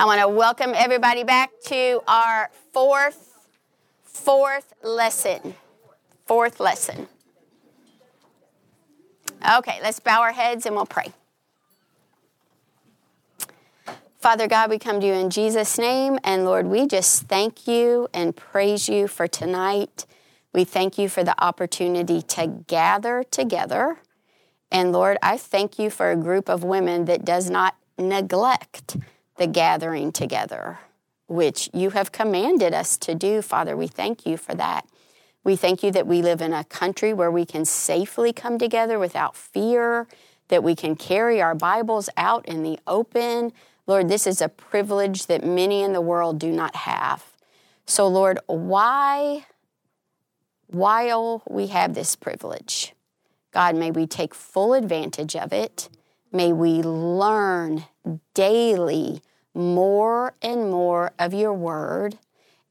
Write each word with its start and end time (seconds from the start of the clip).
I 0.00 0.06
want 0.06 0.22
to 0.22 0.28
welcome 0.28 0.72
everybody 0.74 1.24
back 1.24 1.50
to 1.66 2.00
our 2.08 2.48
fourth, 2.72 3.34
fourth 4.02 4.72
lesson. 4.82 5.54
Fourth 6.24 6.58
lesson. 6.58 7.06
Okay, 9.58 9.78
let's 9.82 10.00
bow 10.00 10.22
our 10.22 10.32
heads 10.32 10.64
and 10.64 10.74
we'll 10.74 10.86
pray. 10.86 11.12
Father 14.20 14.48
God, 14.48 14.70
we 14.70 14.78
come 14.78 15.02
to 15.02 15.06
you 15.06 15.12
in 15.12 15.28
Jesus' 15.28 15.76
name, 15.76 16.18
and 16.24 16.46
Lord, 16.46 16.68
we 16.68 16.86
just 16.86 17.24
thank 17.24 17.68
you 17.68 18.08
and 18.14 18.34
praise 18.34 18.88
you 18.88 19.06
for 19.06 19.28
tonight. 19.28 20.06
We 20.54 20.64
thank 20.64 20.96
you 20.96 21.10
for 21.10 21.22
the 21.22 21.34
opportunity 21.44 22.22
to 22.22 22.46
gather 22.46 23.22
together. 23.22 23.98
And 24.72 24.92
Lord, 24.92 25.18
I 25.22 25.36
thank 25.36 25.78
you 25.78 25.90
for 25.90 26.10
a 26.10 26.16
group 26.16 26.48
of 26.48 26.64
women 26.64 27.04
that 27.04 27.22
does 27.22 27.50
not 27.50 27.76
neglect 27.98 28.96
the 29.40 29.46
gathering 29.46 30.12
together, 30.12 30.78
which 31.26 31.70
you 31.72 31.90
have 31.90 32.12
commanded 32.12 32.74
us 32.74 32.98
to 32.98 33.14
do, 33.14 33.40
Father. 33.40 33.74
We 33.74 33.86
thank 33.86 34.26
you 34.26 34.36
for 34.36 34.54
that. 34.54 34.86
We 35.42 35.56
thank 35.56 35.82
you 35.82 35.90
that 35.92 36.06
we 36.06 36.20
live 36.20 36.42
in 36.42 36.52
a 36.52 36.62
country 36.62 37.14
where 37.14 37.30
we 37.30 37.46
can 37.46 37.64
safely 37.64 38.34
come 38.34 38.58
together 38.58 38.98
without 38.98 39.34
fear, 39.34 40.06
that 40.48 40.62
we 40.62 40.76
can 40.76 40.94
carry 40.94 41.40
our 41.40 41.54
Bibles 41.54 42.10
out 42.18 42.46
in 42.46 42.62
the 42.62 42.78
open. 42.86 43.54
Lord, 43.86 44.10
this 44.10 44.26
is 44.26 44.42
a 44.42 44.50
privilege 44.50 45.24
that 45.26 45.42
many 45.42 45.80
in 45.80 45.94
the 45.94 46.02
world 46.02 46.38
do 46.38 46.52
not 46.52 46.76
have. 46.76 47.24
So, 47.86 48.06
Lord, 48.08 48.38
why, 48.44 49.46
while 50.66 51.42
we 51.48 51.68
have 51.68 51.94
this 51.94 52.14
privilege, 52.14 52.92
God, 53.52 53.74
may 53.74 53.90
we 53.90 54.06
take 54.06 54.34
full 54.34 54.74
advantage 54.74 55.34
of 55.34 55.54
it. 55.54 55.88
May 56.30 56.52
we 56.52 56.82
learn 56.82 57.84
daily 58.34 59.22
more 59.54 60.34
and 60.42 60.70
more 60.70 61.12
of 61.18 61.34
your 61.34 61.52
word. 61.52 62.18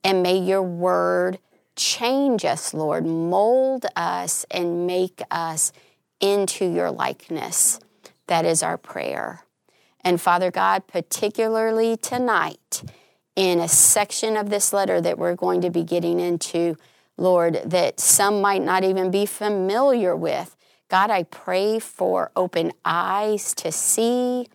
And 0.03 0.23
may 0.23 0.37
your 0.37 0.63
word 0.63 1.39
change 1.75 2.45
us, 2.45 2.73
Lord, 2.73 3.05
mold 3.05 3.85
us, 3.95 4.45
and 4.51 4.85
make 4.87 5.21
us 5.31 5.71
into 6.19 6.65
your 6.65 6.91
likeness. 6.91 7.79
That 8.27 8.45
is 8.45 8.61
our 8.61 8.77
prayer. 8.77 9.43
And 10.01 10.21
Father 10.21 10.51
God, 10.51 10.87
particularly 10.87 11.97
tonight, 11.97 12.83
in 13.35 13.59
a 13.59 13.67
section 13.67 14.35
of 14.35 14.49
this 14.49 14.73
letter 14.73 14.99
that 15.01 15.17
we're 15.17 15.35
going 15.35 15.61
to 15.61 15.69
be 15.69 15.83
getting 15.83 16.19
into, 16.19 16.75
Lord, 17.17 17.61
that 17.65 17.99
some 17.99 18.41
might 18.41 18.61
not 18.61 18.83
even 18.83 19.11
be 19.11 19.25
familiar 19.25 20.15
with. 20.15 20.55
God, 20.89 21.09
I 21.09 21.23
pray 21.23 21.79
for 21.79 22.31
open 22.35 22.71
eyes 22.83 23.53
to 23.55 23.71
see, 23.71 24.47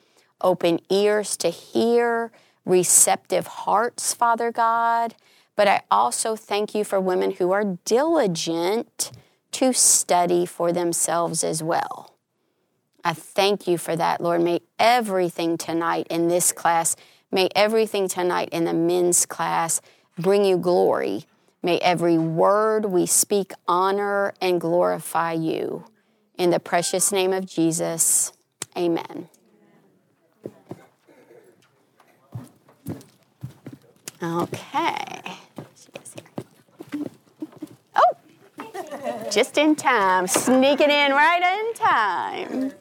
open 0.45 0.79
ears 0.91 1.37
to 1.39 1.49
hear, 1.49 2.31
receptive 2.65 3.47
hearts, 3.47 4.15
Father 4.15 4.53
God. 4.53 5.17
But 5.57 5.67
I 5.67 5.83
also 5.91 6.37
thank 6.37 6.75
you 6.75 6.85
for 6.85 7.01
women 7.01 7.33
who 7.33 7.51
are 7.51 7.79
diligent 7.85 9.11
to 9.53 9.73
study 9.73 10.47
for 10.47 10.73
themselves 10.73 11.43
as 11.43 11.63
well. 11.63 12.15
I 13.05 13.13
thank 13.13 13.69
you 13.69 13.79
for 13.79 13.95
that, 13.97 14.21
Lord. 14.21 14.41
May 14.41 14.61
everything 14.79 15.59
tonight 15.59 16.07
in 16.11 16.29
this 16.29 16.53
class, 16.53 16.97
may 17.31 17.49
everything 17.55 18.09
tonight 18.09 18.49
in 18.51 18.65
the 18.65 18.73
men's 18.73 19.27
class 19.27 19.81
bring 20.19 20.45
you 20.45 20.57
glory. 20.57 21.27
May 21.63 21.79
every 21.79 22.19
word 22.19 22.87
we 22.87 23.07
speak 23.07 23.53
honor 23.69 24.35
and 24.41 24.61
glorify 24.61 25.33
you. 25.33 25.85
In 26.37 26.51
the 26.51 26.61
precious 26.61 27.13
name 27.13 27.33
of 27.33 27.47
Jesus, 27.47 28.33
amen. 28.77 29.29
Okay. 34.25 35.37
Oh, 37.95 39.29
just 39.31 39.59
in 39.59 39.77
time, 39.77 40.27
sneaking 40.27 40.89
in 40.91 41.13
right 41.13 41.43
in 41.43 41.75
time. 41.75 42.73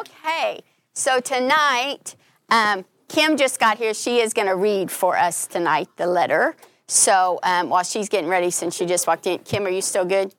Okay, 0.00 0.62
so 0.94 1.20
tonight, 1.20 2.16
um, 2.48 2.86
Kim 3.08 3.36
just 3.36 3.60
got 3.60 3.76
here. 3.76 3.92
She 3.92 4.20
is 4.20 4.32
going 4.32 4.48
to 4.48 4.56
read 4.56 4.90
for 4.90 5.18
us 5.18 5.46
tonight 5.46 5.88
the 5.96 6.06
letter. 6.06 6.56
So 6.86 7.38
um, 7.42 7.68
while 7.68 7.84
she's 7.84 8.08
getting 8.08 8.30
ready, 8.30 8.50
since 8.50 8.74
she 8.74 8.86
just 8.86 9.06
walked 9.06 9.26
in, 9.26 9.40
Kim, 9.40 9.66
are 9.66 9.70
you 9.70 9.82
still 9.82 10.06
good? 10.06 10.34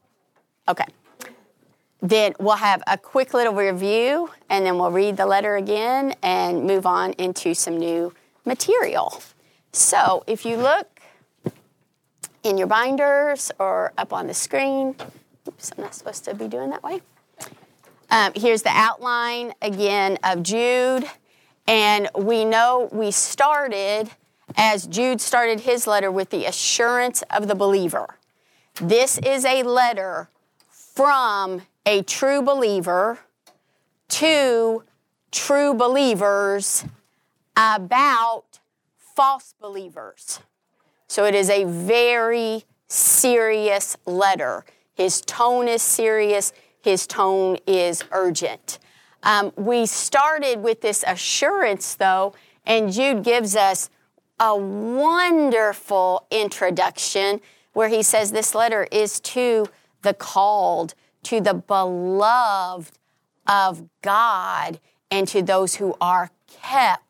Okay. 0.67 0.85
Then 2.01 2.33
we'll 2.39 2.55
have 2.55 2.81
a 2.87 2.97
quick 2.97 3.35
little 3.35 3.53
review, 3.53 4.31
and 4.49 4.65
then 4.65 4.79
we'll 4.79 4.91
read 4.91 5.17
the 5.17 5.27
letter 5.27 5.57
again 5.57 6.15
and 6.23 6.63
move 6.63 6.87
on 6.87 7.13
into 7.13 7.53
some 7.53 7.77
new 7.77 8.13
material. 8.45 9.21
So 9.75 10.23
if 10.25 10.45
you 10.45 10.55
look 10.55 11.01
in 12.43 12.57
your 12.57 12.67
binders 12.67 13.51
or 13.59 13.91
up 13.97 14.13
on 14.13 14.27
the 14.27 14.33
screen, 14.33 14.95
oops, 15.45 15.71
I'm 15.75 15.83
not 15.83 15.93
supposed 15.93 16.23
to 16.25 16.33
be 16.33 16.47
doing 16.47 16.69
that 16.69 16.81
way. 16.81 17.01
Um, 18.09 18.31
here's 18.37 18.61
the 18.61 18.69
outline 18.69 19.53
again 19.61 20.17
of 20.23 20.43
Jude. 20.43 21.03
And 21.67 22.07
we 22.17 22.45
know 22.45 22.87
we 22.93 23.11
started 23.11 24.09
as 24.55 24.87
Jude 24.87 25.19
started 25.19 25.59
his 25.59 25.87
letter 25.87 26.09
with 26.09 26.29
the 26.29 26.45
assurance 26.45 27.21
of 27.29 27.49
the 27.49 27.55
believer. 27.55 28.17
This 28.75 29.17
is 29.17 29.43
a 29.43 29.63
letter 29.63 30.29
from 30.69 31.63
a 31.85 32.01
true 32.03 32.41
believer 32.41 33.19
to 34.07 34.83
true 35.31 35.73
believers 35.73 36.85
about 37.57 38.59
false 39.15 39.53
believers. 39.59 40.39
So 41.07 41.25
it 41.25 41.35
is 41.35 41.49
a 41.49 41.63
very 41.63 42.65
serious 42.87 43.95
letter. 44.05 44.65
His 44.93 45.21
tone 45.21 45.67
is 45.67 45.81
serious 45.81 46.53
his 46.85 47.07
tone 47.07 47.57
is 47.65 48.03
urgent. 48.11 48.77
Um, 49.23 49.51
we 49.55 49.87
started 49.87 50.61
with 50.61 50.81
this 50.81 51.03
assurance, 51.07 51.95
though, 51.95 52.35
and 52.63 52.93
Jude 52.93 53.23
gives 53.23 53.55
us 53.55 53.89
a 54.39 54.55
wonderful 54.55 56.27
introduction 56.29 57.41
where 57.73 57.89
he 57.89 58.03
says 58.03 58.31
this 58.31 58.53
letter 58.53 58.87
is 58.91 59.19
to 59.21 59.65
the 60.03 60.13
called, 60.13 60.93
to 61.23 61.41
the 61.41 61.55
beloved 61.55 62.99
of 63.47 63.89
God, 64.03 64.79
and 65.09 65.27
to 65.29 65.41
those 65.41 65.73
who 65.75 65.95
are 65.99 66.29
kept 66.47 67.03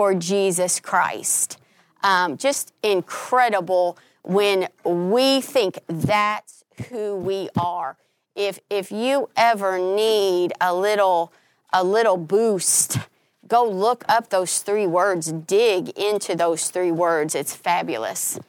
for 0.00 0.14
Jesus 0.14 0.80
Christ. 0.80 1.58
Um, 2.02 2.38
just 2.38 2.72
incredible 2.82 3.98
when 4.22 4.66
we 4.82 5.42
think 5.42 5.78
that's 5.88 6.64
who 6.88 7.16
we 7.16 7.50
are 7.60 7.98
if 8.34 8.58
if 8.70 8.90
you 8.90 9.28
ever 9.36 9.78
need 9.78 10.54
a 10.58 10.74
little 10.74 11.34
a 11.70 11.84
little 11.84 12.16
boost, 12.16 12.96
go 13.46 13.68
look 13.68 14.06
up 14.08 14.30
those 14.30 14.60
three 14.60 14.86
words, 14.86 15.32
dig 15.32 15.90
into 15.90 16.34
those 16.34 16.70
three 16.70 16.92
words. 16.92 17.34
It's 17.34 17.54
fabulous. 17.54 18.40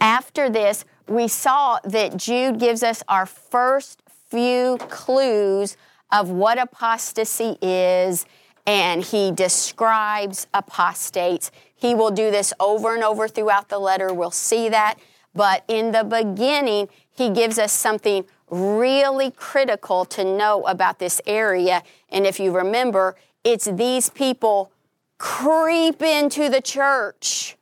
After 0.00 0.48
this, 0.48 0.86
we 1.06 1.28
saw 1.28 1.80
that 1.84 2.16
Jude 2.16 2.58
gives 2.58 2.82
us 2.82 3.02
our 3.08 3.26
first 3.26 4.02
few 4.30 4.78
clues 4.88 5.76
of 6.10 6.30
what 6.30 6.58
apostasy 6.58 7.58
is, 7.60 8.24
and 8.66 9.02
he 9.02 9.30
describes 9.32 10.46
apostates. 10.54 11.50
He 11.74 11.94
will 11.94 12.10
do 12.10 12.30
this 12.30 12.52
over 12.60 12.94
and 12.94 13.02
over 13.02 13.28
throughout 13.28 13.68
the 13.68 13.78
letter. 13.78 14.12
We'll 14.12 14.30
see 14.30 14.68
that. 14.68 14.98
But 15.34 15.64
in 15.66 15.92
the 15.92 16.04
beginning, 16.04 16.88
he 17.10 17.30
gives 17.30 17.58
us 17.58 17.72
something 17.72 18.24
really 18.50 19.30
critical 19.30 20.04
to 20.04 20.24
know 20.24 20.62
about 20.64 20.98
this 20.98 21.20
area. 21.26 21.82
And 22.10 22.26
if 22.26 22.38
you 22.38 22.52
remember, 22.52 23.16
it's 23.42 23.64
these 23.64 24.10
people 24.10 24.70
creep 25.18 26.02
into 26.02 26.48
the 26.48 26.60
church. 26.60 27.56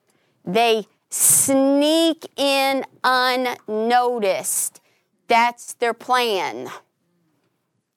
They 0.45 0.87
sneak 1.11 2.27
in 2.37 2.85
unnoticed. 3.05 4.81
That's 5.29 5.75
their 5.75 5.95
plan. 5.95 6.69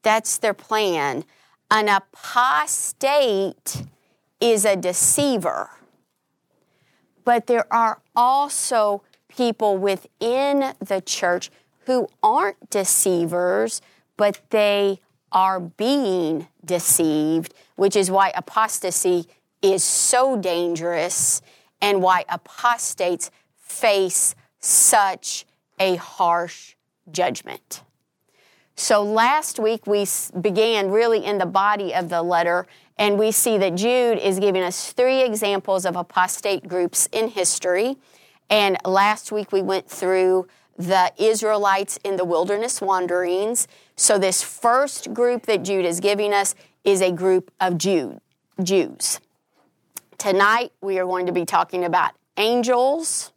That's 0.03 0.37
their 0.37 0.53
plan. 0.53 1.23
An 1.75 1.89
apostate 1.89 3.81
is 4.39 4.63
a 4.63 4.75
deceiver. 4.75 5.71
But 7.25 7.47
there 7.47 7.65
are 7.73 7.99
also 8.15 9.01
people 9.27 9.79
within 9.79 10.75
the 10.79 11.01
church 11.03 11.49
who 11.87 12.07
aren't 12.21 12.69
deceivers, 12.69 13.81
but 14.17 14.39
they 14.51 14.99
are 15.31 15.59
being 15.59 16.47
deceived, 16.63 17.55
which 17.75 17.95
is 17.95 18.11
why 18.11 18.31
apostasy 18.35 19.25
is 19.63 19.83
so 19.83 20.37
dangerous 20.37 21.41
and 21.81 22.03
why 22.03 22.23
apostates 22.29 23.31
face 23.57 24.35
such 24.59 25.43
a 25.79 25.95
harsh 25.95 26.75
judgment. 27.11 27.81
So 28.75 29.03
last 29.03 29.59
week 29.59 29.85
we 29.85 30.05
began 30.41 30.89
really 30.89 31.23
in 31.23 31.37
the 31.37 31.45
body 31.45 31.93
of 31.93 32.09
the 32.09 32.21
letter 32.21 32.67
And 32.97 33.17
we 33.17 33.31
see 33.31 33.57
that 33.57 33.75
Jude 33.75 34.19
is 34.19 34.39
giving 34.39 34.61
us 34.61 34.93
three 34.93 35.23
examples 35.23 35.85
of 35.85 35.95
apostate 35.95 36.67
groups 36.67 37.09
in 37.11 37.29
history. 37.29 37.97
And 38.49 38.77
last 38.85 39.31
week 39.31 39.51
we 39.51 39.61
went 39.61 39.89
through 39.89 40.47
the 40.77 41.11
Israelites 41.17 41.99
in 42.03 42.17
the 42.17 42.25
wilderness 42.25 42.81
wanderings. 42.81 43.67
So, 43.95 44.17
this 44.17 44.41
first 44.41 45.13
group 45.13 45.45
that 45.45 45.63
Jude 45.63 45.85
is 45.85 45.99
giving 45.99 46.33
us 46.33 46.55
is 46.83 47.01
a 47.01 47.11
group 47.11 47.51
of 47.59 47.77
Jude, 47.77 48.19
Jews. 48.61 49.19
Tonight 50.17 50.71
we 50.81 50.99
are 50.99 51.05
going 51.05 51.27
to 51.27 51.31
be 51.31 51.45
talking 51.45 51.85
about 51.85 52.13
angels, 52.37 53.31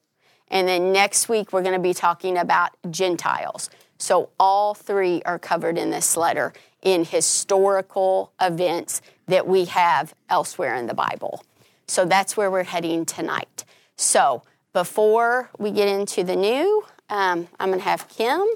and 0.49 0.67
then 0.67 0.93
next 0.93 1.29
week 1.29 1.53
we're 1.53 1.63
going 1.63 1.75
to 1.75 1.81
be 1.81 1.95
talking 1.95 2.39
about 2.39 2.71
Gentiles. 2.91 3.69
So, 3.99 4.31
all 4.39 4.75
three 4.75 5.23
are 5.25 5.39
covered 5.39 5.79
in 5.79 5.91
this 5.91 6.17
letter 6.17 6.53
in 6.83 7.05
historical 7.05 8.33
events 8.41 9.01
that 9.27 9.47
we 9.47 9.65
have 9.67 10.15
elsewhere 10.29 10.75
in 10.75 10.87
the 10.87 10.95
Bible. 10.95 11.45
So, 11.87 12.05
that's 12.05 12.37
where 12.37 12.51
we're 12.51 12.65
heading 12.65 13.05
tonight. 13.07 13.65
So, 13.97 14.43
before 14.73 15.51
we 15.59 15.71
get 15.71 15.89
into 15.89 16.23
the 16.23 16.37
new, 16.37 16.85
um, 17.09 17.49
I'm 17.59 17.71
going 17.71 17.81
to 17.81 17.85
have 17.85 18.09
Kim 18.09 18.47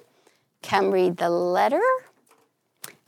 come 0.63 0.91
read 0.91 1.17
the 1.17 1.31
letter. 1.31 1.81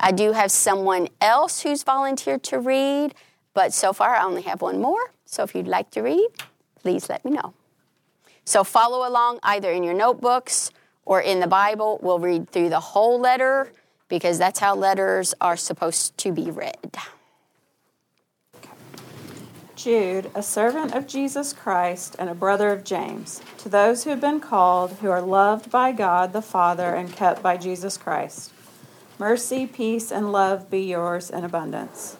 I 0.01 0.13
do 0.13 0.33
have 0.33 0.51
someone 0.51 1.09
else 1.21 1.61
who's 1.63 1.83
volunteered 1.83 2.43
to 2.45 2.59
read, 2.59 3.15
but 3.55 3.73
so 3.73 3.93
far 3.93 4.17
I 4.17 4.25
only 4.25 4.43
have 4.43 4.63
one 4.63 4.81
more. 4.81 5.13
So 5.27 5.43
if 5.43 5.55
you'd 5.55 5.69
like 5.69 5.91
to 5.93 6.03
read, 6.03 6.29
please 6.75 7.09
let 7.09 7.25
me 7.25 7.33
know. 7.33 7.55
So 8.45 8.65
follow 8.65 9.09
along 9.09 9.39
either 9.43 9.71
in 9.71 9.85
your 9.85 9.95
notebooks 9.95 10.71
or 11.05 11.21
in 11.21 11.41
the 11.41 11.47
Bible. 11.47 11.99
We'll 12.03 12.19
read 12.19 12.51
through 12.51 12.71
the 12.71 12.81
whole 12.81 13.19
letter 13.21 13.73
because 14.09 14.39
that's 14.39 14.59
how 14.59 14.75
letters 14.75 15.35
are 15.41 15.57
supposed 15.57 16.17
to 16.19 16.33
be 16.33 16.51
read. 16.51 16.97
Jude, 19.75 20.31
a 20.35 20.43
servant 20.43 20.95
of 20.95 21.09
Jesus 21.09 21.53
Christ 21.53 22.15
and 22.19 22.31
a 22.31 22.35
brother 22.35 22.71
of 22.71 22.85
James, 22.85 23.41
to 23.59 23.69
those 23.69 24.05
who 24.05 24.11
have 24.11 24.21
been 24.21 24.39
called, 24.39 24.93
who 25.01 25.11
are 25.11 25.21
loved 25.21 25.71
by 25.71 25.91
God 25.91 26.33
the 26.33 26.43
Father 26.43 26.95
and 26.95 27.11
kept 27.13 27.43
by 27.43 27.57
Jesus 27.57 27.97
Christ. 27.97 28.53
Mercy, 29.19 29.67
peace, 29.67 30.13
and 30.13 30.31
love 30.31 30.71
be 30.71 30.83
yours 30.83 31.31
in 31.31 31.43
abundance. 31.43 32.17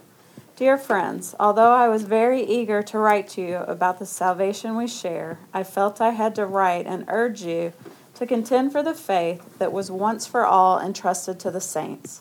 Dear 0.57 0.77
friends, 0.77 1.35
although 1.39 1.73
I 1.73 1.89
was 1.89 2.03
very 2.03 2.43
eager 2.43 2.83
to 2.83 2.99
write 2.99 3.29
to 3.31 3.41
you 3.41 3.57
about 3.57 3.99
the 3.99 4.07
salvation 4.07 4.77
we 4.77 4.87
share, 4.87 5.39
I 5.53 5.63
felt 5.63 6.01
I 6.01 6.11
had 6.11 6.35
to 6.37 6.47
write 6.47 6.87
and 6.87 7.05
urge 7.09 7.43
you 7.43 7.73
to 8.23 8.27
contend 8.27 8.71
for 8.71 8.85
the 8.85 8.95
faith 8.95 9.59
that 9.59 9.73
was 9.73 9.91
once 9.91 10.29
for 10.29 10.47
all 10.47 10.79
entrusted 10.79 11.41
to 11.41 11.51
the 11.51 11.61
saints. 11.61 12.21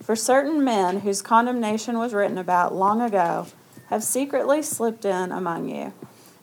For 0.00 0.14
certain 0.14 0.62
men 0.62 1.00
whose 1.00 1.22
condemnation 1.22 1.98
was 1.98 2.14
written 2.14 2.38
about 2.38 2.72
long 2.72 3.00
ago, 3.00 3.48
have 3.88 4.04
secretly 4.04 4.62
slipped 4.62 5.04
in 5.04 5.32
among 5.32 5.68
you. 5.68 5.92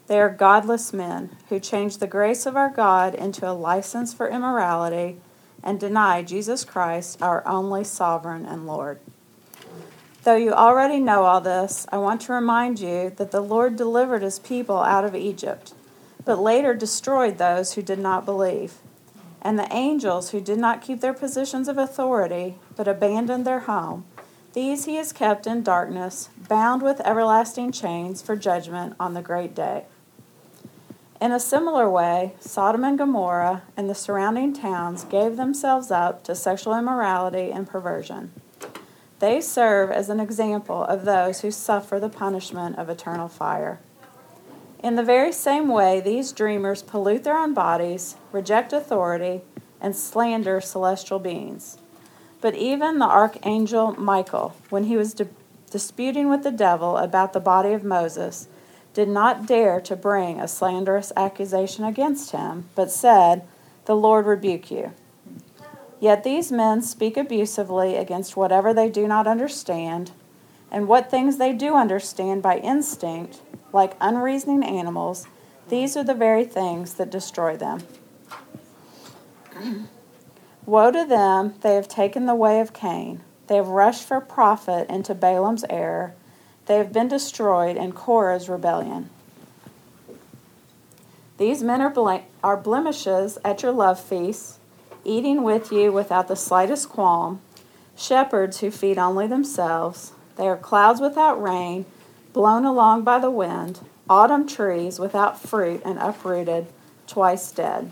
They 0.08 0.20
are 0.20 0.30
godless 0.30 0.92
men 0.92 1.38
who 1.48 1.58
change 1.58 1.98
the 1.98 2.08
grace 2.08 2.46
of 2.46 2.58
our 2.58 2.70
God 2.70 3.16
into 3.16 3.50
a 3.50 3.54
license 3.54 4.14
for 4.14 4.28
immorality 4.28 5.22
and 5.64 5.80
deny 5.80 6.22
Jesus 6.22 6.66
Christ, 6.66 7.22
our 7.22 7.48
only 7.48 7.86
sovereign 7.86 8.46
and 8.46 8.68
Lord. 8.68 9.00
Though 10.24 10.36
you 10.36 10.52
already 10.52 11.00
know 11.00 11.24
all 11.24 11.40
this, 11.40 11.88
I 11.94 11.98
want 11.98 12.20
to 12.24 12.34
remind 12.34 12.82
you 12.82 13.14
that 13.16 13.32
the 13.32 13.40
Lord 13.40 13.78
delivered 13.78 14.22
his 14.22 14.38
people 14.38 14.80
out 14.80 15.06
of 15.06 15.16
Egypt, 15.16 15.74
but 16.26 16.40
later 16.40 16.74
destroyed 16.74 17.38
those 17.38 17.74
who 17.74 17.82
did 17.82 18.00
not 18.00 18.26
believe. 18.26 18.76
And 19.42 19.58
the 19.58 19.74
angels 19.74 20.32
who 20.32 20.40
did 20.40 20.60
not 20.60 20.82
keep 20.82 21.02
their 21.02 21.14
positions 21.14 21.68
of 21.68 21.78
authority, 21.78 22.56
but 22.76 22.88
abandoned 22.88 23.46
their 23.46 23.62
home, 23.62 24.06
these 24.54 24.84
he 24.84 24.96
has 24.96 25.14
kept 25.14 25.48
in 25.48 25.64
darkness, 25.64 26.30
bound 26.50 26.82
with 26.82 27.00
everlasting 27.02 27.72
chains 27.72 28.22
for 28.22 28.36
judgment 28.36 28.96
on 29.00 29.14
the 29.14 29.22
great 29.22 29.56
day. 29.56 29.86
In 31.22 31.32
a 31.32 31.40
similar 31.40 31.90
way, 31.90 32.34
Sodom 32.40 32.84
and 32.84 32.98
Gomorrah 32.98 33.62
and 33.78 33.90
the 33.90 33.96
surrounding 33.96 34.54
towns 34.54 35.06
gave 35.06 35.38
themselves 35.38 35.90
up 35.90 36.24
to 36.26 36.36
sexual 36.36 36.78
immorality 36.78 37.52
and 37.52 37.68
perversion. 37.68 38.32
They 39.20 39.40
serve 39.40 39.92
as 39.92 40.10
an 40.10 40.20
example 40.20 40.84
of 40.84 41.06
those 41.06 41.42
who 41.42 41.52
suffer 41.52 42.00
the 42.00 42.10
punishment 42.10 42.78
of 42.78 42.90
eternal 42.90 43.28
fire. 43.28 43.80
In 44.84 44.96
the 44.96 45.04
very 45.04 45.32
same 45.32 45.68
way, 45.68 46.00
these 46.00 46.32
dreamers 46.32 46.82
pollute 46.82 47.24
their 47.24 47.38
own 47.38 47.54
bodies, 47.54 48.16
reject 48.32 48.74
authority, 48.74 49.42
and 49.80 49.96
slander 49.96 50.60
celestial 50.60 51.20
beings. 51.20 51.78
But 52.42 52.56
even 52.56 52.98
the 52.98 53.06
archangel 53.06 53.94
Michael, 54.00 54.56
when 54.70 54.86
he 54.86 54.98
was 54.98 55.14
di- 55.14 55.28
disputing 55.70 56.30
with 56.30 56.42
the 56.44 56.52
devil 56.52 56.98
about 56.98 57.34
the 57.34 57.40
body 57.40 57.74
of 57.74 57.84
Moses, 57.84 58.48
did 58.94 59.08
not 59.08 59.46
dare 59.46 59.80
to 59.82 59.96
bring 59.96 60.40
a 60.40 60.48
slanderous 60.48 61.14
accusation 61.16 61.86
against 61.86 62.32
him, 62.32 62.66
but 62.76 62.92
said, 62.92 63.44
The 63.86 63.96
Lord 63.96 64.26
rebuke 64.26 64.72
you. 64.72 64.94
Yet 66.00 66.24
these 66.24 66.52
men 66.52 66.82
speak 66.82 67.16
abusively 67.16 67.96
against 67.96 68.36
whatever 68.36 68.74
they 68.74 68.90
do 68.90 69.08
not 69.08 69.28
understand, 69.28 70.12
and 70.72 70.88
what 70.88 71.12
things 71.12 71.38
they 71.38 71.54
do 71.54 71.76
understand 71.76 72.42
by 72.42 72.58
instinct, 72.58 73.42
like 73.74 73.96
unreasoning 74.02 74.64
animals, 74.64 75.28
these 75.70 75.96
are 75.96 76.04
the 76.04 76.14
very 76.14 76.46
things 76.46 76.96
that 76.96 77.10
destroy 77.10 77.56
them. 77.58 77.82
Woe 80.66 80.92
to 80.92 81.06
them, 81.06 81.56
they 81.62 81.76
have 81.76 81.88
taken 81.88 82.26
the 82.26 82.36
way 82.36 82.60
of 82.60 82.74
Cain. 82.74 83.22
They 83.48 83.56
have 83.56 83.68
rushed 83.68 84.08
for 84.08 84.22
profit 84.22 84.90
into 84.90 85.14
Balaam's 85.14 85.66
error. 85.70 86.14
They 86.66 86.78
have 86.78 86.94
been 86.94 87.08
destroyed 87.08 87.76
in 87.78 87.92
Korah's 87.92 88.48
rebellion. 88.48 89.10
These 91.38 91.64
men 91.64 91.82
are, 91.82 91.90
ble- 91.90 92.24
are 92.44 92.58
blemishes 92.58 93.38
at 93.44 93.64
your 93.64 93.72
love 93.72 94.00
feasts, 94.00 94.60
eating 95.04 95.44
with 95.44 95.72
you 95.72 95.92
without 95.92 96.28
the 96.28 96.36
slightest 96.36 96.90
qualm, 96.90 97.42
shepherds 97.98 98.60
who 98.60 98.70
feed 98.70 98.98
only 98.98 99.28
themselves. 99.28 100.14
They 100.36 100.48
are 100.48 100.58
clouds 100.58 101.02
without 101.02 101.42
rain, 101.42 101.86
blown 102.34 102.66
along 102.66 103.04
by 103.04 103.20
the 103.20 103.32
wind, 103.32 103.80
autumn 104.10 104.48
trees 104.48 105.00
without 105.00 105.40
fruit 105.40 105.82
and 105.84 105.98
uprooted, 106.00 106.68
twice 107.08 107.52
dead. 107.52 107.92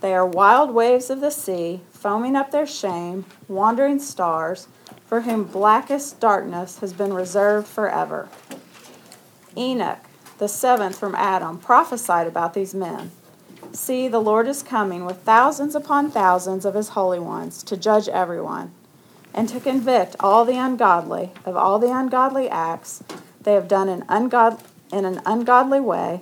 They 0.00 0.14
are 0.14 0.26
wild 0.26 0.72
waves 0.72 1.10
of 1.10 1.20
the 1.20 1.30
sea, 1.30 1.80
foaming 1.90 2.36
up 2.36 2.50
their 2.50 2.66
shame, 2.66 3.24
wandering 3.48 3.98
stars, 3.98 4.68
for 5.06 5.22
whom 5.22 5.44
blackest 5.44 6.20
darkness 6.20 6.78
has 6.80 6.92
been 6.92 7.12
reserved 7.12 7.66
forever. 7.66 8.28
Enoch, 9.56 9.98
the 10.38 10.48
seventh 10.48 10.98
from 10.98 11.14
Adam, 11.14 11.58
prophesied 11.58 12.26
about 12.26 12.54
these 12.54 12.74
men. 12.74 13.10
See, 13.72 14.08
the 14.08 14.20
Lord 14.20 14.48
is 14.48 14.62
coming 14.62 15.04
with 15.04 15.18
thousands 15.18 15.74
upon 15.74 16.10
thousands 16.10 16.64
of 16.64 16.74
his 16.74 16.90
holy 16.90 17.18
ones 17.18 17.62
to 17.64 17.76
judge 17.76 18.08
everyone 18.08 18.72
and 19.34 19.48
to 19.48 19.60
convict 19.60 20.16
all 20.20 20.44
the 20.44 20.56
ungodly 20.56 21.32
of 21.44 21.56
all 21.56 21.78
the 21.78 21.92
ungodly 21.92 22.48
acts 22.48 23.02
they 23.46 23.54
have 23.54 23.68
done 23.68 23.88
in, 23.88 24.02
ungod- 24.02 24.60
in 24.92 25.04
an 25.04 25.22
ungodly 25.24 25.78
way 25.78 26.20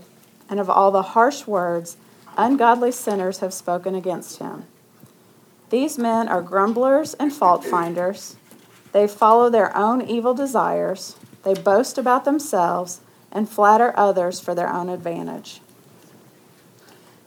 and 0.51 0.61
of 0.61 0.69
all 0.69 0.91
the 0.91 1.03
harsh 1.03 1.47
words 1.47 1.97
ungodly 2.37 2.93
sinners 2.93 3.39
have 3.39 3.55
spoken 3.55 3.95
against 3.95 4.39
him. 4.41 4.65
These 5.71 5.97
men 5.97 6.29
are 6.29 6.43
grumblers 6.43 7.15
and 7.15 7.33
fault 7.33 7.65
finders. 7.65 8.37
They 8.93 9.09
follow 9.09 9.49
their 9.49 9.75
own 9.75 10.03
evil 10.03 10.35
desires. 10.35 11.17
They 11.45 11.55
boast 11.55 11.97
about 11.97 12.27
themselves 12.27 13.01
and 13.33 13.49
flatter 13.49 13.95
others 13.97 14.39
for 14.39 14.55
their 14.55 14.71
own 14.71 14.91
advantage. 14.91 15.63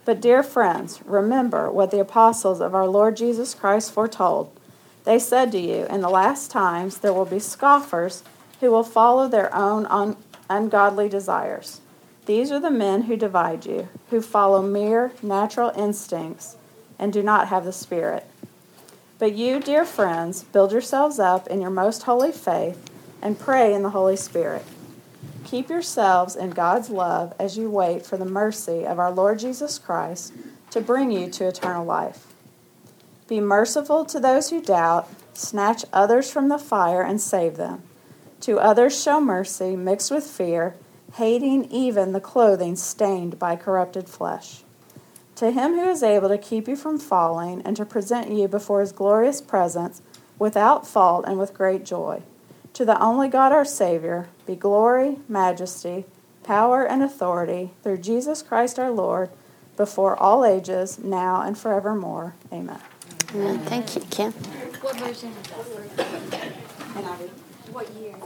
But, 0.04 0.20
dear 0.20 0.44
friends, 0.44 1.00
remember 1.04 1.72
what 1.72 1.90
the 1.90 2.00
apostles 2.00 2.60
of 2.60 2.72
our 2.72 2.86
Lord 2.86 3.16
Jesus 3.16 3.52
Christ 3.52 3.92
foretold. 3.92 4.52
They 5.02 5.18
said 5.18 5.50
to 5.52 5.58
you, 5.58 5.86
In 5.86 6.02
the 6.02 6.08
last 6.08 6.52
times 6.52 6.98
there 6.98 7.12
will 7.12 7.24
be 7.24 7.40
scoffers 7.40 8.22
who 8.60 8.70
will 8.70 8.84
follow 8.84 9.28
their 9.28 9.54
own 9.54 9.86
un- 9.86 10.16
ungodly 10.48 11.08
desires. 11.08 11.80
These 12.26 12.52
are 12.52 12.60
the 12.60 12.70
men 12.70 13.02
who 13.02 13.16
divide 13.16 13.64
you, 13.64 13.88
who 14.10 14.20
follow 14.20 14.62
mere 14.62 15.12
natural 15.22 15.70
instincts 15.76 16.56
and 16.98 17.12
do 17.12 17.22
not 17.22 17.48
have 17.48 17.64
the 17.64 17.72
Spirit. 17.72 18.26
But 19.18 19.34
you, 19.34 19.60
dear 19.60 19.84
friends, 19.84 20.44
build 20.44 20.72
yourselves 20.72 21.18
up 21.18 21.46
in 21.48 21.60
your 21.60 21.70
most 21.70 22.04
holy 22.04 22.32
faith 22.32 22.90
and 23.22 23.38
pray 23.38 23.74
in 23.74 23.82
the 23.82 23.90
Holy 23.90 24.16
Spirit. 24.16 24.64
Keep 25.44 25.70
yourselves 25.70 26.36
in 26.36 26.50
God's 26.50 26.90
love 26.90 27.34
as 27.38 27.56
you 27.56 27.70
wait 27.70 28.04
for 28.04 28.16
the 28.16 28.24
mercy 28.24 28.84
of 28.84 28.98
our 28.98 29.10
Lord 29.10 29.38
Jesus 29.38 29.78
Christ 29.78 30.34
to 30.70 30.80
bring 30.80 31.10
you 31.10 31.30
to 31.30 31.48
eternal 31.48 31.84
life. 31.84 32.26
Be 33.26 33.40
merciful 33.40 34.04
to 34.04 34.20
those 34.20 34.50
who 34.50 34.60
doubt, 34.60 35.08
snatch 35.32 35.84
others 35.92 36.30
from 36.30 36.48
the 36.48 36.58
fire 36.58 37.02
and 37.02 37.20
save 37.20 37.56
them. 37.56 37.82
To 38.42 38.58
others 38.58 39.00
show 39.00 39.20
mercy 39.20 39.76
mixed 39.76 40.10
with 40.10 40.24
fear 40.24 40.74
hating 41.14 41.64
even 41.70 42.12
the 42.12 42.20
clothing 42.20 42.76
stained 42.76 43.38
by 43.38 43.56
corrupted 43.56 44.08
flesh. 44.08 44.62
To 45.36 45.50
him 45.50 45.74
who 45.74 45.88
is 45.88 46.02
able 46.02 46.28
to 46.28 46.38
keep 46.38 46.68
you 46.68 46.76
from 46.76 46.98
falling 46.98 47.62
and 47.62 47.76
to 47.76 47.84
present 47.84 48.30
you 48.30 48.48
before 48.48 48.80
his 48.80 48.92
glorious 48.92 49.40
presence 49.40 50.02
without 50.38 50.86
fault 50.86 51.24
and 51.26 51.38
with 51.38 51.54
great 51.54 51.84
joy, 51.84 52.22
To 52.74 52.84
the 52.84 53.00
only 53.02 53.28
God 53.28 53.52
our 53.52 53.64
Savior 53.64 54.28
be 54.46 54.54
glory, 54.54 55.18
majesty, 55.28 56.04
power, 56.44 56.84
and 56.84 57.02
authority 57.02 57.72
through 57.82 57.98
Jesus 57.98 58.42
Christ 58.42 58.78
our 58.78 58.90
Lord, 58.90 59.30
before 59.76 60.16
all 60.16 60.44
ages, 60.44 60.98
now 60.98 61.42
and 61.42 61.56
forevermore. 61.56 62.34
Amen. 62.52 62.80
Amen. 63.34 63.58
Thank 63.60 63.96
you, 63.96 64.02
Kim. 64.10 64.32
What 64.32 64.96
version 64.96 65.32
is 65.32 65.96
that? 65.96 67.47
What 67.78 67.92
year? 67.92 68.16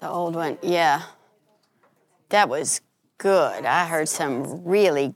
The 0.00 0.08
old 0.08 0.34
one, 0.34 0.56
yeah. 0.62 1.02
That 2.30 2.48
was 2.48 2.80
good. 3.18 3.66
I 3.66 3.84
heard 3.84 4.08
some 4.08 4.64
really 4.64 5.14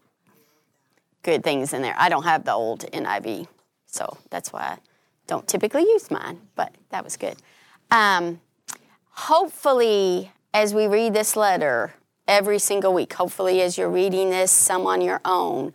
good 1.22 1.42
things 1.42 1.72
in 1.72 1.80
there. 1.80 1.94
I 1.96 2.10
don't 2.10 2.24
have 2.24 2.44
the 2.44 2.52
old 2.52 2.80
NIV, 2.92 3.48
so 3.86 4.18
that's 4.28 4.52
why 4.52 4.60
I 4.60 4.78
don't 5.26 5.48
typically 5.48 5.84
use 5.84 6.10
mine, 6.10 6.38
but 6.54 6.74
that 6.90 7.02
was 7.02 7.16
good. 7.16 7.36
Um, 7.90 8.42
hopefully, 9.08 10.32
as 10.52 10.74
we 10.74 10.86
read 10.86 11.14
this 11.14 11.34
letter 11.34 11.94
every 12.28 12.58
single 12.58 12.92
week, 12.92 13.14
hopefully, 13.14 13.62
as 13.62 13.78
you're 13.78 13.88
reading 13.88 14.28
this, 14.28 14.50
some 14.50 14.86
on 14.86 15.00
your 15.00 15.22
own, 15.24 15.72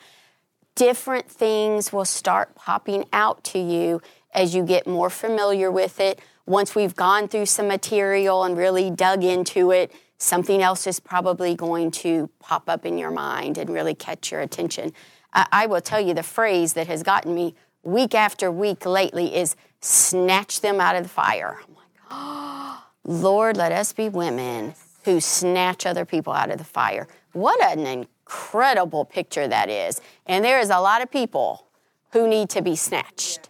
different 0.75 1.27
things 1.27 1.91
will 1.91 2.05
start 2.05 2.53
popping 2.53 3.05
out 3.11 3.43
to 3.45 3.57
you 3.57 4.03
as 4.33 4.55
you 4.55 4.63
get 4.63 4.87
more 4.87 5.09
familiar 5.09 5.71
with 5.71 5.99
it. 5.99 6.19
Once 6.45 6.75
we've 6.75 6.95
gone 6.95 7.27
through 7.27 7.45
some 7.45 7.67
material 7.67 8.43
and 8.43 8.57
really 8.57 8.89
dug 8.89 9.23
into 9.23 9.71
it, 9.71 9.91
something 10.17 10.61
else 10.61 10.87
is 10.87 10.99
probably 10.99 11.55
going 11.55 11.91
to 11.91 12.29
pop 12.39 12.69
up 12.69 12.85
in 12.85 12.97
your 12.97 13.11
mind 13.11 13.57
and 13.57 13.69
really 13.69 13.95
catch 13.95 14.31
your 14.31 14.41
attention. 14.41 14.91
I, 15.33 15.47
I 15.51 15.65
will 15.65 15.81
tell 15.81 16.01
you 16.01 16.13
the 16.13 16.23
phrase 16.23 16.73
that 16.73 16.87
has 16.87 17.03
gotten 17.03 17.33
me 17.33 17.55
week 17.83 18.13
after 18.13 18.51
week 18.51 18.85
lately 18.85 19.35
is 19.35 19.55
snatch 19.81 20.61
them 20.61 20.81
out 20.81 20.95
of 20.95 21.03
the 21.03 21.09
fire. 21.09 21.59
I'm 21.63 21.75
like, 21.75 22.01
oh, 22.11 22.83
Lord, 23.03 23.57
let 23.57 23.71
us 23.71 23.93
be 23.93 24.09
women 24.09 24.73
who 25.05 25.19
snatch 25.19 25.85
other 25.85 26.05
people 26.05 26.33
out 26.33 26.51
of 26.51 26.57
the 26.57 26.63
fire. 26.63 27.07
What 27.31 27.63
an 27.63 27.85
incredible 27.85 29.05
picture 29.05 29.47
that 29.47 29.69
is. 29.69 30.01
And 30.25 30.43
there 30.43 30.59
is 30.59 30.69
a 30.69 30.79
lot 30.79 31.01
of 31.01 31.09
people 31.09 31.67
who 32.11 32.27
need 32.27 32.49
to 32.49 32.61
be 32.61 32.75
snatched. 32.75 33.48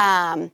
Um, 0.00 0.50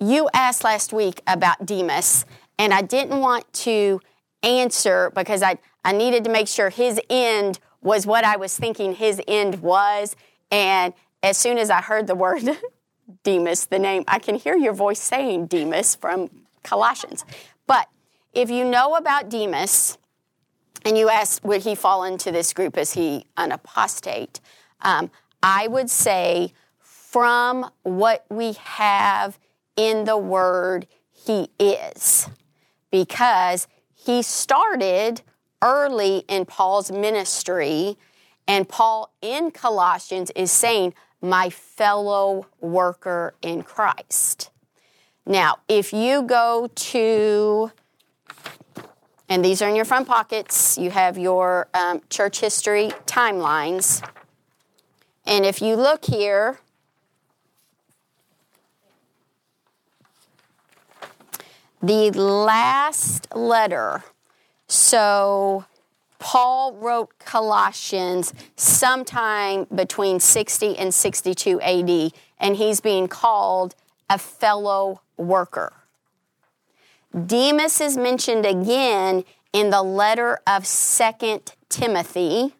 you 0.00 0.28
asked 0.34 0.64
last 0.64 0.92
week 0.92 1.22
about 1.28 1.64
Demas, 1.64 2.26
and 2.58 2.74
I 2.74 2.82
didn't 2.82 3.20
want 3.20 3.50
to 3.64 4.00
answer 4.42 5.12
because 5.14 5.40
I, 5.40 5.58
I 5.84 5.92
needed 5.92 6.24
to 6.24 6.30
make 6.30 6.48
sure 6.48 6.68
his 6.68 7.00
end 7.08 7.60
was 7.80 8.06
what 8.06 8.24
I 8.24 8.36
was 8.36 8.58
thinking 8.58 8.96
his 8.96 9.22
end 9.28 9.62
was. 9.62 10.16
And 10.50 10.94
as 11.22 11.38
soon 11.38 11.58
as 11.58 11.70
I 11.70 11.80
heard 11.80 12.08
the 12.08 12.16
word 12.16 12.58
Demas, 13.22 13.66
the 13.66 13.78
name, 13.78 14.02
I 14.08 14.18
can 14.18 14.34
hear 14.34 14.56
your 14.56 14.72
voice 14.72 15.00
saying 15.00 15.46
Demas 15.46 15.94
from 15.94 16.28
Colossians. 16.64 17.24
But 17.68 17.88
if 18.32 18.50
you 18.50 18.64
know 18.64 18.96
about 18.96 19.28
Demas, 19.28 19.96
and 20.84 20.98
you 20.98 21.08
asked, 21.08 21.44
would 21.44 21.62
he 21.62 21.76
fall 21.76 22.02
into 22.02 22.32
this 22.32 22.52
group? 22.52 22.76
Is 22.76 22.94
he 22.94 23.26
an 23.36 23.52
apostate? 23.52 24.40
Um, 24.80 25.10
I 25.40 25.68
would 25.68 25.88
say, 25.88 26.52
from 27.18 27.68
what 27.82 28.24
we 28.30 28.52
have 28.52 29.40
in 29.76 30.04
the 30.04 30.16
Word, 30.16 30.86
he 31.10 31.48
is. 31.58 32.28
Because 32.92 33.66
he 33.92 34.22
started 34.22 35.22
early 35.60 36.18
in 36.28 36.44
Paul's 36.44 36.92
ministry, 36.92 37.96
and 38.46 38.68
Paul 38.68 39.12
in 39.20 39.50
Colossians 39.50 40.30
is 40.36 40.52
saying, 40.52 40.94
My 41.20 41.50
fellow 41.50 42.46
worker 42.60 43.34
in 43.42 43.64
Christ. 43.64 44.50
Now, 45.26 45.56
if 45.66 45.92
you 45.92 46.22
go 46.22 46.70
to 46.72 47.72
and 49.28 49.44
these 49.44 49.60
are 49.60 49.68
in 49.68 49.74
your 49.74 49.84
front 49.84 50.06
pockets. 50.08 50.78
You 50.78 50.90
have 50.90 51.18
your 51.18 51.68
um, 51.74 52.00
church 52.08 52.40
history 52.40 52.92
timelines. 53.04 54.02
And 55.26 55.44
if 55.44 55.60
you 55.60 55.76
look 55.76 56.06
here, 56.06 56.60
the 61.82 62.10
last 62.10 63.28
letter, 63.34 64.04
so 64.66 65.64
Paul 66.18 66.74
wrote 66.74 67.18
Colossians 67.20 68.34
sometime 68.56 69.66
between 69.74 70.20
60 70.20 70.76
and 70.76 70.92
62 70.92 71.60
AD, 71.60 72.12
and 72.38 72.56
he's 72.56 72.80
being 72.80 73.08
called 73.08 73.74
a 74.10 74.18
fellow 74.18 75.02
worker. 75.16 75.72
Demas 77.26 77.80
is 77.80 77.96
mentioned 77.96 78.44
again 78.44 79.24
in 79.52 79.70
the 79.70 79.82
letter 79.82 80.38
of 80.46 80.66
Second 80.66 81.54
Timothy, 81.68 82.54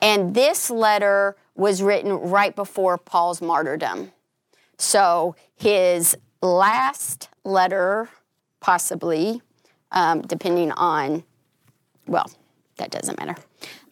and 0.00 0.34
this 0.34 0.68
letter 0.68 1.36
was 1.54 1.82
written 1.82 2.12
right 2.12 2.54
before 2.54 2.98
Paul's 2.98 3.40
martyrdom. 3.40 4.12
So 4.78 5.36
his 5.54 6.16
last 6.40 7.28
letter, 7.44 8.08
possibly, 8.62 9.42
um, 9.90 10.22
depending 10.22 10.72
on, 10.72 11.24
well, 12.06 12.30
that 12.78 12.90
doesn't 12.90 13.18
matter. 13.18 13.34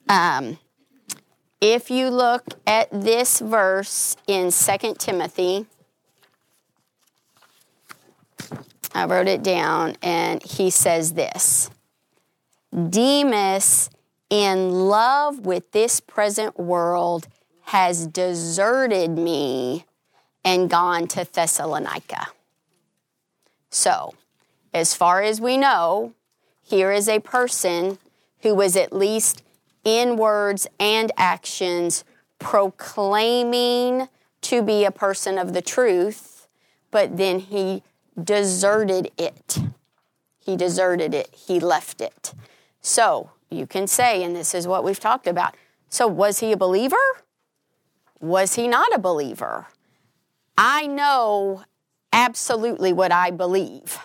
Um, 0.09 0.59
if 1.61 1.91
you 1.91 2.09
look 2.09 2.45
at 2.67 2.89
this 2.91 3.41
verse 3.41 4.17
in 4.27 4.51
Second 4.51 4.99
Timothy, 4.99 5.67
I 8.95 9.05
wrote 9.05 9.29
it 9.29 9.43
down, 9.43 9.97
and 10.03 10.43
he 10.43 10.71
says 10.71 11.13
this 11.13 11.69
Demas, 12.73 13.91
in 14.31 14.71
love 14.71 15.41
with 15.41 15.73
this 15.73 16.01
present 16.01 16.59
world, 16.59 17.27
has 17.63 18.07
deserted 18.07 19.11
me 19.11 19.85
and 20.45 20.71
gone 20.71 21.09
to 21.09 21.25
Thessalonica. 21.25 22.29
So, 23.71 24.15
as 24.73 24.95
far 24.95 25.23
as 25.23 25.41
we 25.41 25.57
know, 25.57 26.15
here 26.63 26.93
is 26.93 27.09
a 27.09 27.21
person 27.21 27.99
who 28.43 28.55
was 28.55 28.77
at 28.77 28.93
least 28.93 29.43
in 29.85 30.17
words 30.17 30.67
and 30.79 31.11
actions 31.17 32.05
proclaiming 32.39 34.09
to 34.43 34.63
be 34.63 34.85
a 34.85 34.91
person 34.91 35.39
of 35.39 35.53
the 35.53 35.63
truth, 35.63 36.49
but 36.91 37.17
then 37.17 37.39
he 37.39 37.83
deserted 38.23 39.11
it. 39.19 39.59
He 40.39 40.57
deserted 40.57 41.15
it. 41.15 41.35
He 41.35 41.61
left 41.61 42.01
it. 42.01 42.35
So 42.81 43.31
you 43.51 43.67
can 43.67 43.87
say, 43.87 44.23
and 44.23 44.35
this 44.35 44.55
is 44.55 44.67
what 44.67 44.85
we've 44.85 45.01
talked 45.01 45.27
about. 45.27 45.55
So 45.89 46.07
was 46.07 46.41
he 46.41 46.53
a 46.53 46.57
believer? 46.57 46.97
Was 48.21 48.55
he 48.55 48.69
not 48.69 48.95
a 48.95 48.99
believer? 48.99 49.67
I 50.57 50.87
know 50.87 51.65
absolutely 52.13 52.93
what 52.93 53.13
I 53.13 53.31
believe. 53.31 53.99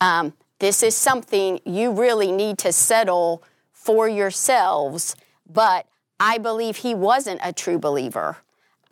Um, 0.00 0.34
this 0.58 0.82
is 0.82 0.96
something 0.96 1.60
you 1.64 1.92
really 1.92 2.32
need 2.32 2.58
to 2.58 2.72
settle 2.72 3.42
for 3.72 4.08
yourselves, 4.08 5.16
but 5.50 5.86
I 6.18 6.38
believe 6.38 6.78
he 6.78 6.94
wasn't 6.94 7.40
a 7.42 7.52
true 7.52 7.78
believer. 7.78 8.38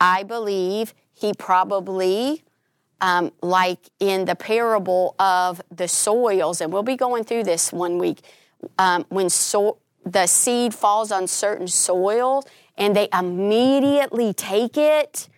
I 0.00 0.22
believe 0.22 0.94
he 1.14 1.32
probably 1.32 2.42
um, 3.00 3.32
like 3.42 3.78
in 4.00 4.24
the 4.24 4.34
parable 4.34 5.14
of 5.18 5.60
the 5.70 5.88
soils, 5.88 6.60
and 6.60 6.72
we'll 6.72 6.82
be 6.82 6.96
going 6.96 7.24
through 7.24 7.44
this 7.44 7.72
one 7.72 7.98
week, 7.98 8.22
um, 8.78 9.04
when 9.08 9.28
so- 9.28 9.78
the 10.04 10.26
seed 10.26 10.74
falls 10.74 11.10
on 11.10 11.26
certain 11.26 11.68
soil 11.68 12.44
and 12.76 12.94
they 12.94 13.08
immediately 13.12 14.32
take 14.32 14.76
it, 14.76 15.28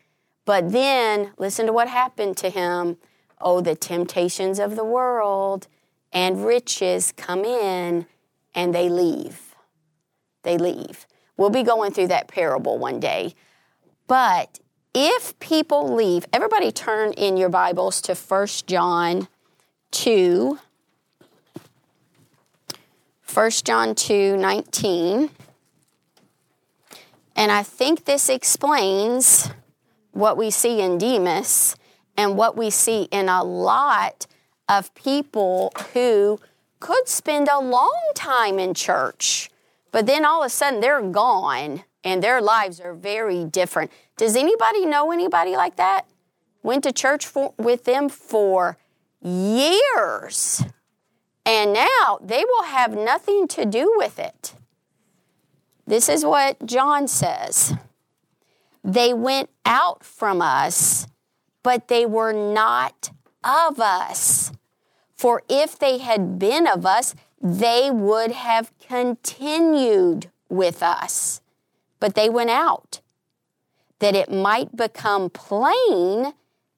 but 0.44 0.72
then 0.72 1.32
listen 1.38 1.66
to 1.66 1.72
what 1.72 1.88
happened 1.88 2.36
to 2.36 2.50
him. 2.50 2.96
Oh, 3.40 3.60
the 3.60 3.74
temptations 3.74 4.58
of 4.58 4.76
the 4.76 4.84
world 4.84 5.66
and 6.12 6.44
riches 6.44 7.12
come 7.16 7.44
in 7.44 8.06
and 8.54 8.74
they 8.74 8.88
leave. 8.88 9.54
They 10.42 10.56
leave. 10.56 11.06
We'll 11.36 11.50
be 11.50 11.62
going 11.62 11.92
through 11.92 12.08
that 12.08 12.28
parable 12.28 12.78
one 12.78 13.00
day. 13.00 13.34
But 14.06 14.60
if 14.94 15.38
people 15.40 15.94
leave, 15.94 16.24
everybody 16.32 16.72
turn 16.72 17.12
in 17.12 17.36
your 17.36 17.50
Bibles 17.50 18.00
to 18.02 18.14
1 18.14 18.46
John 18.66 19.28
2. 19.90 20.58
1 23.34 23.50
John 23.64 23.94
2 23.94 24.36
19. 24.38 25.30
And 27.34 27.52
I 27.52 27.62
think 27.62 28.06
this 28.06 28.30
explains 28.30 29.50
what 30.12 30.38
we 30.38 30.50
see 30.50 30.80
in 30.80 30.96
Demas 30.96 31.76
and 32.16 32.36
what 32.36 32.56
we 32.56 32.70
see 32.70 33.04
in 33.10 33.28
a 33.28 33.42
lot 33.42 34.26
of 34.68 34.94
people 34.94 35.72
who 35.92 36.40
could 36.80 37.08
spend 37.08 37.48
a 37.48 37.60
long 37.60 38.10
time 38.14 38.58
in 38.58 38.74
church, 38.74 39.50
but 39.92 40.06
then 40.06 40.24
all 40.24 40.42
of 40.42 40.46
a 40.46 40.50
sudden 40.50 40.80
they're 40.80 41.02
gone 41.02 41.84
and 42.04 42.22
their 42.22 42.40
lives 42.40 42.80
are 42.80 42.94
very 42.94 43.44
different. 43.44 43.90
Does 44.16 44.36
anybody 44.36 44.86
know 44.86 45.12
anybody 45.12 45.56
like 45.56 45.76
that? 45.76 46.06
went 46.66 46.82
to 46.82 46.92
church 46.92 47.24
for, 47.24 47.54
with 47.56 47.84
them 47.84 48.08
for 48.10 48.76
years. 49.22 50.62
And 51.46 51.72
now 51.72 52.18
they 52.20 52.44
will 52.44 52.64
have 52.64 52.92
nothing 52.92 53.46
to 53.48 53.64
do 53.64 53.94
with 53.96 54.18
it. 54.18 54.54
This 55.86 56.08
is 56.08 56.24
what 56.24 56.66
John 56.66 57.06
says. 57.06 57.72
They 58.82 59.14
went 59.14 59.48
out 59.64 60.02
from 60.02 60.42
us, 60.42 61.06
but 61.66 61.88
they 61.88 62.06
were 62.06 62.32
not 62.32 63.10
of 63.42 63.80
us. 63.80 64.52
For 65.16 65.42
if 65.48 65.76
they 65.76 65.98
had 65.98 66.38
been 66.38 66.64
of 66.64 66.86
us, 66.86 67.16
they 67.42 67.90
would 67.90 68.30
have 68.30 68.70
continued 68.78 70.30
with 70.48 70.80
us. 70.80 71.40
But 71.98 72.14
they 72.14 72.28
went 72.28 72.50
out, 72.50 73.00
that 73.98 74.14
it 74.14 74.30
might 74.30 74.76
become 74.76 75.28
plain 75.28 76.34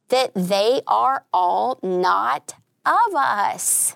that 0.09 0.30
they 0.35 0.80
are 0.87 1.26
all 1.35 1.78
not 1.83 2.54
of 2.87 3.14
us. 3.14 3.95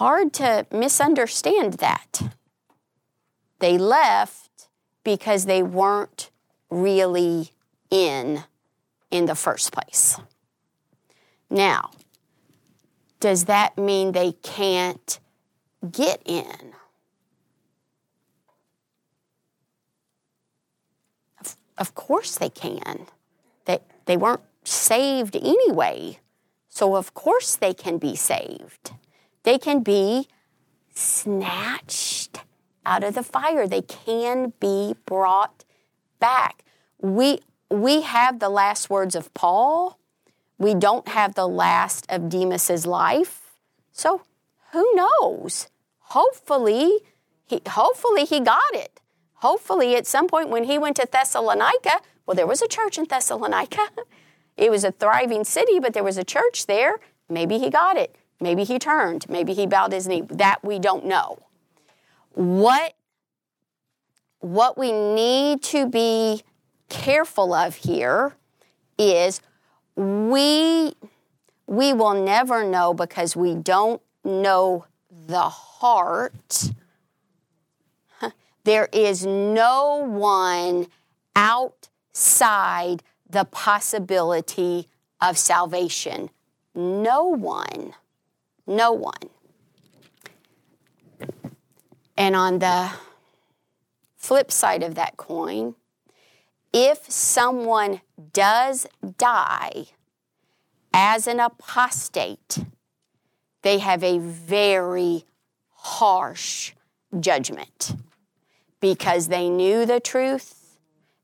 Hard 0.00 0.32
to 0.32 0.66
misunderstand 0.72 1.74
that. 1.74 2.22
They 3.58 3.76
left 3.76 4.68
because 5.04 5.44
they 5.44 5.62
weren't 5.62 6.30
really 6.70 7.50
in 7.90 8.44
in 9.10 9.26
the 9.26 9.34
first 9.34 9.72
place. 9.72 10.18
Now, 11.48 11.90
does 13.20 13.44
that 13.44 13.78
mean 13.78 14.12
they 14.12 14.32
can't 14.32 15.18
get 15.90 16.20
in? 16.24 16.72
Of, 21.40 21.56
of 21.78 21.94
course 21.94 22.36
they 22.36 22.50
can. 22.50 23.06
They, 23.64 23.78
they 24.06 24.16
weren't 24.16 24.42
saved 24.64 25.36
anyway, 25.36 26.18
so 26.68 26.96
of 26.96 27.14
course 27.14 27.56
they 27.56 27.72
can 27.72 27.98
be 27.98 28.16
saved. 28.16 28.92
They 29.44 29.58
can 29.58 29.82
be 29.82 30.28
snatched 30.92 32.40
out 32.84 33.04
of 33.04 33.14
the 33.14 33.22
fire. 33.22 33.68
They 33.68 33.82
can 33.82 34.52
be 34.58 34.94
brought 35.06 35.64
back. 36.18 36.64
We, 37.00 37.40
we 37.70 38.02
have 38.02 38.38
the 38.38 38.48
last 38.48 38.90
words 38.90 39.14
of 39.14 39.32
Paul. 39.34 39.98
We 40.58 40.74
don't 40.74 41.08
have 41.08 41.34
the 41.34 41.46
last 41.46 42.06
of 42.08 42.22
Demas's 42.22 42.86
life. 42.86 43.42
So 43.92 44.22
who 44.72 44.94
knows? 44.94 45.68
Hopefully, 45.98 47.00
he, 47.46 47.60
hopefully 47.66 48.24
he 48.24 48.40
got 48.40 48.74
it. 48.74 49.00
Hopefully, 49.36 49.96
at 49.96 50.06
some 50.06 50.28
point 50.28 50.48
when 50.48 50.64
he 50.64 50.78
went 50.78 50.96
to 50.96 51.06
Thessalonica, 51.10 52.00
well, 52.24 52.34
there 52.34 52.46
was 52.46 52.62
a 52.62 52.68
church 52.68 52.98
in 52.98 53.04
Thessalonica. 53.04 53.88
it 54.56 54.70
was 54.70 54.84
a 54.84 54.92
thriving 54.92 55.44
city, 55.44 55.78
but 55.78 55.94
there 55.94 56.04
was 56.04 56.18
a 56.18 56.24
church 56.24 56.66
there. 56.66 56.96
Maybe 57.28 57.58
he 57.58 57.70
got 57.70 57.96
it. 57.96 58.16
Maybe 58.40 58.64
he 58.64 58.78
turned. 58.78 59.28
Maybe 59.28 59.54
he 59.54 59.66
bowed 59.66 59.92
his 59.92 60.06
knee. 60.06 60.22
That 60.22 60.62
we 60.62 60.78
don't 60.78 61.06
know. 61.06 61.38
What, 62.32 62.94
what 64.46 64.78
we 64.78 64.92
need 64.92 65.60
to 65.60 65.88
be 65.88 66.42
careful 66.88 67.52
of 67.52 67.74
here 67.74 68.36
is 68.96 69.40
we, 69.96 70.94
we 71.66 71.92
will 71.92 72.14
never 72.14 72.62
know 72.62 72.94
because 72.94 73.34
we 73.34 73.56
don't 73.56 74.00
know 74.24 74.86
the 75.10 75.48
heart. 75.48 76.70
There 78.64 78.88
is 78.92 79.24
no 79.24 80.04
one 80.04 80.88
outside 81.36 83.04
the 83.30 83.44
possibility 83.44 84.88
of 85.20 85.38
salvation. 85.38 86.30
No 86.74 87.26
one. 87.26 87.94
No 88.66 88.90
one. 88.90 89.30
And 92.16 92.34
on 92.34 92.58
the 92.58 92.90
flip 94.26 94.50
side 94.50 94.82
of 94.82 94.96
that 94.96 95.16
coin, 95.16 95.76
if 96.72 97.08
someone 97.08 98.00
does 98.32 98.84
die 99.18 99.86
as 100.92 101.28
an 101.28 101.38
apostate, 101.38 102.58
they 103.62 103.78
have 103.78 104.02
a 104.02 104.18
very 104.18 105.24
harsh 105.74 106.72
judgment 107.20 107.94
because 108.80 109.28
they 109.28 109.48
knew 109.48 109.86
the 109.86 110.00
truth, 110.00 110.76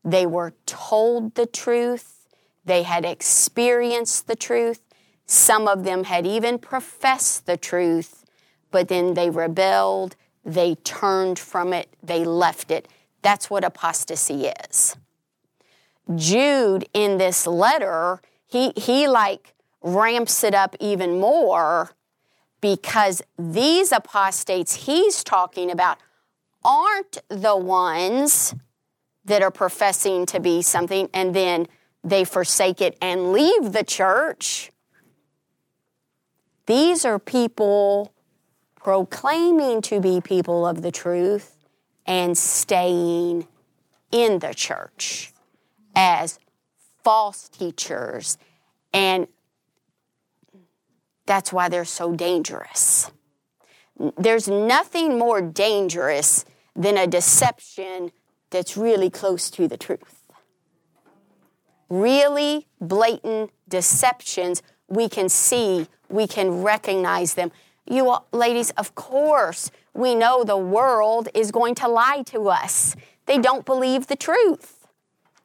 they 0.05 0.25
were 0.25 0.53
told 0.65 1.35
the 1.35 1.45
truth, 1.45 2.25
they 2.63 2.83
had 2.83 3.03
experienced 3.03 4.27
the 4.27 4.35
truth. 4.35 4.79
Some 5.25 5.67
of 5.67 5.83
them 5.83 6.05
had 6.05 6.25
even 6.25 6.57
professed 6.57 7.47
the 7.47 7.57
truth, 7.57 8.23
but 8.71 8.87
then 8.87 9.13
they 9.13 9.29
rebelled, 9.29 10.15
they 10.45 10.75
turned 10.75 11.39
from 11.39 11.73
it, 11.73 11.95
they 12.01 12.25
left 12.25 12.71
it. 12.71 12.87
That's 13.21 13.49
what 13.49 13.63
apostasy 13.63 14.47
is. 14.69 14.95
Jude 16.15 16.85
in 16.93 17.17
this 17.17 17.47
letter, 17.47 18.21
he, 18.45 18.73
he 18.75 19.07
like 19.07 19.53
ramps 19.81 20.43
it 20.43 20.53
up 20.53 20.75
even 20.79 21.19
more 21.19 21.91
because 22.61 23.21
these 23.37 23.91
apostates 23.91 24.85
he's 24.85 25.23
talking 25.23 25.69
about 25.71 25.97
aren't 26.63 27.17
the 27.29 27.57
ones 27.57 28.55
that 29.25 29.41
are 29.41 29.51
professing 29.51 30.25
to 30.25 30.39
be 30.39 30.61
something 30.61 31.09
and 31.13 31.33
then 31.33 31.67
they 32.03 32.23
forsake 32.23 32.81
it 32.81 32.97
and 33.01 33.31
leave 33.31 33.71
the 33.71 33.83
church. 33.83 34.71
These 36.65 37.05
are 37.05 37.19
people 37.19 38.12
proclaiming 38.83 39.81
to 39.81 40.01
be 40.01 40.19
people 40.19 40.67
of 40.67 40.81
the 40.81 40.91
truth 40.91 41.57
and 42.05 42.37
staying 42.37 43.47
in 44.11 44.39
the 44.39 44.53
church 44.53 45.31
as 45.95 46.37
false 47.03 47.47
teachers. 47.47 48.37
And 48.93 49.27
that's 51.25 51.53
why 51.53 51.69
they're 51.69 51.85
so 51.85 52.13
dangerous. 52.13 53.09
There's 54.17 54.49
nothing 54.49 55.17
more 55.17 55.41
dangerous 55.41 56.43
than 56.75 56.97
a 56.97 57.07
deception 57.07 58.11
that's 58.49 58.75
really 58.75 59.09
close 59.09 59.49
to 59.51 59.67
the 59.67 59.77
truth. 59.77 60.25
Really 61.89 62.67
blatant 62.81 63.51
deceptions, 63.69 64.61
we 64.89 65.07
can 65.07 65.29
see, 65.29 65.87
we 66.09 66.27
can 66.27 66.63
recognize 66.63 67.35
them. 67.35 67.51
You 67.85 68.09
all, 68.09 68.27
ladies, 68.31 68.71
of 68.71 68.95
course, 68.95 69.71
we 69.93 70.15
know 70.15 70.43
the 70.43 70.57
world 70.57 71.29
is 71.33 71.51
going 71.51 71.75
to 71.75 71.87
lie 71.87 72.23
to 72.27 72.49
us. 72.49 72.95
They 73.25 73.37
don't 73.37 73.65
believe 73.65 74.07
the 74.07 74.15
truth. 74.15 74.87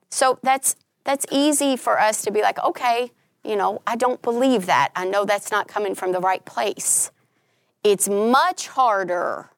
So 0.09 0.39
that's 0.43 0.77
that's 1.05 1.27
easy 1.31 1.77
for 1.77 1.99
us 2.01 2.23
to 2.23 2.31
be 2.31 2.43
like, 2.43 2.63
okay, 2.63 3.11
you 3.45 3.57
know, 3.57 3.81
I 3.87 3.97
don't 3.97 4.21
believe 4.21 4.67
that. 4.67 4.91
I 4.95 5.07
know 5.07 5.25
that's 5.25 5.51
not 5.51 5.69
coming 5.69 5.95
from 5.95 6.13
the 6.13 6.21
right 6.21 6.45
place. 6.45 7.11
It's 7.83 8.09
much 8.09 8.69
harder 8.69 9.51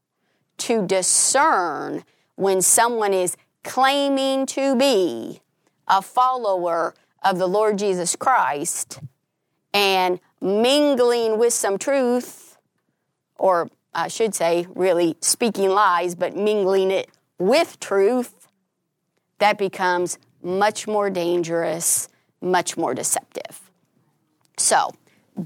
to 0.58 0.86
discern 0.86 2.04
when 2.36 2.62
someone 2.62 3.12
is 3.12 3.36
claiming 3.64 4.46
to 4.46 4.76
be 4.76 5.40
a 5.88 6.00
follower 6.00 6.94
of 7.22 7.38
the 7.38 7.48
Lord 7.48 7.78
Jesus 7.78 8.14
Christ 8.16 9.00
and 9.74 10.20
mingling 10.40 11.38
with 11.38 11.52
some 11.52 11.78
truth, 11.78 12.49
or 13.40 13.70
I 13.94 14.08
should 14.08 14.34
say, 14.34 14.66
really 14.74 15.16
speaking 15.20 15.70
lies, 15.70 16.14
but 16.14 16.36
mingling 16.36 16.90
it 16.90 17.08
with 17.38 17.80
truth, 17.80 18.46
that 19.38 19.56
becomes 19.56 20.18
much 20.42 20.86
more 20.86 21.08
dangerous, 21.08 22.08
much 22.42 22.76
more 22.76 22.94
deceptive. 22.94 23.70
So 24.58 24.90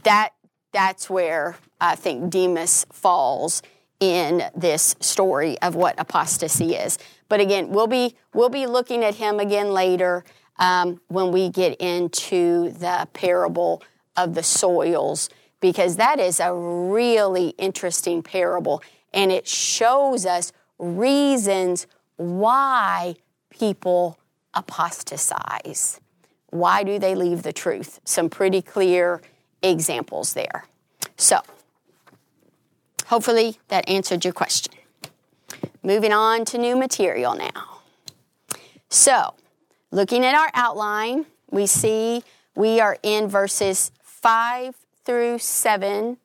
that 0.03 0.31
that's 0.73 1.09
where 1.09 1.57
I 1.81 1.95
think 1.95 2.31
Demas 2.31 2.85
falls 2.91 3.63
in 4.01 4.43
this 4.57 4.97
story 4.99 5.57
of 5.63 5.77
what 5.77 5.95
apostasy 5.99 6.75
is. 6.75 6.99
But 7.29 7.41
again, 7.41 7.71
we'll 7.71 7.87
be 7.87 8.17
we'll 8.35 8.49
be 8.49 8.67
looking 8.67 9.05
at 9.05 9.15
him 9.15 9.39
again 9.39 9.73
later 9.73 10.25
um, 10.59 11.01
when 11.07 11.31
we 11.31 11.49
get 11.49 11.81
into 11.81 12.71
the 12.71 13.09
parable 13.13 13.85
of 14.17 14.35
the 14.35 14.43
soils 14.43 15.31
because 15.65 15.97
that 15.97 16.21
is 16.21 16.41
a 16.41 16.53
really 16.55 17.55
interesting 17.57 18.23
parable 18.23 18.83
and 19.15 19.33
it 19.33 19.49
shows 19.49 20.27
us 20.27 20.53
reasons 20.79 21.87
why 22.17 23.17
people 23.49 24.19
apostatize. 24.53 26.03
Why 26.51 26.83
do 26.83 26.99
they 26.99 27.15
leave 27.15 27.45
the 27.45 27.53
truth? 27.55 27.99
Some 28.05 28.29
pretty 28.29 28.61
clear 28.61 29.23
examples 29.63 30.35
there. 30.35 30.67
So, 31.17 31.41
hopefully 33.07 33.57
that 33.69 33.89
answered 33.89 34.23
your 34.23 34.35
question. 34.35 34.75
Moving 35.83 36.13
on 36.13 36.45
to 36.45 36.59
new 36.59 36.77
material 36.77 37.35
now. 37.35 37.81
So, 38.91 39.33
looking 39.91 40.27
at 40.27 40.35
our 40.35 40.51
outline, 40.53 41.25
we 41.51 41.65
see 41.67 42.23
we 42.55 42.81
are 42.81 42.99
in 43.03 43.29
verses 43.29 43.93
5 44.03 44.84
through 45.05 45.39
7. 45.39 46.19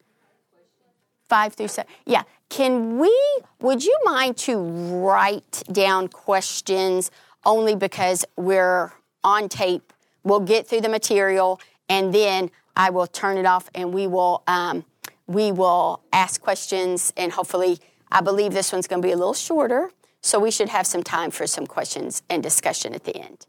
5 1.28 1.54
through 1.54 1.68
7. 1.68 1.92
Yeah. 2.06 2.24
Can 2.50 2.98
we, 2.98 3.15
would 3.62 3.86
you 3.86 3.96
mind 4.04 4.38
to 4.38 4.58
write 4.58 5.63
down 5.72 6.08
questions 6.08 7.12
only 7.46 7.76
because 7.76 8.26
we're 8.36 8.92
on 9.24 9.50
tape? 9.50 9.94
We'll 10.24 10.39
get 10.39 10.68
through 10.68 10.82
the 10.82 10.89
material 10.89 11.62
and 11.88 12.13
then 12.13 12.50
I 12.76 12.89
will 12.89 13.08
turn 13.08 13.38
it 13.38 13.46
off 13.46 13.70
and 13.76 13.94
we 13.94 14.08
will, 14.08 14.44
um, 14.48 14.86
we 15.28 15.52
will 15.52 16.02
ask 16.12 16.42
questions 16.42 17.13
and 17.15 17.32
hopefully, 17.32 17.80
I 18.12 18.22
believe 18.22 18.54
this 18.54 18.72
one's 18.72 18.88
going 18.88 19.02
to 19.02 19.08
be 19.08 19.12
a 19.12 19.18
little 19.18 19.36
shorter. 19.36 19.92
So 20.22 20.39
we 20.39 20.52
should 20.52 20.70
have 20.70 20.86
some 20.88 21.04
time 21.04 21.32
for 21.32 21.48
some 21.48 21.65
questions 21.65 22.24
and 22.30 22.44
discussion 22.44 22.94
at 22.94 23.04
the 23.04 23.15
end. 23.15 23.46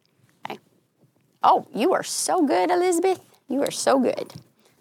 Okay. 0.47 0.59
Oh, 1.43 1.67
you 1.75 1.93
are 1.95 2.03
so 2.03 2.47
good, 2.47 2.71
Elizabeth. 2.71 3.21
You 3.49 3.63
are 3.63 3.71
so 3.71 3.99
good. 3.99 4.35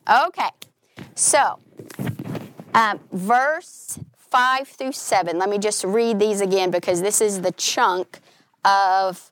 Okay. 0.09 0.49
So, 1.13 1.59
um, 2.73 2.99
verse 3.11 3.99
5 4.17 4.67
through 4.67 4.93
7. 4.93 5.37
Let 5.37 5.49
me 5.49 5.59
just 5.59 5.83
read 5.83 6.19
these 6.19 6.41
again 6.41 6.71
because 6.71 7.01
this 7.01 7.21
is 7.21 7.41
the 7.41 7.51
chunk 7.51 8.19
of 8.65 9.29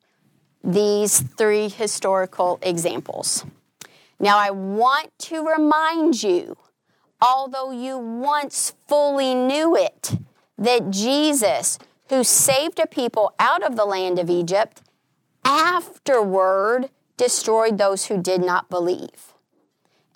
these 0.63 1.19
three 1.19 1.69
historical 1.69 2.59
examples. 2.61 3.43
Now, 4.19 4.37
I 4.37 4.51
want 4.51 5.17
to 5.19 5.47
remind 5.47 6.21
you, 6.21 6.57
although 7.21 7.71
you 7.71 7.97
once 7.97 8.73
fully 8.87 9.33
knew 9.33 9.75
it, 9.75 10.13
that 10.57 10.91
Jesus, 10.91 11.79
who 12.09 12.23
saved 12.23 12.79
a 12.79 12.87
people 12.87 13.33
out 13.39 13.63
of 13.63 13.75
the 13.75 13.85
land 13.85 14.19
of 14.19 14.29
Egypt, 14.29 14.81
afterward 15.43 16.89
destroyed 17.15 17.77
those 17.77 18.07
who 18.07 18.21
did 18.21 18.41
not 18.41 18.69
believe. 18.69 19.33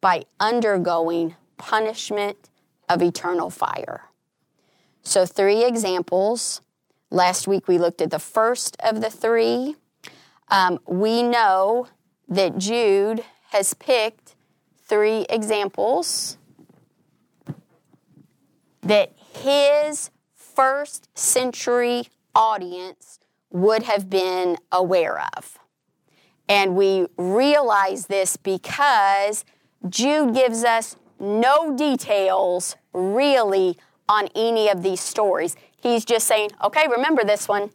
by 0.00 0.24
undergoing 0.38 1.34
punishment 1.56 2.50
of 2.88 3.02
eternal 3.02 3.50
fire. 3.50 4.04
So, 5.02 5.26
three 5.26 5.64
examples. 5.64 6.60
Last 7.10 7.48
week 7.48 7.68
we 7.68 7.78
looked 7.78 8.00
at 8.00 8.10
the 8.10 8.18
first 8.18 8.76
of 8.80 9.00
the 9.00 9.10
three. 9.10 9.76
Um, 10.48 10.78
we 10.86 11.22
know 11.22 11.88
that 12.28 12.58
Jude 12.58 13.24
has 13.50 13.74
picked 13.74 14.34
three 14.84 15.26
examples 15.30 16.36
that 18.82 19.12
his 19.32 20.10
first 20.34 21.08
century 21.16 22.08
audience 22.34 23.18
would 23.50 23.82
have 23.84 24.10
been 24.10 24.56
aware 24.72 25.20
of. 25.36 25.58
And 26.48 26.74
we 26.74 27.06
realize 27.16 28.06
this 28.06 28.36
because 28.36 29.44
Jude 29.88 30.34
gives 30.34 30.64
us 30.64 30.96
no 31.20 31.76
details 31.76 32.76
really 32.92 33.76
on 34.08 34.28
any 34.34 34.68
of 34.68 34.82
these 34.82 35.00
stories. 35.00 35.56
He's 35.80 36.04
just 36.04 36.26
saying, 36.26 36.50
okay, 36.64 36.86
remember 36.88 37.24
this 37.24 37.46
one, 37.46 37.70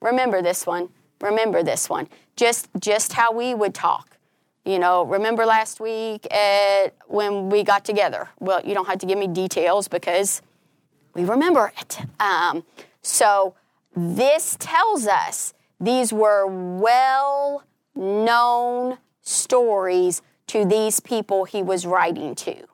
remember 0.00 0.42
this 0.42 0.66
one, 0.66 0.90
remember 1.20 1.62
this 1.62 1.88
one. 1.88 2.08
Just, 2.36 2.68
just 2.78 3.14
how 3.14 3.32
we 3.32 3.54
would 3.54 3.74
talk. 3.74 4.18
You 4.64 4.78
know, 4.78 5.04
remember 5.04 5.46
last 5.46 5.80
week 5.80 6.32
at, 6.32 6.94
when 7.06 7.48
we 7.48 7.64
got 7.64 7.84
together? 7.84 8.28
Well, 8.38 8.60
you 8.64 8.74
don't 8.74 8.86
have 8.86 8.98
to 8.98 9.06
give 9.06 9.18
me 9.18 9.26
details 9.26 9.88
because 9.88 10.42
we 11.14 11.24
remember 11.24 11.72
it. 11.80 11.98
Um, 12.20 12.64
so 13.02 13.54
this 13.96 14.56
tells 14.60 15.06
us 15.06 15.54
these 15.80 16.12
were 16.12 16.46
well 16.46 17.64
known 17.94 18.98
stories 19.22 20.22
to 20.48 20.64
these 20.64 21.00
people 21.00 21.44
he 21.44 21.62
was 21.62 21.86
writing 21.86 22.34
to. 22.34 22.64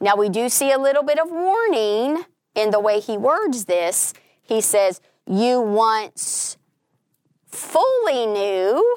Now, 0.00 0.16
we 0.16 0.28
do 0.28 0.48
see 0.48 0.72
a 0.72 0.78
little 0.78 1.02
bit 1.02 1.20
of 1.20 1.30
warning 1.30 2.24
in 2.54 2.70
the 2.70 2.80
way 2.80 3.00
he 3.00 3.16
words 3.16 3.66
this. 3.66 4.14
He 4.42 4.60
says, 4.60 5.00
You 5.26 5.60
once 5.60 6.56
fully 7.46 8.26
knew. 8.26 8.96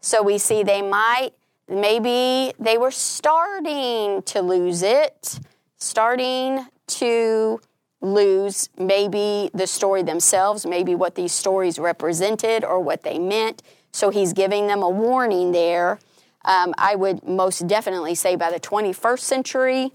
So 0.00 0.22
we 0.22 0.38
see 0.38 0.62
they 0.62 0.82
might, 0.82 1.30
maybe 1.68 2.52
they 2.58 2.78
were 2.78 2.90
starting 2.90 4.22
to 4.22 4.42
lose 4.42 4.82
it, 4.82 5.40
starting 5.76 6.66
to 6.86 7.60
lose 8.00 8.68
maybe 8.78 9.50
the 9.52 9.66
story 9.66 10.02
themselves, 10.02 10.64
maybe 10.64 10.94
what 10.94 11.14
these 11.14 11.32
stories 11.32 11.78
represented 11.78 12.64
or 12.64 12.80
what 12.80 13.02
they 13.02 13.18
meant. 13.18 13.62
So 13.92 14.10
he's 14.10 14.32
giving 14.32 14.66
them 14.66 14.82
a 14.82 14.88
warning 14.88 15.52
there. 15.52 15.98
Um, 16.44 16.74
I 16.78 16.94
would 16.94 17.26
most 17.26 17.66
definitely 17.66 18.14
say 18.14 18.36
by 18.36 18.50
the 18.50 18.60
21st 18.60 19.20
century, 19.20 19.92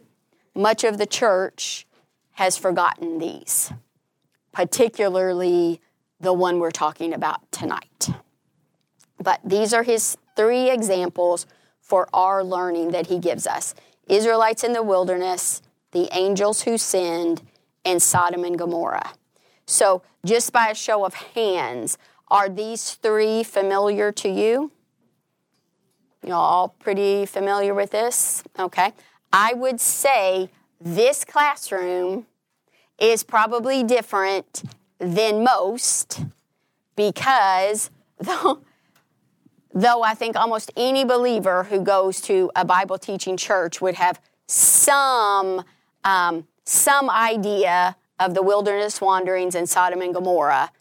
much 0.53 0.83
of 0.83 0.97
the 0.97 1.05
church 1.05 1.87
has 2.33 2.57
forgotten 2.57 3.17
these, 3.17 3.71
particularly 4.51 5.81
the 6.19 6.33
one 6.33 6.59
we're 6.59 6.71
talking 6.71 7.13
about 7.13 7.51
tonight. 7.51 8.09
But 9.21 9.39
these 9.43 9.73
are 9.73 9.83
his 9.83 10.17
three 10.35 10.69
examples 10.69 11.45
for 11.81 12.07
our 12.13 12.43
learning 12.43 12.91
that 12.91 13.07
he 13.07 13.19
gives 13.19 13.47
us 13.47 13.73
Israelites 14.07 14.63
in 14.63 14.73
the 14.73 14.83
wilderness, 14.83 15.61
the 15.91 16.09
angels 16.11 16.63
who 16.63 16.77
sinned, 16.77 17.41
and 17.83 18.01
Sodom 18.01 18.43
and 18.43 18.57
Gomorrah. 18.57 19.13
So, 19.65 20.03
just 20.25 20.51
by 20.51 20.69
a 20.69 20.75
show 20.75 21.05
of 21.05 21.13
hands, 21.13 21.97
are 22.29 22.49
these 22.49 22.93
three 22.93 23.43
familiar 23.43 24.11
to 24.13 24.29
you? 24.29 24.71
You 26.25 26.33
all 26.33 26.69
pretty 26.79 27.27
familiar 27.27 27.75
with 27.75 27.91
this? 27.91 28.43
Okay. 28.57 28.93
I 29.31 29.53
would 29.53 29.79
say 29.79 30.49
this 30.81 31.23
classroom 31.23 32.25
is 32.97 33.23
probably 33.23 33.83
different 33.83 34.63
than 34.97 35.43
most 35.43 36.21
because 36.95 37.91
though, 38.19 38.61
though 39.71 40.01
I 40.01 40.15
think 40.15 40.35
almost 40.35 40.71
any 40.75 41.05
believer 41.05 41.65
who 41.65 41.81
goes 41.81 42.19
to 42.21 42.49
a 42.55 42.65
Bible 42.65 42.97
teaching 42.97 43.37
church 43.37 43.79
would 43.79 43.95
have 43.95 44.19
some, 44.47 45.63
um, 46.03 46.47
some 46.63 47.07
idea 47.07 47.97
of 48.19 48.33
the 48.33 48.41
wilderness 48.41 48.99
wanderings 48.99 49.53
in 49.53 49.67
Sodom 49.67 50.01
and 50.01 50.13
Gomorrah, 50.13 50.71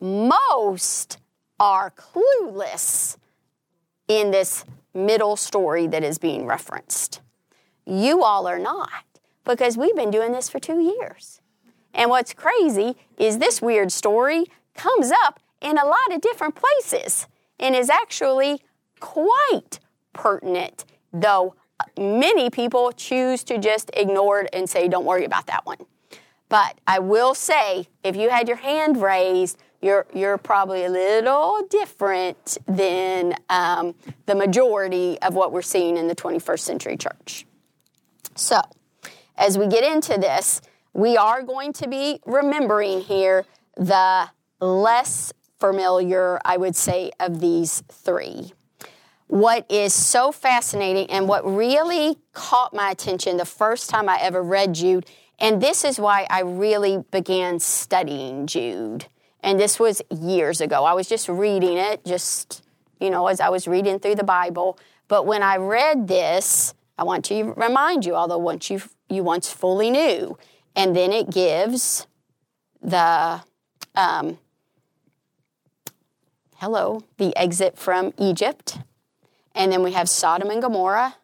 most 0.00 1.18
are 1.58 1.90
clueless 1.90 3.16
in 4.06 4.30
this 4.30 4.64
middle 4.94 5.36
story 5.36 5.86
that 5.86 6.04
is 6.04 6.18
being 6.18 6.46
referenced. 6.46 7.20
You 7.86 8.22
all 8.22 8.46
are 8.46 8.58
not, 8.58 9.04
because 9.44 9.76
we've 9.76 9.96
been 9.96 10.10
doing 10.10 10.32
this 10.32 10.48
for 10.48 10.58
two 10.58 10.80
years. 10.80 11.40
And 11.94 12.10
what's 12.10 12.32
crazy 12.32 12.96
is 13.18 13.38
this 13.38 13.60
weird 13.60 13.92
story 13.92 14.46
comes 14.74 15.12
up 15.24 15.40
in 15.60 15.78
a 15.78 15.84
lot 15.84 16.12
of 16.12 16.20
different 16.20 16.54
places 16.54 17.26
and 17.58 17.74
is 17.74 17.90
actually 17.90 18.62
quite 19.00 19.78
pertinent, 20.12 20.84
though 21.12 21.54
uh, 21.80 21.84
many 21.98 22.50
people 22.50 22.92
choose 22.92 23.44
to 23.44 23.58
just 23.58 23.90
ignore 23.94 24.40
it 24.42 24.50
and 24.52 24.68
say, 24.68 24.88
don't 24.88 25.04
worry 25.04 25.24
about 25.24 25.46
that 25.46 25.66
one. 25.66 25.78
But 26.48 26.78
I 26.86 26.98
will 26.98 27.34
say, 27.34 27.88
if 28.04 28.14
you 28.14 28.28
had 28.28 28.46
your 28.46 28.58
hand 28.58 29.00
raised, 29.00 29.58
you're, 29.82 30.06
you're 30.14 30.38
probably 30.38 30.84
a 30.84 30.88
little 30.88 31.66
different 31.68 32.56
than 32.66 33.34
um, 33.50 33.94
the 34.26 34.34
majority 34.34 35.18
of 35.20 35.34
what 35.34 35.52
we're 35.52 35.60
seeing 35.60 35.96
in 35.96 36.06
the 36.06 36.14
21st 36.14 36.60
century 36.60 36.96
church. 36.96 37.44
So, 38.36 38.60
as 39.36 39.58
we 39.58 39.66
get 39.66 39.84
into 39.84 40.18
this, 40.18 40.62
we 40.94 41.16
are 41.16 41.42
going 41.42 41.72
to 41.74 41.88
be 41.88 42.20
remembering 42.24 43.00
here 43.00 43.44
the 43.76 44.28
less 44.60 45.32
familiar, 45.58 46.40
I 46.44 46.56
would 46.56 46.76
say, 46.76 47.10
of 47.18 47.40
these 47.40 47.82
three. 47.90 48.52
What 49.26 49.70
is 49.70 49.94
so 49.94 50.30
fascinating 50.30 51.10
and 51.10 51.26
what 51.26 51.44
really 51.46 52.18
caught 52.32 52.74
my 52.74 52.90
attention 52.90 53.36
the 53.36 53.44
first 53.44 53.88
time 53.88 54.08
I 54.08 54.18
ever 54.20 54.42
read 54.42 54.74
Jude, 54.74 55.06
and 55.38 55.60
this 55.62 55.84
is 55.84 55.98
why 55.98 56.26
I 56.28 56.40
really 56.40 57.02
began 57.10 57.58
studying 57.58 58.46
Jude. 58.46 59.06
And 59.42 59.58
this 59.58 59.80
was 59.80 60.02
years 60.10 60.60
ago. 60.60 60.84
I 60.84 60.92
was 60.92 61.08
just 61.08 61.28
reading 61.28 61.76
it, 61.76 62.04
just, 62.04 62.62
you 63.00 63.10
know, 63.10 63.26
as 63.26 63.40
I 63.40 63.48
was 63.48 63.66
reading 63.66 63.98
through 63.98 64.14
the 64.14 64.24
Bible. 64.24 64.78
But 65.08 65.26
when 65.26 65.42
I 65.42 65.56
read 65.56 66.08
this, 66.08 66.74
I 66.96 67.04
want 67.04 67.24
to 67.26 67.52
remind 67.54 68.04
you, 68.04 68.14
although 68.14 68.38
once 68.38 68.70
you 68.70 68.80
you 69.08 69.22
once 69.22 69.50
fully 69.50 69.90
knew, 69.90 70.38
and 70.74 70.96
then 70.96 71.12
it 71.12 71.30
gives 71.30 72.06
the 72.80 73.42
um, 73.94 74.38
hello 76.56 77.02
the 77.18 77.36
exit 77.36 77.76
from 77.76 78.12
Egypt, 78.18 78.78
and 79.54 79.72
then 79.72 79.82
we 79.82 79.92
have 79.92 80.08
Sodom 80.08 80.50
and 80.50 80.62
Gomorrah, 80.62 81.16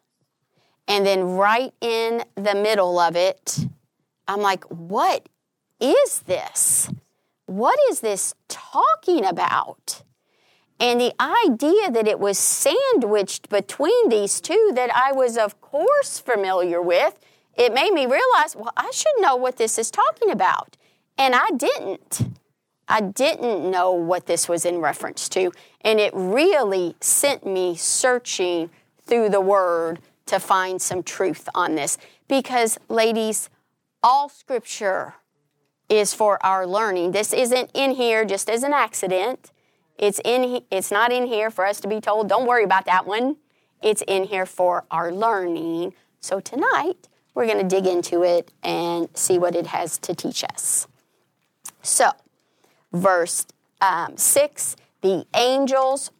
and 0.87 1.05
then 1.05 1.23
right 1.23 1.73
in 1.81 2.23
the 2.35 2.55
middle 2.55 2.99
of 2.99 3.15
it, 3.15 3.59
I'm 4.27 4.41
like, 4.41 4.65
what 4.65 5.29
is 5.79 6.19
this? 6.25 6.91
What 7.49 7.79
is 7.89 8.01
this 8.01 8.35
talking 8.47 9.25
about? 9.25 10.03
And 10.79 11.01
the 11.01 11.13
idea 11.19 11.89
that 11.89 12.07
it 12.07 12.19
was 12.19 12.37
sandwiched 12.37 13.49
between 13.49 14.09
these 14.09 14.39
two 14.39 14.71
that 14.75 14.95
I 14.95 15.13
was, 15.13 15.35
of 15.35 15.59
course, 15.59 16.19
familiar 16.19 16.79
with, 16.79 17.17
it 17.57 17.73
made 17.73 17.91
me 17.91 18.05
realize, 18.05 18.55
well, 18.55 18.71
I 18.77 18.91
should 18.93 19.15
know 19.17 19.35
what 19.35 19.57
this 19.57 19.79
is 19.79 19.89
talking 19.89 20.29
about. 20.29 20.77
And 21.17 21.33
I 21.33 21.49
didn't. 21.57 22.37
I 22.87 23.01
didn't 23.01 23.69
know 23.69 23.93
what 23.93 24.27
this 24.27 24.47
was 24.47 24.63
in 24.63 24.77
reference 24.77 25.27
to. 25.29 25.51
And 25.81 25.99
it 25.99 26.13
really 26.13 26.95
sent 27.01 27.47
me 27.47 27.75
searching 27.75 28.69
through 29.07 29.29
the 29.29 29.41
Word 29.41 30.01
to 30.27 30.39
find 30.39 30.79
some 30.79 31.01
truth 31.01 31.49
on 31.55 31.73
this. 31.73 31.97
Because, 32.27 32.77
ladies, 32.89 33.49
all 34.03 34.29
Scripture 34.29 35.15
is 35.89 36.13
for 36.13 36.43
our 36.45 36.65
learning. 36.65 37.11
This 37.11 37.33
isn't 37.33 37.71
in 37.73 37.91
here 37.91 38.23
just 38.25 38.49
as 38.49 38.63
an 38.63 38.73
accident. 38.73 39.51
It's 39.97 40.21
in 40.23 40.61
it's 40.71 40.91
not 40.91 41.11
in 41.11 41.27
here 41.27 41.49
for 41.49 41.65
us 41.65 41.79
to 41.81 41.87
be 41.87 41.99
told, 41.99 42.29
don't 42.29 42.47
worry 42.47 42.63
about 42.63 42.85
that 42.85 43.05
one. 43.05 43.37
It's 43.81 44.03
in 44.07 44.25
here 44.25 44.45
for 44.45 44.85
our 44.91 45.11
learning. 45.11 45.93
So 46.21 46.39
tonight, 46.39 47.07
we're 47.33 47.45
going 47.45 47.67
to 47.67 47.75
dig 47.75 47.87
into 47.87 48.23
it 48.23 48.51
and 48.63 49.09
see 49.13 49.39
what 49.39 49.55
it 49.55 49.67
has 49.67 49.97
to 49.99 50.13
teach 50.13 50.43
us. 50.43 50.87
So, 51.81 52.11
verse 52.91 53.45
um, 53.81 54.17
6 54.17 54.75
the 55.01 55.25
angels 55.33 56.11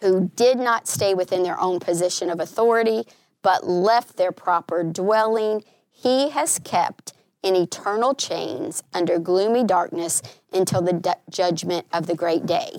who 0.00 0.30
did 0.36 0.58
not 0.58 0.86
stay 0.86 1.14
within 1.14 1.42
their 1.42 1.58
own 1.58 1.80
position 1.80 2.30
of 2.30 2.40
authority, 2.40 3.04
but 3.42 3.66
left 3.66 4.16
their 4.16 4.32
proper 4.32 4.84
dwelling, 4.84 5.64
he 5.90 6.30
has 6.30 6.58
kept 6.60 7.12
in 7.42 7.56
eternal 7.56 8.14
chains 8.14 8.82
under 8.92 9.18
gloomy 9.18 9.64
darkness 9.64 10.22
until 10.52 10.80
the 10.80 11.16
judgment 11.28 11.86
of 11.92 12.06
the 12.06 12.14
great 12.14 12.46
day. 12.46 12.78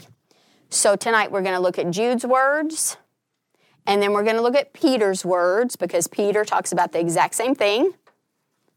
So 0.69 0.95
tonight 0.95 1.31
we're 1.31 1.41
going 1.41 1.55
to 1.55 1.61
look 1.61 1.77
at 1.77 1.91
Jude's 1.91 2.25
words, 2.25 2.97
and 3.85 4.01
then 4.01 4.13
we're 4.13 4.23
going 4.23 4.37
to 4.37 4.41
look 4.41 4.55
at 4.55 4.73
Peter's 4.73 5.23
words 5.25 5.75
because 5.75 6.07
Peter 6.07 6.45
talks 6.45 6.71
about 6.71 6.93
the 6.93 6.99
exact 6.99 7.35
same 7.35 7.53
thing. 7.53 7.93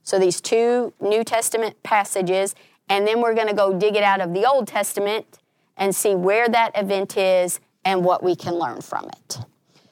So 0.03 0.19
these 0.19 0.41
two 0.41 0.93
New 1.01 1.25
Testament 1.25 1.83
passages, 1.83 2.55
and 2.89 3.07
then 3.07 3.21
we're 3.21 3.35
going 3.35 3.49
to 3.49 3.55
go 3.55 3.77
dig 3.77 3.97
it 3.97 4.03
out 4.03 4.21
of 4.21 4.35
the 4.35 4.45
Old 4.45 4.69
Testament 4.69 5.39
and 5.77 5.95
see 5.95 6.15
where 6.15 6.49
that 6.49 6.73
event 6.77 7.17
is 7.17 7.61
and 7.85 8.05
what 8.05 8.23
we 8.23 8.35
can 8.37 8.55
learn 8.55 8.81
from 8.81 9.09
it. 9.09 9.39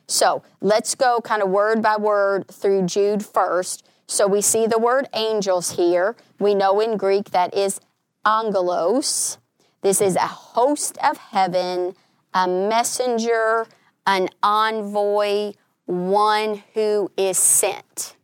So 0.07 0.43
let's 0.61 0.95
go 0.95 1.21
kind 1.21 1.43
of 1.43 1.49
word 1.49 1.81
by 1.81 1.97
word 1.97 2.49
through 2.49 2.87
Jude 2.87 3.25
first. 3.25 3.87
So 4.07 4.27
we 4.27 4.41
see 4.41 4.67
the 4.67 4.79
word 4.79 5.09
angels 5.15 5.73
here. 5.73 6.17
We 6.39 6.55
know 6.55 6.81
in 6.81 6.97
Greek 6.97 7.31
that 7.31 7.55
is 7.55 7.81
angelos. 8.27 9.39
This 9.83 10.01
is 10.01 10.17
a 10.17 10.27
host 10.27 10.99
of 10.99 11.17
heaven, 11.17 11.95
a 12.33 12.47
messenger, 12.47 13.67
an 14.07 14.29
envoy, 14.43 15.53
one 15.87 16.63
who 16.75 17.11
is 17.17 17.39
sent. 17.39 18.17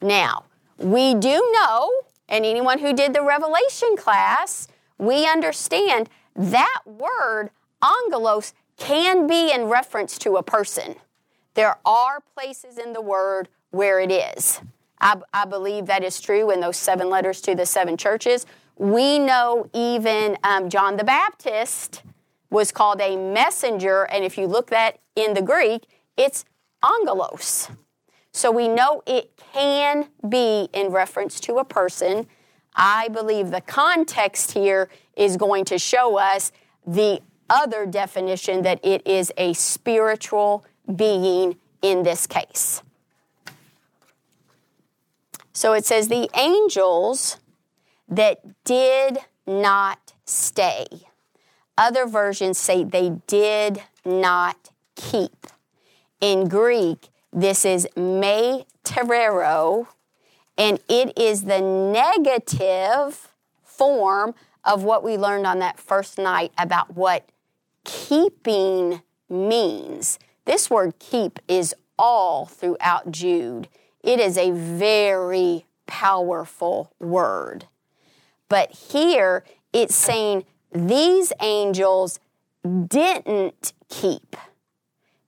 Now, 0.00 0.44
we 0.78 1.14
do 1.14 1.50
know, 1.54 1.90
and 2.28 2.44
anyone 2.44 2.78
who 2.78 2.92
did 2.92 3.14
the 3.14 3.22
Revelation 3.22 3.96
class, 3.96 4.68
we 4.98 5.26
understand 5.26 6.08
that 6.34 6.80
word, 6.86 7.50
angelos, 7.82 8.54
can 8.78 9.26
be 9.26 9.52
in 9.52 9.64
reference 9.64 10.18
to 10.18 10.36
a 10.36 10.42
person. 10.42 10.96
There 11.54 11.76
are 11.84 12.22
places 12.34 12.78
in 12.78 12.94
the 12.94 13.02
word 13.02 13.48
where 13.70 14.00
it 14.00 14.10
is. 14.10 14.60
I, 15.02 15.20
I, 15.34 15.44
believe 15.44 15.86
that 15.86 16.04
is 16.04 16.20
true 16.20 16.50
in 16.50 16.60
those 16.60 16.76
seven 16.76 17.10
letters 17.10 17.40
to 17.42 17.54
the 17.54 17.66
seven 17.66 17.96
churches. 17.96 18.46
We 18.76 19.18
know 19.18 19.68
even 19.74 20.38
um, 20.44 20.70
John 20.70 20.96
the 20.96 21.04
Baptist 21.04 22.02
was 22.50 22.70
called 22.70 23.00
a 23.00 23.16
messenger, 23.16 24.04
and 24.04 24.24
if 24.24 24.38
you 24.38 24.46
look 24.46 24.70
that 24.70 25.00
in 25.16 25.34
the 25.34 25.42
Greek, 25.42 25.86
it's 26.16 26.44
angelos. 26.84 27.68
So 28.32 28.50
we 28.50 28.68
know 28.68 29.02
it 29.06 29.32
can 29.52 30.08
be 30.28 30.68
in 30.72 30.90
reference 30.90 31.40
to 31.40 31.56
a 31.56 31.64
person. 31.64 32.26
I 32.74 33.08
believe 33.08 33.50
the 33.50 33.60
context 33.60 34.52
here 34.52 34.88
is 35.16 35.36
going 35.36 35.64
to 35.66 35.78
show 35.78 36.16
us 36.16 36.52
the 36.86 37.20
other 37.50 37.84
definition 37.84 38.62
that 38.62 38.80
it 38.82 39.06
is 39.06 39.32
a 39.36 39.52
spiritual 39.52 40.64
being 40.96 41.56
in 41.82 42.02
this 42.02 42.26
case. 42.26 42.82
So 45.52 45.72
it 45.74 45.84
says, 45.84 46.08
the 46.08 46.28
angels 46.36 47.38
that 48.08 48.40
did 48.64 49.18
not 49.46 50.12
stay. 50.24 50.86
Other 51.76 52.06
versions 52.06 52.58
say 52.58 52.84
they 52.84 53.20
did 53.26 53.82
not 54.04 54.70
keep. 54.94 55.46
In 56.20 56.48
Greek, 56.48 57.08
this 57.32 57.64
is 57.64 57.88
me 57.96 58.66
terero, 58.84 59.88
and 60.56 60.78
it 60.88 61.18
is 61.18 61.44
the 61.44 61.60
negative 61.60 63.32
form 63.62 64.34
of 64.64 64.84
what 64.84 65.02
we 65.02 65.16
learned 65.16 65.46
on 65.46 65.58
that 65.58 65.78
first 65.78 66.18
night 66.18 66.52
about 66.56 66.94
what 66.94 67.28
keeping 67.84 69.02
means. 69.28 70.18
This 70.44 70.70
word 70.70 70.98
keep 70.98 71.40
is 71.48 71.74
all 71.98 72.46
throughout 72.46 73.10
Jude. 73.10 73.68
It 74.02 74.18
is 74.18 74.36
a 74.36 74.50
very 74.50 75.66
powerful 75.86 76.92
word. 76.98 77.66
But 78.48 78.70
here 78.72 79.44
it's 79.72 79.94
saying 79.94 80.44
these 80.72 81.32
angels 81.40 82.18
didn't 82.64 83.72
keep, 83.88 84.36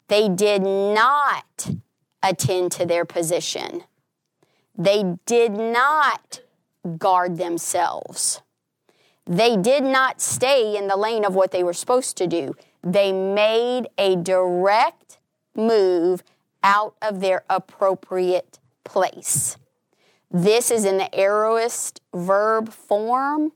they 0.08 0.28
did 0.28 0.62
not 0.62 1.70
attend 2.22 2.72
to 2.72 2.86
their 2.86 3.04
position, 3.04 3.84
they 4.76 5.16
did 5.26 5.52
not 5.52 6.40
guard 6.98 7.38
themselves. 7.38 8.40
They 9.26 9.56
did 9.56 9.84
not 9.84 10.20
stay 10.20 10.76
in 10.76 10.86
the 10.86 10.98
lane 10.98 11.24
of 11.24 11.34
what 11.34 11.50
they 11.50 11.64
were 11.64 11.72
supposed 11.72 12.18
to 12.18 12.26
do. 12.26 12.54
They 12.82 13.10
made 13.10 13.88
a 13.96 14.16
direct 14.16 15.18
move 15.54 16.22
out 16.62 16.94
of 17.00 17.20
their 17.20 17.44
appropriate 17.48 18.58
place. 18.84 19.56
This 20.30 20.70
is 20.70 20.84
in 20.84 20.98
the 20.98 21.08
aorist 21.18 22.00
verb 22.12 22.70
form, 22.70 23.52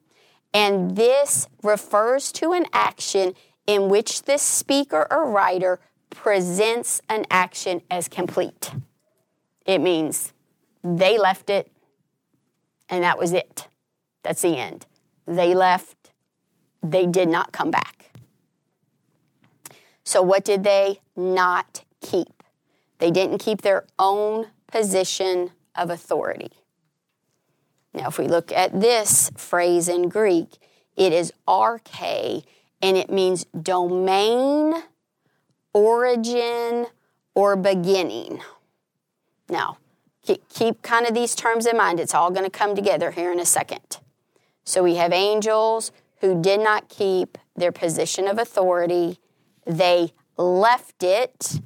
and 0.55 0.97
this 0.97 1.49
refers 1.62 2.33
to 2.33 2.53
an 2.53 2.67
action 2.73 3.35
in 3.67 3.88
which 3.88 4.23
the 4.23 4.38
speaker 4.38 5.07
or 5.11 5.31
writer 5.31 5.81
presents 6.11 7.01
an 7.09 7.25
action 7.31 7.83
as 7.91 8.09
complete. 8.09 8.73
It 9.67 9.81
means 9.81 10.33
they 10.83 11.19
left 11.19 11.51
it, 11.51 11.71
and 12.88 13.05
that 13.05 13.19
was 13.19 13.33
it. 13.33 13.69
That's 14.23 14.43
the 14.43 14.57
end. 14.57 14.87
They 15.27 15.55
left, 15.55 16.11
they 16.83 17.07
did 17.07 17.29
not 17.29 17.53
come 17.53 17.71
back. 17.71 18.11
So, 20.05 20.23
what 20.23 20.45
did 20.45 20.64
they 20.64 21.01
not 21.17 21.85
keep? 22.01 22.43
They 22.99 23.11
didn't 23.11 23.38
keep 23.38 23.61
their 23.61 23.85
own 23.99 24.47
position 24.70 25.50
of 25.74 25.90
authority. 25.90 26.52
Now, 27.94 28.09
if 28.09 28.18
we 28.18 28.28
look 28.28 28.52
at 28.52 28.81
this 28.81 29.31
phrase 29.37 29.88
in 29.88 30.09
Greek, 30.09 30.59
it 30.96 31.12
is 31.12 31.33
arche, 31.46 32.44
and 32.83 32.96
it 32.96 33.11
means 33.11 33.44
domain, 33.61 34.74
origin, 35.72 36.87
or 37.35 37.57
beginning. 37.57 38.40
Now, 39.48 39.78
keep, 40.22 40.48
keep 40.48 40.83
kind 40.83 41.07
of 41.07 41.14
these 41.14 41.35
terms 41.35 41.66
in 41.66 41.76
mind. 41.76 41.98
It's 41.98 42.14
all 42.14 42.31
going 42.31 42.44
to 42.44 42.50
come 42.50 42.74
together 42.74 43.11
here 43.11 43.33
in 43.33 43.40
a 43.40 43.46
second. 43.46 43.98
So 44.64 44.83
we 44.83 44.96
have 44.96 45.12
angels 45.12 45.92
who 46.20 46.40
did 46.40 46.61
not 46.61 46.88
keep 46.88 47.38
their 47.57 47.72
position 47.72 48.28
of 48.28 48.38
authority, 48.38 49.18
they 49.66 50.12
left 50.37 51.02
it, 51.02 51.61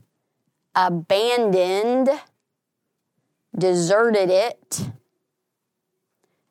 abandoned, 0.74 2.10
deserted 3.56 4.30
it, 4.30 4.90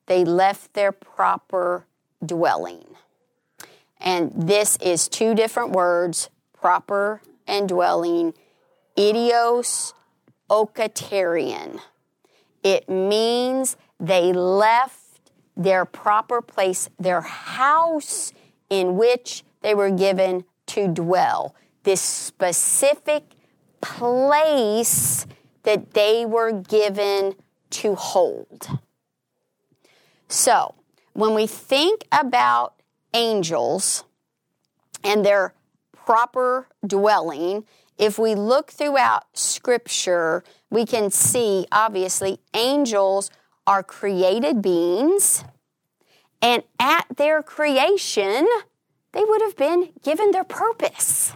they 0.05 0.23
left 0.25 0.73
their 0.73 0.91
proper 0.91 1.85
dwelling. 2.25 2.85
And 3.99 4.31
this 4.35 4.77
is 4.81 5.07
two 5.07 5.35
different 5.35 5.71
words 5.71 6.29
proper 6.53 7.21
and 7.47 7.67
dwelling, 7.67 8.33
idios 8.97 9.93
okatarian. 10.49 11.79
It 12.63 12.89
means 12.89 13.77
they 13.99 14.33
left 14.33 15.31
their 15.55 15.85
proper 15.85 16.41
place, 16.41 16.89
their 16.99 17.21
house 17.21 18.33
in 18.69 18.97
which 18.97 19.43
they 19.61 19.73
were 19.73 19.91
given 19.91 20.43
to 20.67 20.87
dwell, 20.87 21.55
this 21.83 22.01
specific 22.01 23.23
place 23.81 25.25
that 25.63 25.93
they 25.93 26.25
were 26.25 26.51
given 26.51 27.35
to 27.71 27.95
hold. 27.95 28.79
So, 30.27 30.75
when 31.13 31.33
we 31.33 31.45
think 31.47 32.05
about 32.11 32.75
angels 33.13 34.03
and 35.03 35.25
their 35.25 35.53
proper 35.93 36.67
dwelling, 36.85 37.65
if 37.97 38.17
we 38.17 38.33
look 38.33 38.71
throughout 38.71 39.25
Scripture, 39.33 40.43
we 40.69 40.85
can 40.85 41.11
see 41.11 41.67
obviously 41.71 42.39
angels 42.53 43.29
are 43.67 43.83
created 43.83 44.61
beings, 44.61 45.43
and 46.41 46.63
at 46.79 47.05
their 47.15 47.43
creation, 47.43 48.47
they 49.11 49.23
would 49.23 49.41
have 49.41 49.55
been 49.55 49.89
given 50.01 50.31
their 50.31 50.43
purpose 50.43 51.33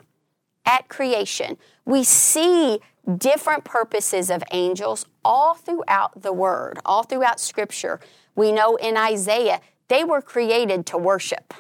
at 0.66 0.88
creation. 0.88 1.58
We 1.86 2.04
see 2.04 2.80
different 3.18 3.63
purposes 3.63 4.30
of 4.30 4.44
angels 4.52 5.06
all 5.24 5.56
throughout 5.56 6.22
the 6.22 6.34
Word, 6.34 6.80
all 6.86 7.04
throughout 7.04 7.39
Scripture. 7.39 8.00
We 8.36 8.52
know 8.52 8.76
in 8.76 8.98
Isaiah, 8.98 9.62
they 9.88 10.04
were 10.04 10.22
created 10.22 10.86
to 10.88 10.98
worship. 10.98 11.54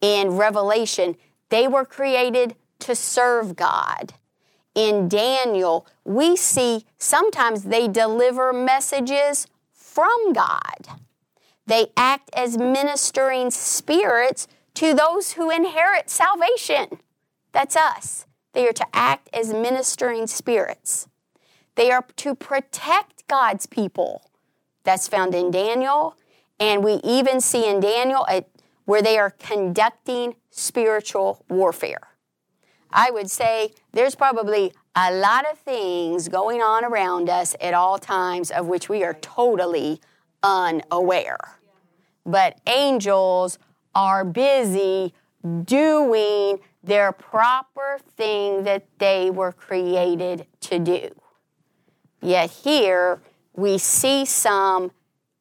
In 0.00 0.30
Revelation, 0.30 1.16
they 1.48 1.68
were 1.68 1.84
created 1.84 2.56
to 2.80 2.94
serve 2.94 3.56
God. 3.56 4.14
In 4.74 5.08
Daniel, 5.08 5.86
we 6.04 6.36
see 6.36 6.84
sometimes 6.98 7.64
they 7.64 7.86
deliver 7.86 8.52
messages 8.52 9.46
from 9.72 10.32
God. 10.32 10.88
They 11.66 11.86
act 11.96 12.30
as 12.34 12.58
ministering 12.58 13.50
spirits 13.50 14.48
to 14.74 14.92
those 14.92 15.32
who 15.32 15.50
inherit 15.50 16.10
salvation. 16.10 16.98
That's 17.52 17.76
us. 17.76 18.26
They 18.54 18.66
are 18.68 18.72
to 18.72 18.86
act 18.94 19.28
as 19.34 19.52
ministering 19.52 20.26
spirits. 20.26 21.08
They 21.74 21.90
are 21.90 22.06
to 22.16 22.34
protect 22.34 23.26
God's 23.26 23.66
people. 23.66 24.30
That's 24.84 25.08
found 25.08 25.34
in 25.34 25.50
Daniel. 25.50 26.16
And 26.60 26.84
we 26.84 27.00
even 27.02 27.40
see 27.40 27.68
in 27.68 27.80
Daniel 27.80 28.24
uh, 28.28 28.42
where 28.84 29.02
they 29.02 29.18
are 29.18 29.30
conducting 29.30 30.36
spiritual 30.50 31.44
warfare. 31.48 32.08
I 32.90 33.10
would 33.10 33.28
say 33.28 33.72
there's 33.92 34.14
probably 34.14 34.72
a 34.94 35.12
lot 35.12 35.50
of 35.50 35.58
things 35.58 36.28
going 36.28 36.60
on 36.60 36.84
around 36.84 37.28
us 37.28 37.56
at 37.60 37.74
all 37.74 37.98
times 37.98 38.52
of 38.52 38.66
which 38.66 38.88
we 38.88 39.02
are 39.02 39.14
totally 39.14 40.00
unaware. 40.44 41.58
But 42.24 42.60
angels 42.68 43.58
are 43.94 44.24
busy 44.24 45.12
doing 45.64 46.60
their 46.84 47.12
proper 47.12 47.98
thing 48.16 48.64
that 48.64 48.86
they 48.98 49.30
were 49.30 49.52
created 49.52 50.46
to 50.60 50.78
do. 50.78 51.10
Yet 52.20 52.50
here 52.50 53.22
we 53.54 53.78
see 53.78 54.24
some 54.24 54.92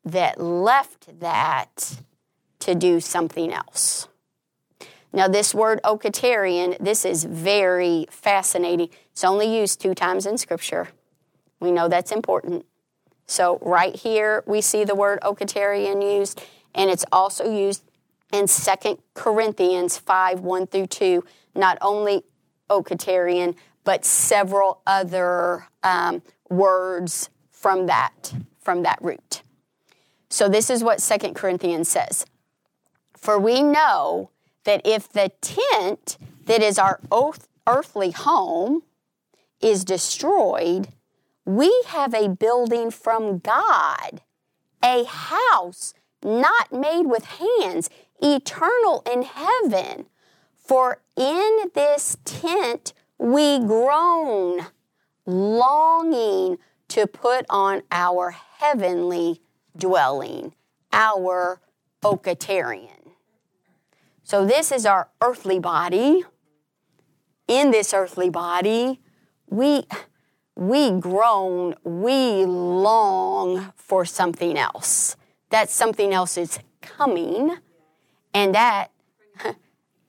that 0.06 0.40
left 0.40 1.20
that 1.20 1.98
to 2.60 2.76
do 2.76 3.00
something 3.00 3.52
else. 3.52 4.08
Now, 5.12 5.28
this 5.28 5.54
word 5.54 5.80
okatarian, 5.84 6.78
this 6.80 7.06
is 7.06 7.24
very 7.24 8.08
fascinating. 8.10 8.90
It's 9.12 9.24
only 9.24 9.56
used 9.56 9.80
two 9.80 9.94
times 9.94 10.26
in 10.26 10.38
Scripture. 10.38 10.90
We 11.60 11.72
know 11.72 11.88
that's 11.88 12.12
important. 12.12 12.66
So, 13.28 13.60
right 13.62 13.96
here, 13.96 14.44
we 14.48 14.60
see 14.62 14.84
the 14.84 14.96
word 14.96 15.20
okatarian 15.22 16.02
used, 16.18 16.42
and 16.74 16.90
it's 16.90 17.06
also 17.12 17.50
used 17.50 17.84
in 18.34 18.48
2 18.48 19.00
Corinthians 19.14 19.98
5 19.98 20.42
1 20.42 20.68
through 20.68 20.88
2, 20.88 21.24
not 21.56 21.78
only 21.82 22.24
okatarian, 22.70 23.56
but 23.84 24.04
several 24.04 24.82
other 24.88 25.68
um, 25.84 26.22
words 26.50 27.30
from 27.52 27.86
that, 27.86 28.34
from 28.60 28.84
that 28.84 28.98
root. 29.02 29.44
So, 30.30 30.50
this 30.50 30.70
is 30.70 30.84
what 30.84 30.98
2 31.00 31.34
Corinthians 31.34 31.88
says 31.88 32.26
For 33.16 33.40
we 33.40 33.62
know 33.62 34.32
that 34.64 34.82
if 34.84 35.08
the 35.08 35.32
tent 35.40 36.18
that 36.46 36.64
is 36.64 36.80
our 36.80 37.00
earthly 37.68 38.12
home 38.12 38.82
is 39.62 39.86
destroyed, 39.86 40.88
we 41.46 41.84
have 41.88 42.14
a 42.14 42.30
building 42.30 42.90
from 42.90 43.38
God, 43.40 44.22
a 44.84 45.04
house 45.04 45.94
not 46.24 46.72
made 46.72 47.04
with 47.06 47.26
hands, 47.26 47.90
eternal 48.24 49.04
in 49.12 49.24
heaven. 49.24 50.08
For 50.58 51.02
in 51.18 51.72
this 51.76 52.18
tent 52.24 52.94
we 53.18 53.60
groan, 53.60 54.66
longing 55.26 56.58
to 56.90 57.08
put 57.08 57.46
on 57.50 57.82
our 57.92 58.32
heavenly 58.32 59.42
dwelling, 59.76 60.54
our 60.92 61.60
okatarian. 62.04 63.12
So, 64.24 64.46
this 64.46 64.72
is 64.72 64.86
our 64.86 65.10
earthly 65.22 65.60
body. 65.60 66.24
In 67.48 67.72
this 67.72 67.94
earthly 67.94 68.30
body, 68.30 69.02
we, 69.50 69.84
we 70.56 70.92
groan, 70.92 71.76
we 71.84 72.46
long 72.46 73.74
for 73.76 74.06
something 74.06 74.58
else. 74.58 75.18
That 75.50 75.70
something 75.70 76.14
else 76.14 76.38
is 76.38 76.60
coming, 76.82 77.58
and 78.34 78.56
that, 78.56 78.92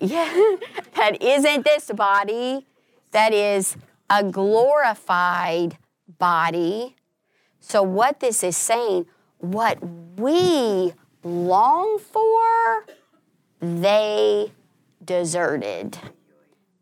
yeah, 0.00 0.56
that 0.96 1.22
isn't 1.22 1.64
this 1.64 1.90
body, 1.90 2.66
that 3.12 3.32
is 3.32 3.76
a 4.10 4.24
glorified 4.24 5.78
body. 6.18 6.96
So, 7.60 7.82
what 7.82 8.20
this 8.20 8.42
is 8.42 8.56
saying, 8.56 9.06
what 9.38 9.78
we 10.18 10.92
long 11.22 11.98
for, 11.98 12.86
they 13.60 14.52
deserted. 15.04 15.98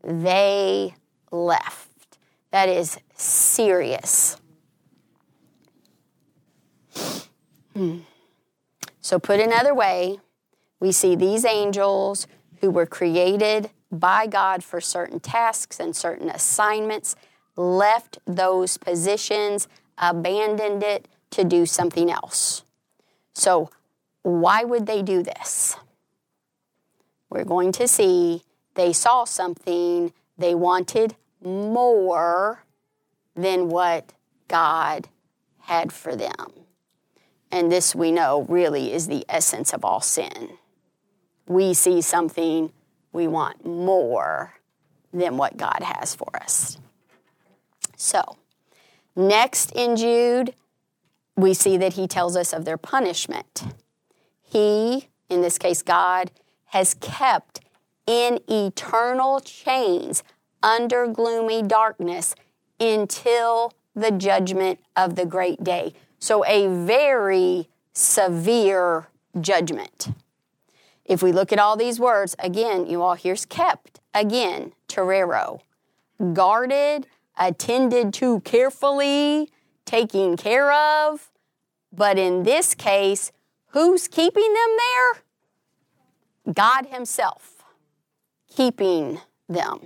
They 0.02 0.94
left. 1.31 2.18
That 2.50 2.68
is 2.68 2.98
serious. 3.14 4.37
Hmm. 7.74 7.98
So, 9.00 9.18
put 9.18 9.40
another 9.40 9.74
way, 9.74 10.18
we 10.83 10.90
see 10.90 11.14
these 11.14 11.45
angels 11.45 12.27
who 12.61 12.68
were 12.68 12.87
created 12.87 13.71
by 13.92 14.27
God 14.27 14.64
for 14.64 14.81
certain 14.81 15.21
tasks 15.21 15.79
and 15.79 15.95
certain 15.95 16.29
assignments 16.29 17.14
left 17.55 18.18
those 18.27 18.79
positions, 18.79 19.68
abandoned 19.97 20.83
it 20.83 21.07
to 21.31 21.45
do 21.45 21.66
something 21.66 22.11
else. 22.11 22.64
So, 23.33 23.71
why 24.23 24.64
would 24.64 24.87
they 24.87 25.03
do 25.03 25.23
this? 25.23 25.77
we're 27.31 27.45
going 27.45 27.73
to 27.73 27.88
see 27.88 28.42
they 28.75 28.92
saw 28.92 29.25
something, 29.25 30.12
they 30.37 30.55
wanted 30.55 31.14
more 31.42 32.64
than 33.37 33.68
what 33.68 34.12
God 34.49 35.09
had 35.61 35.92
for 35.92 36.16
them. 36.16 36.66
And 37.51 37.71
this 37.71 37.95
we 37.95 38.11
know 38.11 38.47
really 38.49 38.92
is 38.92 39.07
the 39.07 39.25
essence 39.29 39.73
of 39.73 39.85
all 39.85 40.01
sin. 40.01 40.59
We 41.53 41.75
see 41.75 42.01
something, 42.01 42.73
we 43.12 43.29
want 43.29 43.67
more 43.67 44.55
than 45.13 45.37
what 45.37 45.59
God 45.59 45.83
has 45.83 46.15
for 46.15 46.31
us. 46.40 46.79
So, 47.96 48.23
next 49.15 49.71
in 49.73 49.96
Jude, 49.96 50.55
we 51.37 51.53
see 51.53 51.77
that 51.77 51.92
he 51.94 52.07
tells 52.07 52.37
us 52.37 52.55
of 52.55 52.65
their 52.65 52.79
punishment. 52.79 53.65
He, 54.42 55.09
in 55.29 55.42
this 55.42 55.59
case 55.59 55.83
God, 55.83 56.31
has 56.67 56.94
kept 56.94 57.61
in 58.07 58.40
eternal 58.48 59.40
chains 59.40 60.23
under 60.63 61.07
gloomy 61.07 61.63
darkness 61.63 62.35
until 62.81 63.73
the 63.94 64.11
judgment 64.11 64.81
of 64.96 65.17
the 65.17 65.27
great 65.27 65.63
day. 65.63 65.92
So, 66.19 66.46
a 66.46 66.67
very 66.87 67.69
severe 67.92 69.09
judgment. 69.40 70.09
If 71.13 71.23
we 71.23 71.31
look 71.31 71.52
at 71.52 71.58
all 71.58 71.77
these 71.77 72.00
words, 72.00 72.35
again, 72.38 72.87
you 72.87 73.02
all 73.02 73.17
here's 73.17 73.44
kept, 73.44 74.00
again, 74.15 74.73
terrero, 74.88 75.60
guarded, 76.33 77.06
attended 77.38 78.15
to 78.15 78.40
carefully, 78.40 79.50
taking 79.85 80.38
care 80.38 80.73
of. 80.73 81.31
But 81.92 82.17
in 82.17 82.44
this 82.44 82.75
case, 82.75 83.31
who's 83.73 84.08
keeping 84.08 84.54
them 84.54 84.77
there? 84.79 86.54
God 86.54 86.87
Himself 86.87 87.63
keeping 88.48 89.21
them. 89.50 89.81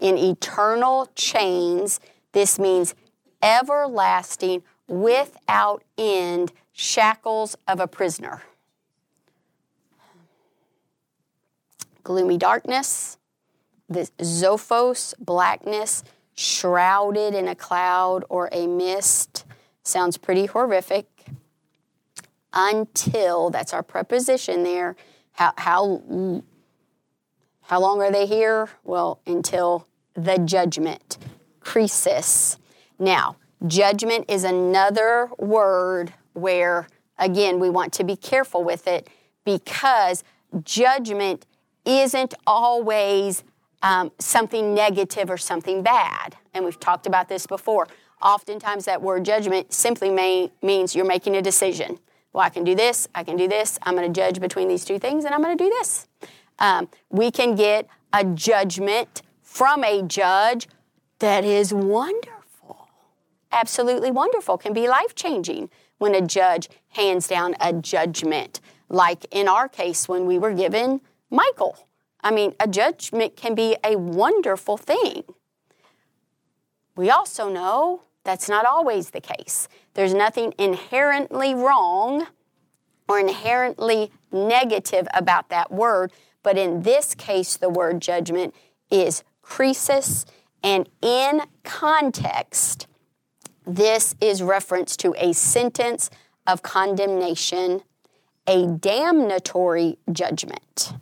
in 0.00 0.16
eternal 0.16 1.10
chains. 1.14 2.00
This 2.32 2.58
means 2.58 2.94
everlasting, 3.42 4.62
without 4.88 5.82
end 5.98 6.52
shackles 6.72 7.56
of 7.68 7.80
a 7.80 7.86
prisoner. 7.86 8.42
Gloomy 12.06 12.38
darkness, 12.38 13.18
the 13.88 14.08
zophos, 14.18 15.12
blackness, 15.18 16.04
shrouded 16.36 17.34
in 17.34 17.48
a 17.48 17.56
cloud 17.56 18.24
or 18.28 18.48
a 18.52 18.68
mist. 18.68 19.44
Sounds 19.82 20.16
pretty 20.16 20.46
horrific. 20.46 21.08
Until, 22.52 23.50
that's 23.50 23.74
our 23.74 23.82
preposition 23.82 24.62
there. 24.62 24.94
How, 25.32 25.52
how, 25.58 26.42
how 27.62 27.80
long 27.80 28.00
are 28.00 28.12
they 28.12 28.26
here? 28.26 28.68
Well, 28.84 29.20
until 29.26 29.88
the 30.14 30.38
judgment. 30.38 31.18
Crisis. 31.58 32.56
Now, 33.00 33.34
judgment 33.66 34.26
is 34.28 34.44
another 34.44 35.28
word 35.38 36.14
where, 36.34 36.86
again, 37.18 37.58
we 37.58 37.68
want 37.68 37.92
to 37.94 38.04
be 38.04 38.14
careful 38.14 38.62
with 38.62 38.86
it 38.86 39.08
because 39.44 40.22
judgment 40.62 41.46
isn't 41.86 42.34
always 42.46 43.44
um, 43.82 44.10
something 44.18 44.74
negative 44.74 45.30
or 45.30 45.38
something 45.38 45.82
bad. 45.82 46.36
And 46.52 46.64
we've 46.64 46.80
talked 46.80 47.06
about 47.06 47.28
this 47.28 47.46
before. 47.46 47.86
Oftentimes, 48.20 48.86
that 48.86 49.00
word 49.00 49.24
judgment 49.24 49.72
simply 49.72 50.10
may, 50.10 50.50
means 50.62 50.96
you're 50.96 51.06
making 51.06 51.36
a 51.36 51.42
decision. 51.42 51.98
Well, 52.32 52.44
I 52.44 52.48
can 52.50 52.64
do 52.64 52.74
this, 52.74 53.08
I 53.14 53.24
can 53.24 53.36
do 53.36 53.48
this, 53.48 53.78
I'm 53.82 53.94
going 53.94 54.12
to 54.12 54.20
judge 54.20 54.40
between 54.40 54.68
these 54.68 54.84
two 54.84 54.98
things, 54.98 55.24
and 55.24 55.34
I'm 55.34 55.42
going 55.42 55.56
to 55.56 55.64
do 55.64 55.70
this. 55.70 56.06
Um, 56.58 56.88
we 57.08 57.30
can 57.30 57.54
get 57.54 57.86
a 58.12 58.24
judgment 58.24 59.22
from 59.42 59.84
a 59.84 60.02
judge 60.02 60.68
that 61.20 61.44
is 61.44 61.72
wonderful, 61.72 62.88
absolutely 63.52 64.10
wonderful, 64.10 64.58
can 64.58 64.74
be 64.74 64.86
life 64.86 65.14
changing 65.14 65.70
when 65.98 66.14
a 66.14 66.20
judge 66.20 66.68
hands 66.88 67.26
down 67.26 67.54
a 67.60 67.72
judgment, 67.72 68.60
like 68.88 69.24
in 69.30 69.48
our 69.48 69.68
case 69.68 70.08
when 70.08 70.26
we 70.26 70.38
were 70.38 70.52
given 70.52 71.00
Michael. 71.30 71.88
I 72.20 72.30
mean, 72.30 72.54
a 72.58 72.66
judgment 72.66 73.36
can 73.36 73.54
be 73.54 73.76
a 73.84 73.96
wonderful 73.96 74.76
thing. 74.76 75.24
We 76.96 77.10
also 77.10 77.48
know 77.48 78.02
that's 78.24 78.48
not 78.48 78.64
always 78.64 79.10
the 79.10 79.20
case. 79.20 79.68
There's 79.94 80.14
nothing 80.14 80.54
inherently 80.58 81.54
wrong 81.54 82.26
or 83.08 83.20
inherently 83.20 84.10
negative 84.32 85.06
about 85.14 85.48
that 85.50 85.70
word, 85.70 86.12
but 86.42 86.58
in 86.58 86.82
this 86.82 87.14
case, 87.14 87.56
the 87.56 87.68
word 87.68 88.00
judgment 88.00 88.54
is 88.90 89.22
crisis, 89.42 90.26
and 90.62 90.88
in 91.00 91.42
context, 91.62 92.88
this 93.64 94.16
is 94.20 94.42
reference 94.42 94.96
to 94.96 95.14
a 95.18 95.32
sentence 95.32 96.10
of 96.46 96.62
condemnation, 96.62 97.82
a 98.46 98.66
damnatory 98.66 99.98
judgment. 100.10 100.94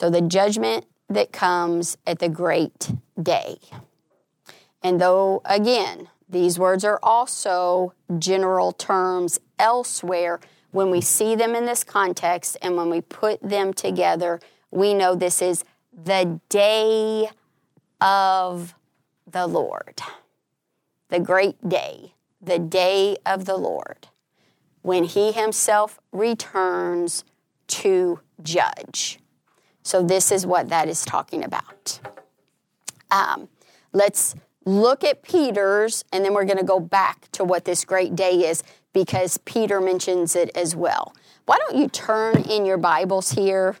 So 0.00 0.08
the 0.08 0.22
judgment 0.22 0.86
that 1.10 1.30
comes 1.30 1.98
at 2.06 2.20
the 2.20 2.28
great 2.30 2.90
day. 3.22 3.58
And 4.82 4.98
though, 4.98 5.42
again, 5.44 6.08
these 6.26 6.58
words 6.58 6.84
are 6.84 6.98
also 7.02 7.92
general 8.18 8.72
terms 8.72 9.38
elsewhere, 9.58 10.40
when 10.70 10.90
we 10.90 11.02
see 11.02 11.34
them 11.34 11.54
in 11.54 11.66
this 11.66 11.84
context 11.84 12.56
and 12.62 12.76
when 12.76 12.88
we 12.88 13.02
put 13.02 13.42
them 13.42 13.74
together, 13.74 14.40
we 14.70 14.94
know 14.94 15.14
this 15.14 15.42
is 15.42 15.64
the 15.92 16.40
day 16.48 17.28
of 18.00 18.74
the 19.30 19.46
Lord. 19.46 20.00
The 21.08 21.20
great 21.20 21.68
day, 21.68 22.14
the 22.40 22.58
day 22.58 23.18
of 23.26 23.44
the 23.44 23.56
Lord, 23.58 24.08
when 24.80 25.04
He 25.04 25.32
Himself 25.32 25.98
returns 26.10 27.24
to 27.66 28.20
judge. 28.42 29.19
So, 29.90 30.04
this 30.04 30.30
is 30.30 30.46
what 30.46 30.68
that 30.68 30.88
is 30.88 31.04
talking 31.04 31.42
about. 31.42 31.98
Um, 33.10 33.48
let's 33.92 34.36
look 34.64 35.02
at 35.02 35.24
Peter's, 35.24 36.04
and 36.12 36.24
then 36.24 36.32
we're 36.32 36.44
going 36.44 36.58
to 36.58 36.64
go 36.64 36.78
back 36.78 37.28
to 37.32 37.42
what 37.42 37.64
this 37.64 37.84
great 37.84 38.14
day 38.14 38.48
is 38.48 38.62
because 38.92 39.38
Peter 39.38 39.80
mentions 39.80 40.36
it 40.36 40.56
as 40.56 40.76
well. 40.76 41.12
Why 41.46 41.58
don't 41.58 41.76
you 41.76 41.88
turn 41.88 42.42
in 42.42 42.64
your 42.64 42.76
Bibles 42.76 43.32
here 43.32 43.78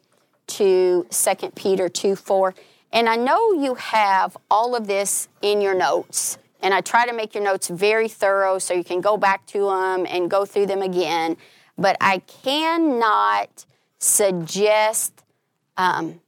to 0.48 1.06
2 1.08 1.50
Peter 1.54 1.88
2 1.88 2.16
4? 2.16 2.56
And 2.92 3.08
I 3.08 3.14
know 3.14 3.52
you 3.52 3.76
have 3.76 4.36
all 4.50 4.74
of 4.74 4.88
this 4.88 5.28
in 5.42 5.60
your 5.60 5.76
notes, 5.76 6.38
and 6.60 6.74
I 6.74 6.80
try 6.80 7.06
to 7.06 7.12
make 7.12 7.36
your 7.36 7.44
notes 7.44 7.68
very 7.68 8.08
thorough 8.08 8.58
so 8.58 8.74
you 8.74 8.82
can 8.82 9.00
go 9.00 9.16
back 9.16 9.46
to 9.46 9.66
them 9.66 10.08
and 10.10 10.28
go 10.28 10.44
through 10.44 10.66
them 10.66 10.82
again. 10.82 11.36
But 11.78 11.96
I 12.00 12.18
cannot 12.18 13.64
suggest 14.00 15.19
um, 15.80 16.20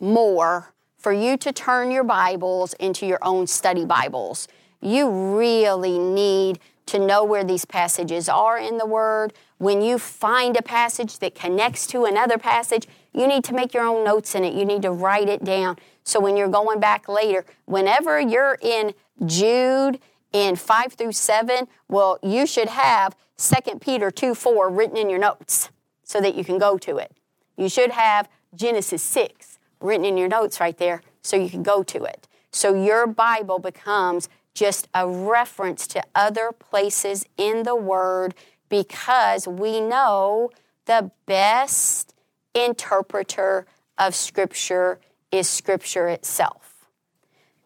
more 0.00 0.74
for 0.98 1.12
you 1.12 1.38
to 1.38 1.50
turn 1.50 1.90
your 1.90 2.04
Bibles 2.04 2.74
into 2.74 3.06
your 3.06 3.18
own 3.22 3.46
study 3.46 3.86
Bibles. 3.86 4.48
You 4.82 5.38
really 5.38 5.98
need 5.98 6.58
to 6.86 6.98
know 6.98 7.24
where 7.24 7.42
these 7.42 7.64
passages 7.64 8.28
are 8.28 8.58
in 8.58 8.76
the 8.76 8.84
Word. 8.84 9.32
When 9.56 9.80
you 9.80 9.98
find 9.98 10.58
a 10.58 10.62
passage 10.62 11.20
that 11.20 11.34
connects 11.34 11.86
to 11.88 12.04
another 12.04 12.36
passage, 12.36 12.86
you 13.14 13.26
need 13.26 13.44
to 13.44 13.54
make 13.54 13.72
your 13.72 13.84
own 13.84 14.04
notes 14.04 14.34
in 14.34 14.44
it. 14.44 14.52
You 14.52 14.66
need 14.66 14.82
to 14.82 14.90
write 14.90 15.28
it 15.28 15.42
down. 15.42 15.78
So 16.04 16.20
when 16.20 16.36
you're 16.36 16.48
going 16.48 16.78
back 16.78 17.08
later, 17.08 17.46
whenever 17.64 18.20
you're 18.20 18.58
in 18.60 18.92
Jude 19.24 20.00
in 20.34 20.54
5 20.54 20.92
through 20.92 21.12
7, 21.12 21.66
well, 21.88 22.18
you 22.22 22.46
should 22.46 22.68
have 22.68 23.16
2 23.38 23.78
Peter 23.78 24.10
2 24.10 24.34
4 24.34 24.68
written 24.68 24.98
in 24.98 25.08
your 25.08 25.18
notes 25.18 25.70
so 26.02 26.20
that 26.20 26.34
you 26.34 26.44
can 26.44 26.58
go 26.58 26.76
to 26.76 26.98
it. 26.98 27.12
You 27.56 27.68
should 27.68 27.90
have 27.90 28.28
Genesis 28.58 29.02
6 29.02 29.58
written 29.80 30.04
in 30.04 30.16
your 30.16 30.28
notes 30.28 30.60
right 30.60 30.76
there 30.76 31.02
so 31.22 31.36
you 31.36 31.48
can 31.48 31.62
go 31.62 31.82
to 31.84 32.04
it. 32.04 32.26
So 32.50 32.74
your 32.74 33.06
Bible 33.06 33.58
becomes 33.58 34.28
just 34.54 34.88
a 34.92 35.08
reference 35.08 35.86
to 35.86 36.02
other 36.14 36.50
places 36.52 37.24
in 37.36 37.62
the 37.62 37.76
Word 37.76 38.34
because 38.68 39.46
we 39.46 39.80
know 39.80 40.50
the 40.86 41.10
best 41.26 42.14
interpreter 42.54 43.66
of 43.96 44.14
Scripture 44.14 44.98
is 45.30 45.48
Scripture 45.48 46.08
itself. 46.08 46.88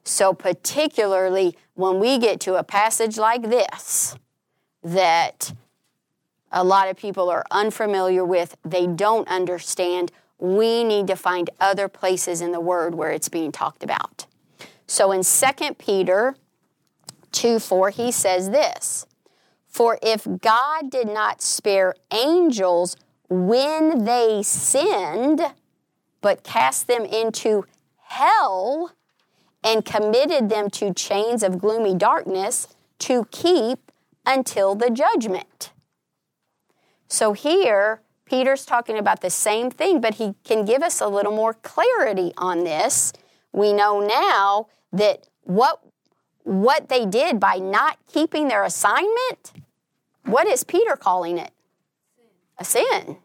So, 0.04 0.34
particularly 0.34 1.56
when 1.74 2.00
we 2.00 2.18
get 2.18 2.40
to 2.40 2.56
a 2.56 2.64
passage 2.64 3.16
like 3.16 3.48
this 3.48 4.16
that 4.82 5.52
a 6.50 6.64
lot 6.64 6.88
of 6.88 6.96
people 6.96 7.30
are 7.30 7.44
unfamiliar 7.50 8.24
with, 8.24 8.56
they 8.64 8.86
don't 8.86 9.26
understand, 9.28 10.10
we 10.42 10.82
need 10.82 11.06
to 11.06 11.14
find 11.14 11.48
other 11.60 11.86
places 11.86 12.40
in 12.40 12.50
the 12.50 12.58
Word 12.58 12.96
where 12.96 13.12
it's 13.12 13.28
being 13.28 13.52
talked 13.52 13.84
about. 13.84 14.26
So 14.88 15.12
in 15.12 15.22
2 15.22 15.74
Peter 15.74 16.34
2 17.30 17.60
4, 17.60 17.90
he 17.90 18.10
says 18.10 18.50
this 18.50 19.06
For 19.68 20.00
if 20.02 20.26
God 20.40 20.90
did 20.90 21.06
not 21.06 21.42
spare 21.42 21.94
angels 22.12 22.96
when 23.28 24.04
they 24.04 24.42
sinned, 24.42 25.40
but 26.20 26.42
cast 26.42 26.88
them 26.88 27.04
into 27.04 27.64
hell 28.02 28.90
and 29.62 29.84
committed 29.84 30.48
them 30.48 30.70
to 30.70 30.92
chains 30.92 31.44
of 31.44 31.60
gloomy 31.60 31.94
darkness 31.94 32.66
to 32.98 33.26
keep 33.30 33.92
until 34.26 34.74
the 34.74 34.90
judgment. 34.90 35.70
So 37.06 37.32
here, 37.32 38.00
Peter's 38.32 38.64
talking 38.64 38.96
about 38.96 39.20
the 39.20 39.28
same 39.28 39.70
thing, 39.70 40.00
but 40.00 40.14
he 40.14 40.34
can 40.42 40.64
give 40.64 40.82
us 40.82 41.02
a 41.02 41.06
little 41.06 41.32
more 41.32 41.52
clarity 41.52 42.32
on 42.38 42.64
this. 42.64 43.12
We 43.52 43.74
know 43.74 44.00
now 44.00 44.68
that 44.90 45.28
what, 45.42 45.82
what 46.42 46.88
they 46.88 47.04
did 47.04 47.38
by 47.38 47.56
not 47.56 47.98
keeping 48.10 48.48
their 48.48 48.64
assignment, 48.64 49.52
what 50.24 50.46
is 50.46 50.64
Peter 50.64 50.96
calling 50.96 51.36
it? 51.36 51.50
A 52.56 52.64
sin. 52.64 53.18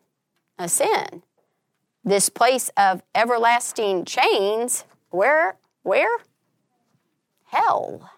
A 0.60 0.68
sin. 0.68 1.24
This 2.04 2.28
place 2.28 2.70
of 2.76 3.02
everlasting 3.16 4.04
chains, 4.04 4.84
where? 5.10 5.56
Where? 5.84 6.18
Hell. 7.46 8.12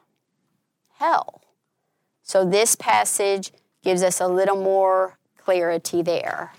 Hell. 0.95 1.43
So 2.23 2.43
this 2.43 2.75
passage 2.75 3.51
gives 3.83 4.01
us 4.01 4.19
a 4.19 4.27
little 4.27 4.59
more 4.59 5.19
clarity 5.37 6.01
there 6.01 6.51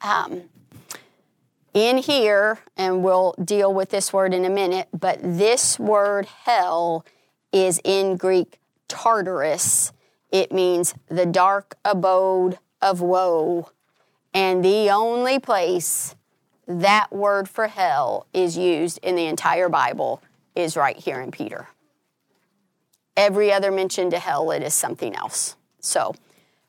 um, 0.00 0.42
in 1.74 1.98
here, 1.98 2.58
and 2.76 3.02
we'll 3.02 3.34
deal 3.42 3.72
with 3.72 3.90
this 3.90 4.12
word 4.12 4.34
in 4.34 4.44
a 4.44 4.50
minute, 4.50 4.88
but 4.92 5.18
this 5.22 5.78
word 5.78 6.26
hell 6.26 7.04
is 7.52 7.80
in 7.84 8.16
Greek 8.16 8.58
Tartarus. 8.88 9.92
It 10.30 10.52
means 10.52 10.94
the 11.08 11.26
dark 11.26 11.76
abode 11.84 12.58
of 12.82 13.00
woe. 13.00 13.70
And 14.34 14.64
the 14.64 14.90
only 14.90 15.38
place 15.38 16.14
that 16.66 17.12
word 17.12 17.48
for 17.48 17.66
hell 17.66 18.26
is 18.32 18.58
used 18.58 18.98
in 19.02 19.16
the 19.16 19.26
entire 19.26 19.68
Bible 19.68 20.22
is 20.54 20.76
right 20.76 20.96
here 20.96 21.20
in 21.20 21.30
Peter. 21.30 21.68
Every 23.16 23.52
other 23.52 23.72
mention 23.72 24.10
to 24.10 24.18
hell, 24.18 24.50
it 24.50 24.62
is 24.62 24.74
something 24.74 25.14
else. 25.16 25.56
So 25.80 26.14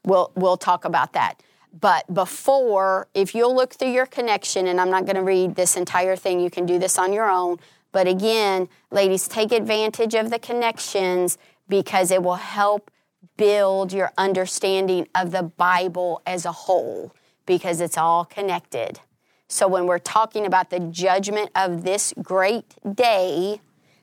we'll, 0.06 0.32
we'll 0.36 0.58
talk 0.58 0.86
about 0.86 1.14
that. 1.14 1.42
But 1.78 2.12
before, 2.14 3.08
if 3.14 3.36
you'll 3.36 3.56
look 3.56 3.74
through 3.74 3.92
your 3.92 4.06
connection, 4.06 4.68
and 4.68 4.82
I'm 4.82 4.90
not 4.90 5.06
going 5.06 5.16
to 5.16 5.24
read 5.24 5.56
this 5.56 5.78
entire 5.78 6.16
thing, 6.16 6.40
you 6.40 6.50
can 6.50 6.66
do 6.66 6.80
this 6.80 6.98
on 6.98 7.14
your 7.14 7.30
own. 7.30 7.58
But 7.92 8.08
again, 8.08 8.70
ladies, 8.92 9.28
take 9.28 9.52
advantage 9.52 10.16
of 10.16 10.30
the 10.30 10.40
connections 10.40 11.38
because 11.68 12.12
it 12.12 12.24
will 12.24 12.36
help 12.36 12.92
build 13.38 13.94
your 13.94 14.12
understanding 14.18 15.08
of 15.16 15.32
the 15.32 15.44
Bible 15.44 16.22
as 16.26 16.46
a 16.46 16.52
whole 16.52 17.16
because 17.46 17.82
it's 17.82 17.98
all 17.98 18.26
connected. 18.26 19.00
So 19.48 19.68
when 19.68 19.88
we're 19.88 20.00
talking 20.00 20.46
about 20.46 20.70
the 20.70 20.80
judgment 20.80 21.50
of 21.56 21.84
this 21.84 22.14
great 22.22 22.76
day, 22.96 23.62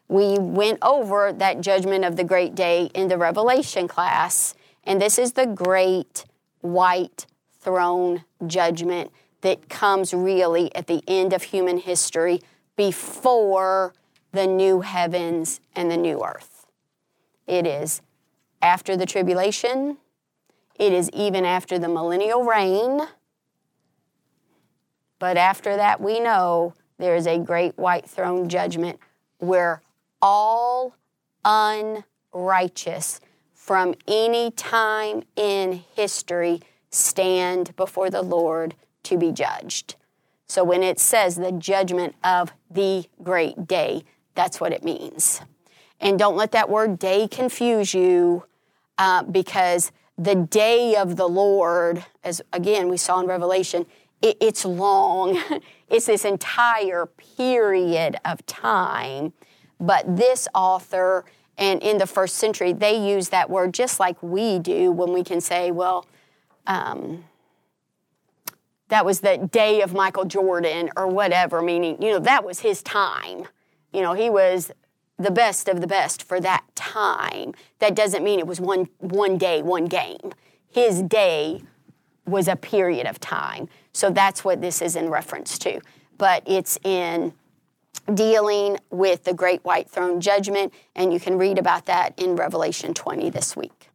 we 0.09 0.39
went 0.39 0.79
over 0.83 1.33
that 1.33 1.61
judgment 1.61 2.05
of 2.05 2.17
the 2.17 2.25
great 2.25 2.55
day 2.55 2.91
in 2.95 3.09
the 3.09 3.19
Revelation 3.19 3.87
class, 3.87 4.55
and 4.85 5.01
this 5.01 5.19
is 5.19 5.33
the 5.33 5.47
great 5.47 6.25
white 6.61 7.27
throne 7.67 8.25
judgment 8.47 9.11
that 9.41 9.69
comes 9.69 10.15
really 10.15 10.73
at 10.77 10.87
the 10.87 11.03
end 11.09 11.33
of 11.33 11.43
human 11.43 11.79
history 11.79 12.41
before 12.77 13.93
the 14.31 14.47
new 14.47 14.83
heavens 14.83 15.61
and 15.75 15.91
the 15.91 15.97
new 15.97 16.25
earth. 16.25 16.69
It 17.49 17.67
is 17.67 18.03
after 18.63 18.97
the 18.97 19.05
tribulation, 19.05 19.99
it 20.77 20.93
is 20.93 21.11
even 21.13 21.45
after 21.45 21.77
the 21.77 21.89
millennial 21.89 22.45
reign. 22.45 23.01
But 25.19 25.37
after 25.37 25.75
that, 25.75 26.01
we 26.01 26.21
know 26.21 26.73
there 26.99 27.17
is 27.17 27.27
a 27.27 27.39
great 27.39 27.77
white 27.77 28.09
throne 28.09 28.49
judgment 28.49 29.01
where 29.39 29.83
all 30.23 30.95
unrighteous 31.45 33.21
from 33.53 33.95
any 34.07 34.53
time 34.53 35.25
in 35.35 35.83
history 35.97 36.61
stand 36.97 37.75
before 37.77 38.11
the 38.11 38.23
Lord 38.23 38.75
to 39.05 39.19
be 39.19 39.33
judged. 39.33 39.97
So 40.49 40.65
when 40.65 40.83
it 40.83 40.99
says 40.99 41.37
the 41.37 41.53
judgment 41.53 42.15
of 42.23 42.53
the 42.71 43.07
great 43.23 43.67
day, 43.67 44.05
that's 44.35 44.61
what 44.61 44.73
it 44.73 44.85
means. 44.85 45.41
And 46.01 46.19
don't 46.19 46.37
let 46.37 46.53
that 46.53 46.69
word 46.69 46.99
day 46.99 47.27
confuse 47.27 47.95
you 47.95 48.45
uh, 48.99 49.23
because 49.25 49.93
the 50.19 50.35
day 50.35 50.97
of 50.97 51.17
the 51.17 51.29
Lord, 51.29 52.05
as 52.25 52.41
again 52.53 52.89
we 52.89 52.97
saw 52.97 53.21
in 53.21 53.27
Revelation, 53.27 53.87
it, 54.23 54.37
it's 54.41 54.65
long. 54.65 55.43
it's 55.91 56.07
this 56.07 56.25
entire 56.25 57.07
period 57.07 58.17
of 58.25 58.45
time. 58.47 59.33
But 59.79 60.17
this 60.17 60.49
author, 60.55 61.25
and 61.59 61.83
in 61.83 61.99
the 61.99 62.07
first 62.07 62.37
century, 62.37 62.73
they 62.73 62.97
use 62.97 63.29
that 63.31 63.51
word 63.51 63.75
just 63.75 64.01
like 64.01 64.23
we 64.23 64.59
do 64.59 64.91
when 64.91 65.13
we 65.13 65.23
can 65.23 65.41
say, 65.41 65.71
well, 65.71 66.07
um, 66.67 67.25
that 68.89 69.05
was 69.05 69.21
the 69.21 69.49
day 69.51 69.83
of 69.83 69.95
Michael 69.95 70.25
Jordan 70.25 70.91
or 70.97 71.09
whatever, 71.09 71.61
meaning, 71.61 72.01
you 72.01 72.11
know, 72.11 72.19
that 72.21 72.45
was 72.45 72.61
his 72.61 72.83
time. 72.83 73.47
You 73.93 74.01
know, 74.01 74.13
he 74.13 74.31
was 74.31 74.71
the 75.19 75.31
best 75.31 75.69
of 75.69 75.81
the 75.81 75.87
best 75.87 76.23
for 76.23 76.41
that 76.41 76.65
time. 76.75 77.55
That 77.79 77.95
doesn't 77.95 78.23
mean 78.23 78.39
it 78.39 78.47
was 78.47 78.61
one, 78.61 78.89
one 78.99 79.39
day, 79.39 79.63
one 79.63 79.87
game. 79.87 80.33
His 80.69 81.03
day 81.03 81.63
was 82.27 82.49
a 82.49 82.57
period 82.57 83.07
of 83.07 83.19
time. 83.19 83.69
So 83.93 84.11
that's 84.11 84.45
what 84.45 84.61
this 84.61 84.83
is 84.83 84.95
in 84.95 85.09
reference 85.09 85.59
to. 85.61 85.81
But 86.19 86.43
it's 86.47 86.79
in 86.85 87.33
dealing 88.13 88.79
with 88.91 89.25
the 89.25 89.35
great 89.35 89.65
white 89.65 89.89
throne 89.91 90.21
judgment, 90.21 90.73
and 90.95 91.13
you 91.13 91.19
can 91.19 91.39
read 91.39 91.59
about 91.59 91.87
that 91.87 92.19
in 92.19 92.37
Revelation 92.37 92.95
20 92.95 93.31
this 93.31 93.57
week. 93.57 93.89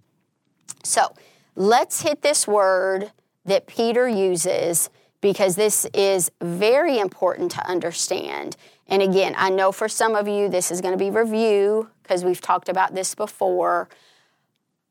So 0.83 1.13
let's 1.55 2.01
hit 2.01 2.21
this 2.21 2.47
word 2.47 3.11
that 3.45 3.67
Peter 3.67 4.07
uses 4.07 4.89
because 5.21 5.55
this 5.55 5.85
is 5.93 6.31
very 6.41 6.97
important 6.97 7.51
to 7.51 7.65
understand. 7.67 8.57
And 8.87 9.01
again, 9.01 9.35
I 9.37 9.49
know 9.49 9.71
for 9.71 9.87
some 9.87 10.15
of 10.15 10.27
you 10.27 10.49
this 10.49 10.71
is 10.71 10.81
going 10.81 10.93
to 10.93 10.97
be 10.97 11.11
review 11.11 11.89
because 12.03 12.25
we've 12.25 12.41
talked 12.41 12.69
about 12.69 12.95
this 12.95 13.15
before. 13.15 13.87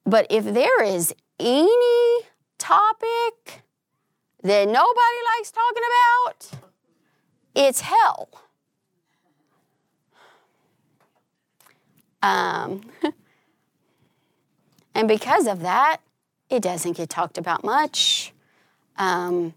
But 0.07 0.27
if 0.31 0.45
there 0.45 0.83
is 0.83 1.15
any 1.39 2.21
topic 2.59 3.63
that 4.43 4.67
nobody 4.67 5.21
likes 5.37 5.51
talking 5.51 5.83
about, 5.91 6.61
it's 7.55 7.81
hell. 7.81 8.29
Um, 12.23 12.83
and 14.95 15.09
because 15.09 15.47
of 15.47 15.61
that, 15.61 16.01
it 16.51 16.63
doesn't 16.63 16.97
get 16.97 17.09
talked 17.09 17.39
about 17.39 17.65
much. 17.65 18.33
Um, 18.97 19.55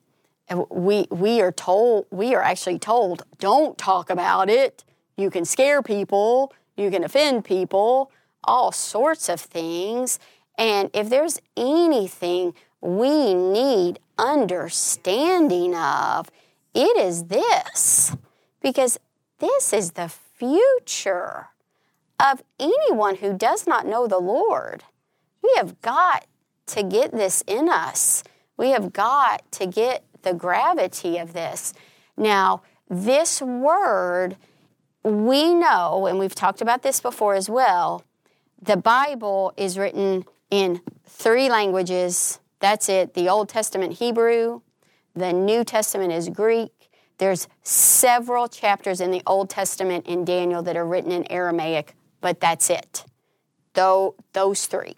we, 0.70 1.08
we 1.10 1.42
are 1.42 1.52
told, 1.52 2.06
we 2.12 2.36
are 2.36 2.42
actually 2.42 2.80
told, 2.80 3.24
don't 3.40 3.78
talk 3.78 4.10
about 4.10 4.50
it. 4.50 4.84
You 5.18 5.30
can 5.30 5.46
scare 5.46 5.82
people, 5.82 6.54
you 6.78 6.92
can 6.92 7.04
offend 7.04 7.46
people, 7.46 8.12
all 8.44 8.72
sorts 8.72 9.30
of 9.30 9.42
things. 9.42 10.20
And 10.58 10.90
if 10.94 11.10
there's 11.10 11.40
anything 11.58 12.54
we 12.82 13.34
need 13.34 14.00
understanding 14.18 15.76
of, 15.76 16.30
it 16.74 16.98
is 16.98 17.26
this. 17.26 18.16
Because 18.62 19.00
this 19.40 19.74
is 19.74 19.92
the 19.92 20.10
future 20.10 21.48
of 22.20 22.44
anyone 22.60 23.16
who 23.16 23.34
does 23.34 23.66
not 23.66 23.88
know 23.88 24.08
the 24.08 24.20
Lord. 24.20 24.84
We 25.42 25.54
have 25.58 25.82
got 25.82 26.26
to 26.68 26.84
get 26.84 27.12
this 27.12 27.44
in 27.48 27.70
us. 27.70 28.24
We 28.58 28.70
have 28.70 28.94
got 28.94 29.52
to 29.54 29.66
get 29.66 30.04
the 30.22 30.34
gravity 30.34 31.18
of 31.18 31.34
this. 31.34 31.74
Now, 32.18 32.62
this 32.90 33.42
word, 33.42 34.38
we 35.04 35.54
know, 35.54 36.06
and 36.06 36.20
we've 36.20 36.36
talked 36.36 36.62
about 36.62 36.84
this 36.84 37.02
before 37.02 37.36
as 37.36 37.50
well, 37.50 38.04
the 38.62 38.78
Bible 38.78 39.54
is 39.58 39.78
written 39.78 40.26
in 40.50 40.82
three 41.06 41.50
languages. 41.50 42.40
That's 42.60 42.88
it 42.88 43.14
the 43.14 43.28
Old 43.28 43.50
Testament 43.50 43.94
Hebrew, 43.94 44.62
the 45.16 45.34
New 45.34 45.64
Testament 45.64 46.14
is 46.14 46.30
Greek. 46.30 46.72
There's 47.18 47.48
several 47.62 48.48
chapters 48.48 49.00
in 49.00 49.12
the 49.12 49.22
Old 49.28 49.50
Testament 49.50 50.08
in 50.08 50.26
Daniel 50.26 50.64
that 50.64 50.76
are 50.76 50.86
written 50.86 51.12
in 51.12 51.32
Aramaic, 51.32 51.96
but 52.22 52.40
that's 52.40 52.70
it. 52.70 53.06
Though 53.74 54.16
those 54.34 54.66
three. 54.66 54.96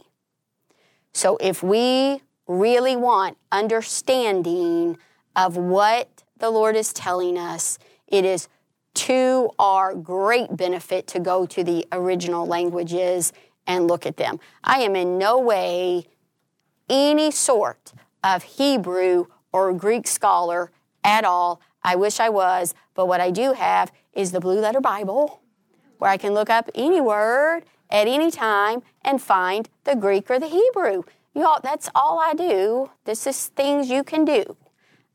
So 1.16 1.38
if 1.39 1.63
we 1.63 2.22
really 2.45 2.97
want 2.97 3.38
understanding 3.49 4.97
of 5.34 5.55
what 5.55 6.09
the 6.39 6.49
Lord 6.49 6.76
is 6.76 6.91
telling 6.91 7.38
us, 7.38 7.80
it 8.05 8.26
is 8.26 8.49
to 8.95 9.49
our 9.57 9.95
great 9.95 10.57
benefit 10.57 11.07
to 11.07 11.22
go 11.22 11.45
to 11.45 11.63
the 11.63 11.88
original 11.93 12.45
languages 12.45 13.32
and 13.66 13.88
look 13.88 14.05
at 14.05 14.18
them. 14.18 14.41
I 14.61 14.80
am 14.80 14.97
in 14.97 15.18
no 15.18 15.39
way 15.39 16.05
any 16.89 17.32
sort 17.32 17.93
of 18.22 18.43
Hebrew 18.43 19.28
or 19.53 19.72
Greek 19.72 20.07
scholar 20.07 20.70
at 21.01 21.24
all. 21.24 21.61
I 21.82 21.95
wish 21.95 22.20
I 22.20 22.28
was, 22.28 22.76
but 22.93 23.07
what 23.07 23.22
I 23.22 23.32
do 23.32 23.53
have 23.53 23.89
is 24.11 24.34
the 24.34 24.41
Blue 24.41 24.59
Letter 24.59 24.82
Bible, 24.82 25.39
where 25.97 26.11
I 26.11 26.18
can 26.18 26.34
look 26.34 26.49
up 26.49 26.70
any 26.76 26.99
word 26.99 27.63
at 27.96 28.10
any 28.10 28.30
time 28.30 28.84
and 29.06 29.22
find 29.22 29.70
the 29.86 29.96
Greek 29.96 30.30
or 30.30 30.38
the 30.38 30.50
Hebrew. 30.50 31.04
Y'all, 31.34 31.62
that's 31.64 31.89
all 31.96 32.20
I 32.20 32.34
do. 32.34 32.91
This 33.06 33.26
is 33.26 33.48
things 33.48 33.89
you 33.89 34.04
can 34.04 34.26
do. 34.26 34.58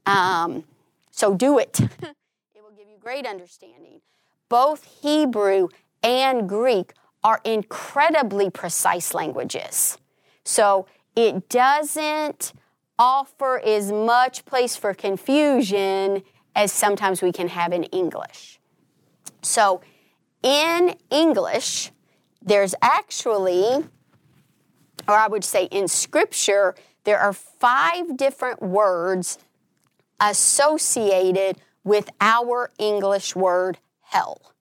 Um, 0.06 0.64
so 1.10 1.34
do 1.34 1.58
it. 1.58 1.78
it 1.80 1.90
will 2.62 2.74
give 2.74 2.88
you 2.88 2.96
great 2.98 3.26
understanding. 3.26 4.00
Both 4.48 5.02
Hebrew 5.02 5.68
and 6.02 6.48
Greek 6.48 6.94
are 7.22 7.42
incredibly 7.44 8.48
precise 8.48 9.12
languages. 9.12 9.98
So 10.44 10.86
it 11.14 11.50
doesn't 11.50 12.54
offer 12.98 13.60
as 13.60 13.92
much 13.92 14.46
place 14.46 14.74
for 14.74 14.94
confusion 14.94 16.22
as 16.56 16.72
sometimes 16.72 17.20
we 17.20 17.30
can 17.30 17.48
have 17.48 17.74
in 17.74 17.84
English. 17.84 18.58
So 19.42 19.82
in 20.42 20.94
English, 21.10 21.92
there's 22.42 22.74
actually 22.82 23.84
or 25.08 25.14
I 25.14 25.28
would 25.28 25.44
say 25.44 25.64
in 25.64 25.88
Scripture, 25.88 26.74
there 27.04 27.18
are 27.18 27.32
five 27.32 28.16
different 28.16 28.62
words 28.62 29.38
associated 30.20 31.58
with 31.82 32.10
our 32.20 32.70
English 32.78 33.34
word 33.34 33.78
hell. 34.02 34.52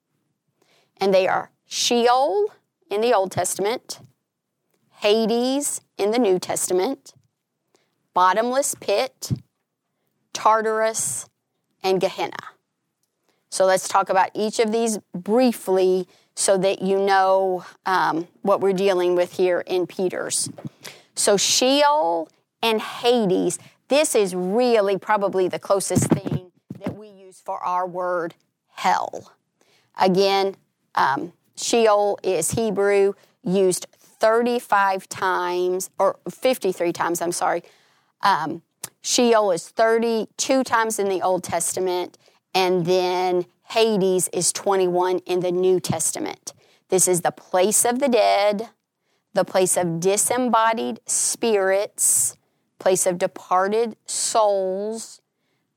And 0.96 1.14
they 1.14 1.28
are 1.28 1.50
Sheol 1.66 2.46
in 2.90 3.00
the 3.00 3.14
Old 3.14 3.30
Testament, 3.30 4.00
Hades 4.98 5.80
in 5.96 6.10
the 6.10 6.18
New 6.18 6.38
Testament, 6.38 7.14
bottomless 8.14 8.74
pit, 8.74 9.32
Tartarus, 10.32 11.28
and 11.82 12.00
Gehenna. 12.00 12.36
So 13.50 13.64
let's 13.66 13.88
talk 13.88 14.08
about 14.08 14.30
each 14.34 14.58
of 14.58 14.72
these 14.72 14.98
briefly 15.14 16.06
so 16.40 16.56
that 16.56 16.80
you 16.80 16.98
know 16.98 17.62
um, 17.84 18.26
what 18.40 18.62
we're 18.62 18.72
dealing 18.72 19.14
with 19.14 19.34
here 19.34 19.60
in 19.66 19.86
Peter's. 19.86 20.48
So 21.14 21.36
Sheol 21.36 22.30
and 22.62 22.80
Hades, 22.80 23.58
this 23.88 24.14
is 24.14 24.34
really 24.34 24.96
probably 24.96 25.48
the 25.48 25.58
closest 25.58 26.08
thing 26.08 26.50
that 26.78 26.96
we 26.96 27.08
use 27.08 27.42
for 27.44 27.62
our 27.62 27.86
word 27.86 28.34
hell. 28.70 29.34
Again, 30.00 30.56
um, 30.94 31.34
Sheol 31.56 32.18
is 32.22 32.52
Hebrew, 32.52 33.12
used 33.44 33.86
35 33.98 35.10
times, 35.10 35.90
or 35.98 36.16
53 36.30 36.90
times, 36.90 37.20
I'm 37.20 37.32
sorry. 37.32 37.62
Um, 38.22 38.62
Sheol 39.02 39.50
is 39.50 39.68
32 39.68 40.64
times 40.64 40.98
in 40.98 41.10
the 41.10 41.20
Old 41.20 41.44
Testament, 41.44 42.16
and 42.54 42.86
then 42.86 43.44
Hades 43.70 44.28
is 44.32 44.52
21 44.52 45.20
in 45.26 45.40
the 45.40 45.52
New 45.52 45.78
Testament. 45.78 46.54
This 46.88 47.06
is 47.06 47.20
the 47.20 47.30
place 47.30 47.84
of 47.84 48.00
the 48.00 48.08
dead, 48.08 48.70
the 49.32 49.44
place 49.44 49.76
of 49.76 50.00
disembodied 50.00 50.98
spirits, 51.06 52.36
place 52.80 53.06
of 53.06 53.16
departed 53.16 53.96
souls, 54.06 55.20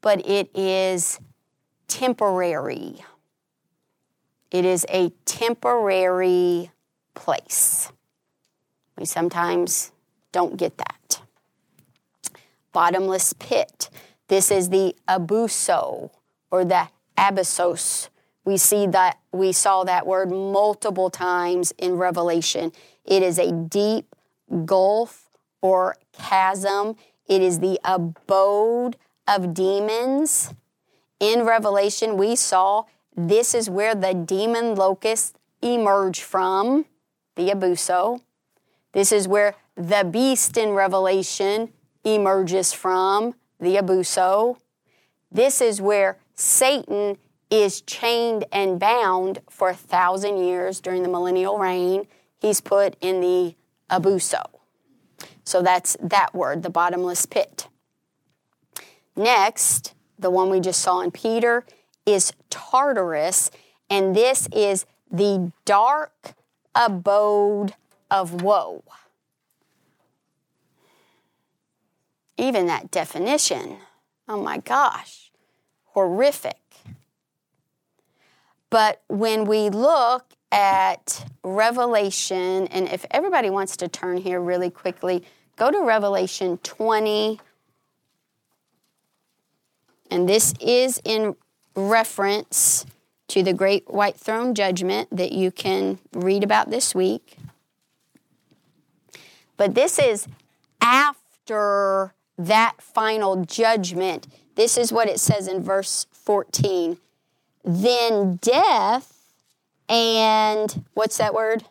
but 0.01 0.27
it 0.27 0.49
is 0.57 1.19
temporary. 1.87 2.95
It 4.49 4.65
is 4.65 4.87
a 4.89 5.11
temporary 5.25 6.71
place. 7.13 7.91
We 8.97 9.05
sometimes 9.05 9.91
don't 10.31 10.57
get 10.57 10.79
that. 10.79 11.21
Bottomless 12.71 13.33
pit. 13.33 13.91
This 14.29 14.49
is 14.49 14.69
the 14.69 14.95
abuso 15.07 16.09
or 16.49 16.65
the 16.65 16.87
abyssos. 17.17 18.09
We 18.45 18.57
see 18.57 18.87
that 18.87 19.19
we 19.31 19.51
saw 19.51 19.83
that 19.85 20.05
word 20.05 20.29
multiple 20.29 21.09
times 21.09 21.73
in 21.77 21.95
Revelation. 21.95 22.71
It 23.05 23.23
is 23.23 23.39
a 23.39 23.51
deep 23.51 24.15
gulf 24.65 25.29
or 25.61 25.95
chasm. 26.11 26.95
It 27.27 27.41
is 27.41 27.59
the 27.59 27.79
abode 27.83 28.97
of 29.27 29.53
demons. 29.53 30.53
In 31.19 31.43
Revelation, 31.45 32.17
we 32.17 32.35
saw 32.35 32.83
this 33.15 33.53
is 33.53 33.69
where 33.69 33.95
the 33.95 34.13
demon 34.13 34.75
locusts 34.75 35.33
emerge 35.61 36.21
from, 36.21 36.85
the 37.35 37.49
abuso. 37.49 38.21
This 38.91 39.11
is 39.11 39.27
where 39.27 39.55
the 39.75 40.07
beast 40.09 40.57
in 40.57 40.71
Revelation 40.71 41.69
emerges 42.03 42.73
from, 42.73 43.35
the 43.59 43.77
abuso. 43.77 44.57
This 45.31 45.61
is 45.61 45.81
where 45.81 46.17
Satan 46.35 47.17
is 47.49 47.81
chained 47.81 48.45
and 48.51 48.79
bound 48.79 49.39
for 49.49 49.69
a 49.69 49.75
thousand 49.75 50.43
years 50.43 50.79
during 50.79 51.03
the 51.03 51.09
millennial 51.09 51.57
reign. 51.57 52.07
He's 52.39 52.61
put 52.61 52.95
in 52.99 53.21
the 53.21 53.55
abuso. 53.89 54.43
So 55.43 55.61
that's 55.61 55.95
that 56.01 56.33
word, 56.33 56.63
the 56.63 56.69
bottomless 56.69 57.25
pit. 57.25 57.67
Next, 59.15 59.93
the 60.17 60.31
one 60.31 60.49
we 60.49 60.59
just 60.59 60.81
saw 60.81 61.01
in 61.01 61.11
Peter, 61.11 61.65
is 62.05 62.33
Tartarus, 62.49 63.51
and 63.89 64.15
this 64.15 64.47
is 64.51 64.85
the 65.11 65.51
dark 65.65 66.33
abode 66.73 67.75
of 68.09 68.41
woe. 68.41 68.83
Even 72.37 72.65
that 72.65 72.89
definition, 72.89 73.77
oh 74.27 74.41
my 74.41 74.57
gosh, 74.57 75.22
horrific. 75.93 76.59
But 78.69 79.01
when 79.07 79.45
we 79.45 79.69
look 79.69 80.25
at 80.51 81.25
Revelation, 81.43 82.67
and 82.67 82.87
if 82.87 83.05
everybody 83.11 83.49
wants 83.49 83.77
to 83.77 83.87
turn 83.87 84.17
here 84.17 84.41
really 84.41 84.69
quickly, 84.69 85.23
go 85.55 85.71
to 85.71 85.81
Revelation 85.81 86.57
20. 86.59 87.39
And 90.09 90.27
this 90.27 90.53
is 90.59 91.01
in 91.03 91.35
reference 91.75 92.85
to 93.27 93.43
the 93.43 93.53
great 93.53 93.89
white 93.91 94.17
throne 94.17 94.53
judgment 94.53 95.09
that 95.11 95.31
you 95.31 95.51
can 95.51 95.99
read 96.11 96.43
about 96.43 96.69
this 96.69 96.93
week. 96.93 97.37
But 99.57 99.75
this 99.75 99.97
is 99.97 100.27
after 100.81 102.13
that 102.37 102.81
final 102.81 103.45
judgment. 103.45 104.27
This 104.55 104.77
is 104.77 104.91
what 104.91 105.07
it 105.07 105.19
says 105.19 105.47
in 105.47 105.63
verse 105.63 106.05
14. 106.11 106.97
Then 107.63 108.35
death 108.37 109.13
and 109.89 110.85
what's 110.93 111.17
that 111.17 111.33
word? 111.33 111.63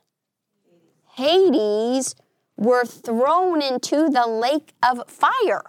Hades 1.15 2.15
were 2.57 2.85
thrown 2.85 3.63
into 3.63 4.09
the 4.09 4.27
lake 4.27 4.73
of 4.83 5.09
fire. 5.09 5.65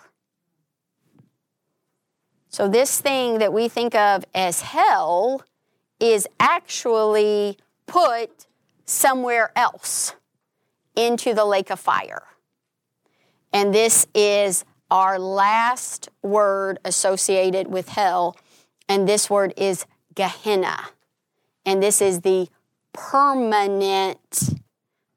So, 2.49 2.67
this 2.67 3.01
thing 3.01 3.39
that 3.39 3.51
we 3.51 3.67
think 3.67 3.95
of 3.95 4.23
as 4.35 4.61
hell 4.61 5.43
is 5.99 6.27
actually 6.39 7.57
put 7.87 8.45
somewhere 8.85 9.51
else 9.55 10.13
into 10.95 11.33
the 11.33 11.45
lake 11.45 11.71
of 11.71 11.79
fire. 11.79 12.23
And 13.51 13.73
this 13.73 14.05
is 14.13 14.65
our 14.93 15.17
last 15.17 16.07
word 16.21 16.77
associated 16.85 17.67
with 17.67 17.89
hell, 17.89 18.37
and 18.87 19.09
this 19.09 19.27
word 19.27 19.51
is 19.57 19.87
Gehenna. 20.13 20.77
And 21.65 21.81
this 21.81 21.99
is 21.99 22.21
the 22.21 22.47
permanent 22.93 24.59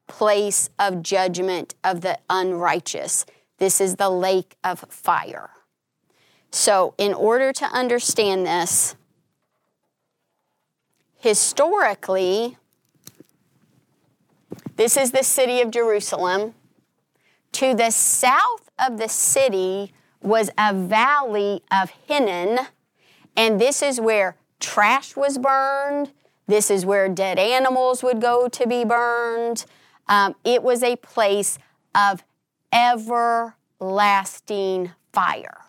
place 0.07 0.71
of 0.79 1.03
judgment 1.03 1.75
of 1.83 2.01
the 2.01 2.17
unrighteous. 2.27 3.27
This 3.59 3.79
is 3.79 3.97
the 3.97 4.09
lake 4.09 4.57
of 4.63 4.79
fire. 4.89 5.51
So, 6.49 6.95
in 6.97 7.13
order 7.13 7.53
to 7.53 7.65
understand 7.65 8.47
this, 8.47 8.95
historically, 11.19 12.57
this 14.75 14.97
is 14.97 15.11
the 15.11 15.23
city 15.23 15.61
of 15.61 15.69
Jerusalem. 15.69 16.55
To 17.57 17.73
the 17.73 17.89
south 17.89 18.69
of 18.77 18.97
the 18.99 19.09
city 19.09 19.91
was 20.21 20.51
a 20.59 20.75
valley 20.75 21.63
of 21.71 21.89
Hinnom, 22.07 22.67
and 23.35 23.59
this 23.59 23.81
is 23.81 23.99
where 23.99 24.35
trash 24.59 25.15
was 25.15 25.39
burned. 25.39 26.11
This 26.45 26.69
is 26.69 26.85
where 26.85 27.09
dead 27.09 27.39
animals 27.39 28.03
would 28.03 28.21
go 28.21 28.47
to 28.47 28.67
be 28.67 28.85
burned. 28.85 29.65
Um, 30.07 30.35
it 30.45 30.61
was 30.61 30.83
a 30.83 30.97
place 30.97 31.57
of 31.95 32.23
everlasting 32.71 33.51
fire. 35.11 35.61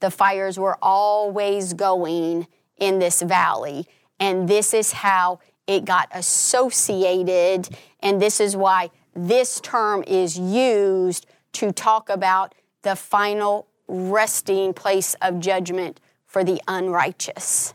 The 0.00 0.10
fires 0.10 0.58
were 0.58 0.78
always 0.80 1.74
going 1.74 2.46
in 2.78 3.00
this 3.00 3.20
valley. 3.20 3.86
And 4.18 4.48
this 4.48 4.72
is 4.72 4.92
how 4.92 5.40
it 5.66 5.84
got 5.84 6.08
associated. 6.10 7.68
And 8.00 8.22
this 8.22 8.40
is 8.40 8.56
why 8.56 8.88
this 9.14 9.60
term 9.60 10.02
is 10.06 10.38
used 10.38 11.26
to 11.52 11.72
talk 11.72 12.08
about 12.08 12.54
the 12.82 12.96
final 12.96 13.66
resting 13.86 14.72
place 14.72 15.14
of 15.20 15.40
judgment 15.40 16.00
for 16.26 16.42
the 16.42 16.60
unrighteous. 16.66 17.74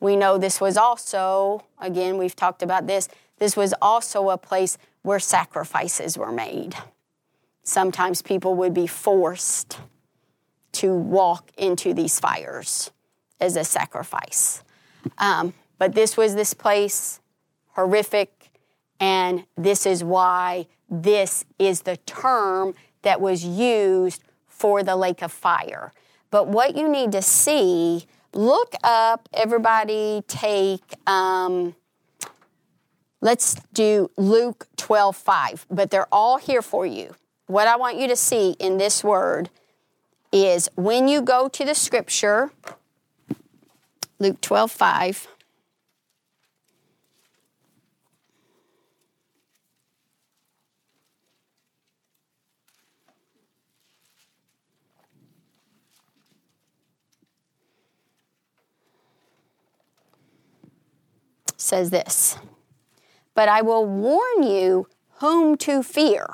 We 0.00 0.16
know 0.16 0.38
this 0.38 0.60
was 0.60 0.76
also, 0.76 1.64
again, 1.80 2.18
we've 2.18 2.36
talked 2.36 2.62
about 2.62 2.86
this, 2.86 3.08
this 3.38 3.56
was 3.56 3.74
also 3.82 4.30
a 4.30 4.38
place 4.38 4.78
where 5.02 5.18
sacrifices 5.18 6.16
were 6.16 6.32
made. 6.32 6.74
Sometimes 7.62 8.22
people 8.22 8.54
would 8.54 8.74
be 8.74 8.86
forced 8.86 9.78
to 10.72 10.94
walk 10.94 11.50
into 11.56 11.94
these 11.94 12.20
fires 12.20 12.90
as 13.40 13.56
a 13.56 13.64
sacrifice. 13.64 14.62
Um, 15.18 15.54
but 15.78 15.94
this 15.94 16.16
was 16.16 16.34
this 16.34 16.54
place, 16.54 17.20
horrific, 17.72 18.43
and 19.00 19.44
this 19.56 19.86
is 19.86 20.02
why 20.04 20.66
this 20.88 21.44
is 21.58 21.82
the 21.82 21.96
term 21.98 22.74
that 23.02 23.20
was 23.20 23.44
used 23.44 24.22
for 24.46 24.82
the 24.82 24.96
lake 24.96 25.22
of 25.22 25.32
fire. 25.32 25.92
But 26.30 26.48
what 26.48 26.76
you 26.76 26.88
need 26.88 27.12
to 27.12 27.22
see, 27.22 28.06
look 28.32 28.74
up, 28.82 29.28
everybody 29.32 30.22
take, 30.26 30.82
um, 31.06 31.74
let's 33.20 33.56
do 33.72 34.10
Luke 34.16 34.66
12 34.76 35.16
5, 35.16 35.66
but 35.70 35.90
they're 35.90 36.12
all 36.12 36.38
here 36.38 36.62
for 36.62 36.86
you. 36.86 37.14
What 37.46 37.68
I 37.68 37.76
want 37.76 37.98
you 37.98 38.08
to 38.08 38.16
see 38.16 38.56
in 38.58 38.78
this 38.78 39.04
word 39.04 39.50
is 40.32 40.68
when 40.74 41.06
you 41.08 41.22
go 41.22 41.48
to 41.48 41.64
the 41.64 41.74
scripture, 41.74 42.50
Luke 44.18 44.40
12 44.40 44.70
5. 44.70 45.28
Says 61.64 61.90
this 61.90 62.36
But 63.34 63.48
I 63.48 63.62
will 63.62 63.86
warn 63.86 64.42
you 64.42 64.88
whom 65.20 65.56
to 65.58 65.82
fear. 65.82 66.26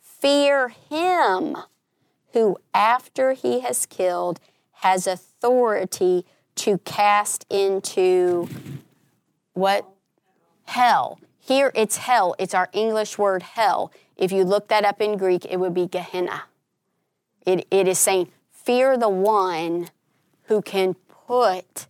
Fear 0.00 0.68
him 0.68 1.56
who, 2.32 2.56
after 2.72 3.32
he 3.32 3.60
has 3.60 3.86
killed, 3.86 4.40
has 4.82 5.06
authority 5.06 6.24
to 6.54 6.78
cast 6.78 7.44
into 7.50 8.48
what? 9.52 9.86
Hell. 10.64 11.20
Here 11.38 11.72
it's 11.74 11.98
hell. 11.98 12.34
It's 12.38 12.54
our 12.54 12.68
English 12.72 13.18
word 13.18 13.42
hell. 13.42 13.92
If 14.16 14.30
you 14.30 14.44
look 14.44 14.68
that 14.68 14.84
up 14.84 15.00
in 15.00 15.18
Greek, 15.18 15.44
it 15.44 15.58
would 15.58 15.74
be 15.74 15.86
Gehenna. 15.86 16.44
It, 17.44 17.66
it 17.70 17.88
is 17.88 17.98
saying, 17.98 18.30
fear 18.52 18.96
the 18.96 19.08
one 19.08 19.88
who 20.44 20.62
can 20.62 20.94
put 21.26 21.86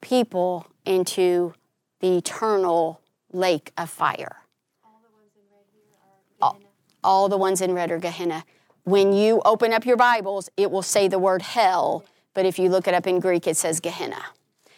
people 0.00 0.68
into 0.84 1.54
the 2.04 2.18
eternal 2.18 3.00
lake 3.32 3.72
of 3.78 3.88
fire. 3.88 4.42
All, 6.42 6.60
all 7.02 7.30
the 7.30 7.38
ones 7.38 7.62
in 7.62 7.72
red 7.72 7.90
are 7.90 7.98
Gehenna. 7.98 8.44
When 8.82 9.14
you 9.14 9.40
open 9.46 9.72
up 9.72 9.86
your 9.86 9.96
Bibles, 9.96 10.50
it 10.58 10.70
will 10.70 10.82
say 10.82 11.08
the 11.08 11.18
word 11.18 11.40
hell, 11.40 12.04
but 12.34 12.44
if 12.44 12.58
you 12.58 12.68
look 12.68 12.86
it 12.86 12.92
up 12.92 13.06
in 13.06 13.20
Greek, 13.20 13.46
it 13.46 13.56
says 13.56 13.80
Gehenna. 13.80 14.22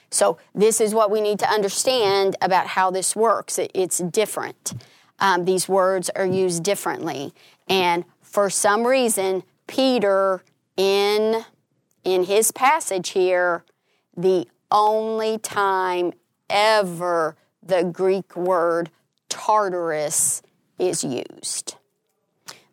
So, 0.09 0.39
this 0.55 0.81
is 0.81 0.95
what 0.95 1.11
we 1.11 1.21
need 1.21 1.41
to 1.41 1.51
understand 1.51 2.37
about 2.41 2.69
how 2.69 2.93
this 2.93 3.17
works. 3.17 3.59
It, 3.59 3.73
it's 3.75 3.99
different. 3.99 4.75
Um, 5.19 5.47
these 5.47 5.69
words 5.69 6.09
are 6.11 6.25
used 6.25 6.63
differently. 6.63 7.35
And 7.69 8.05
for 8.23 8.49
some 8.51 8.87
reason, 8.87 9.43
Peter, 9.67 10.45
in, 10.77 11.45
in 12.05 12.23
his 12.23 12.53
passage 12.53 13.09
here, 13.09 13.65
the 14.17 14.47
only 14.71 15.39
time 15.39 16.13
ever 16.49 17.37
the 17.63 17.85
Greek 17.85 18.37
word 18.37 18.91
Tartarus 19.29 20.43
is 20.79 21.03
used. 21.05 21.77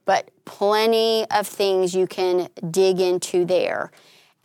But 0.06 0.30
plenty 0.46 1.26
of 1.32 1.48
things 1.48 1.96
you 1.96 2.08
can 2.08 2.50
dig 2.70 3.00
into 3.00 3.46
there. 3.46 3.92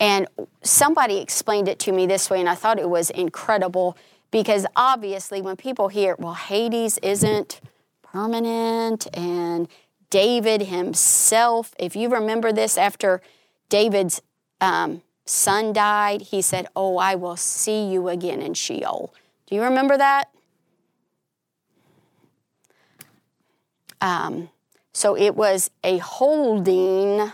And 0.01 0.29
somebody 0.63 1.19
explained 1.19 1.69
it 1.69 1.79
to 1.81 1.93
me 1.93 2.07
this 2.07 2.31
way, 2.31 2.39
and 2.39 2.49
I 2.49 2.55
thought 2.55 2.79
it 2.79 2.89
was 2.89 3.11
incredible 3.11 3.97
because 4.31 4.67
obviously, 4.77 5.41
when 5.43 5.57
people 5.57 5.89
hear, 5.89 6.15
well, 6.19 6.35
Hades 6.35 6.99
isn't 6.99 7.61
permanent, 8.03 9.07
and 9.17 9.69
David 10.11 10.63
himself, 10.63 11.75
if 11.79 11.97
you 11.97 12.09
remember 12.09 12.53
this 12.53 12.79
after 12.79 13.21
David's 13.69 14.23
um, 14.61 15.03
son 15.29 15.73
died, 15.73 16.23
he 16.23 16.43
said, 16.43 16.67
Oh, 16.75 16.97
I 16.97 17.15
will 17.15 17.37
see 17.37 17.91
you 17.91 18.09
again 18.09 18.41
in 18.41 18.55
Sheol. 18.55 19.13
Do 19.47 19.55
you 19.55 19.63
remember 19.63 19.97
that? 19.97 20.31
Um, 24.01 24.51
so 24.93 25.17
it 25.17 25.35
was 25.35 25.71
a 25.85 25.99
holding 25.99 27.33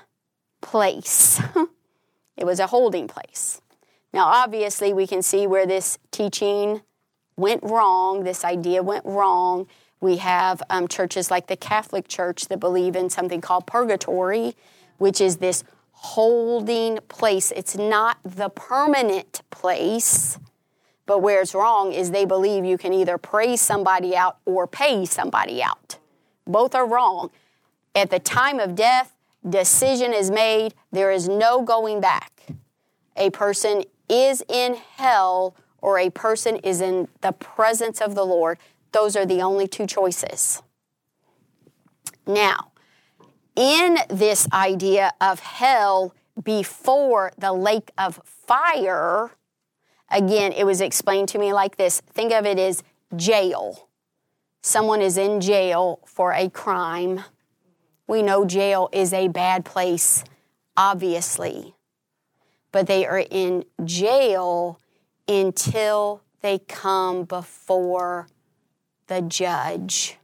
place. 0.61 1.41
it 2.37 2.45
was 2.45 2.59
a 2.59 2.67
holding 2.67 3.09
place. 3.09 3.61
Now, 4.13 4.27
obviously, 4.27 4.93
we 4.93 5.07
can 5.07 5.23
see 5.23 5.47
where 5.47 5.67
this 5.67 5.99
teaching 6.11 6.83
went 7.37 7.63
wrong, 7.63 8.25
this 8.25 8.45
idea 8.45 8.83
went 8.83 9.05
wrong. 9.05 9.67
We 10.01 10.19
have 10.19 10.63
um, 10.71 10.87
churches 10.87 11.31
like 11.31 11.47
the 11.47 11.57
Catholic 11.57 12.07
Church 12.07 12.47
that 12.49 12.61
believe 12.61 12.95
in 12.95 13.11
something 13.11 13.41
called 13.41 13.67
purgatory, 13.67 14.55
which 14.99 15.21
is 15.21 15.39
this 15.39 15.65
holding 16.05 16.99
place. 17.09 17.51
It's 17.51 17.77
not 17.77 18.19
the 18.25 18.51
permanent 18.51 19.41
place, 19.49 20.39
but 21.07 21.21
where 21.21 21.41
it's 21.41 21.55
wrong 21.55 21.95
is 21.95 22.11
they 22.11 22.27
believe 22.27 22.63
you 22.67 22.77
can 22.77 22.93
either 22.93 23.17
praise 23.17 23.63
somebody 23.63 24.15
out 24.15 24.37
or 24.45 24.67
pay 24.67 25.07
somebody 25.07 25.63
out. 25.63 25.97
Both 26.47 26.75
are 26.75 26.87
wrong. 26.87 27.31
At 27.95 28.11
the 28.11 28.19
time 28.19 28.61
of 28.61 28.75
death, 28.75 29.15
decision 29.49 30.13
is 30.13 30.31
made, 30.31 30.75
there 30.93 31.11
is 31.11 31.27
no 31.27 31.63
going 31.63 32.03
back. 32.03 32.49
A 33.17 33.31
person 33.31 33.83
is 34.07 34.43
in 34.47 34.75
hell 34.97 35.57
or 35.81 35.99
a 35.99 36.11
person 36.11 36.57
is 36.57 36.83
in 36.83 37.09
the 37.23 37.33
presence 37.33 38.03
of 38.03 38.15
the 38.15 38.27
Lord. 38.27 38.59
Those 38.93 39.17
are 39.17 39.25
the 39.25 39.41
only 39.41 39.67
two 39.67 39.87
choices. 39.87 40.63
Now, 42.27 42.73
in 43.57 43.99
this 44.09 44.49
idea 44.53 45.13
of 45.21 45.41
hell 45.41 46.15
before 46.43 47.33
the 47.39 47.53
lake 47.53 47.93
of 47.97 48.21
fire, 48.25 49.33
again, 50.11 50.53
it 50.53 50.65
was 50.65 50.81
explained 50.81 51.29
to 51.29 51.39
me 51.39 51.53
like 51.53 51.77
this 51.77 52.01
think 52.01 52.33
of 52.33 52.47
it 52.47 52.59
as 52.59 52.83
jail. 53.17 53.89
Someone 54.63 55.01
is 55.01 55.17
in 55.17 55.41
jail 55.41 56.01
for 56.07 56.33
a 56.33 56.49
crime. 56.49 57.25
We 58.07 58.23
know 58.23 58.45
jail 58.45 58.89
is 58.93 59.13
a 59.13 59.29
bad 59.29 59.65
place, 59.65 60.25
obviously, 60.77 61.75
but 62.73 62.87
they 62.87 63.07
are 63.07 63.25
in 63.31 63.65
jail 63.85 64.81
until 65.29 66.23
they 66.41 66.59
come 66.59 67.25
before 67.25 68.29
the 69.07 69.23
judge. 69.23 70.19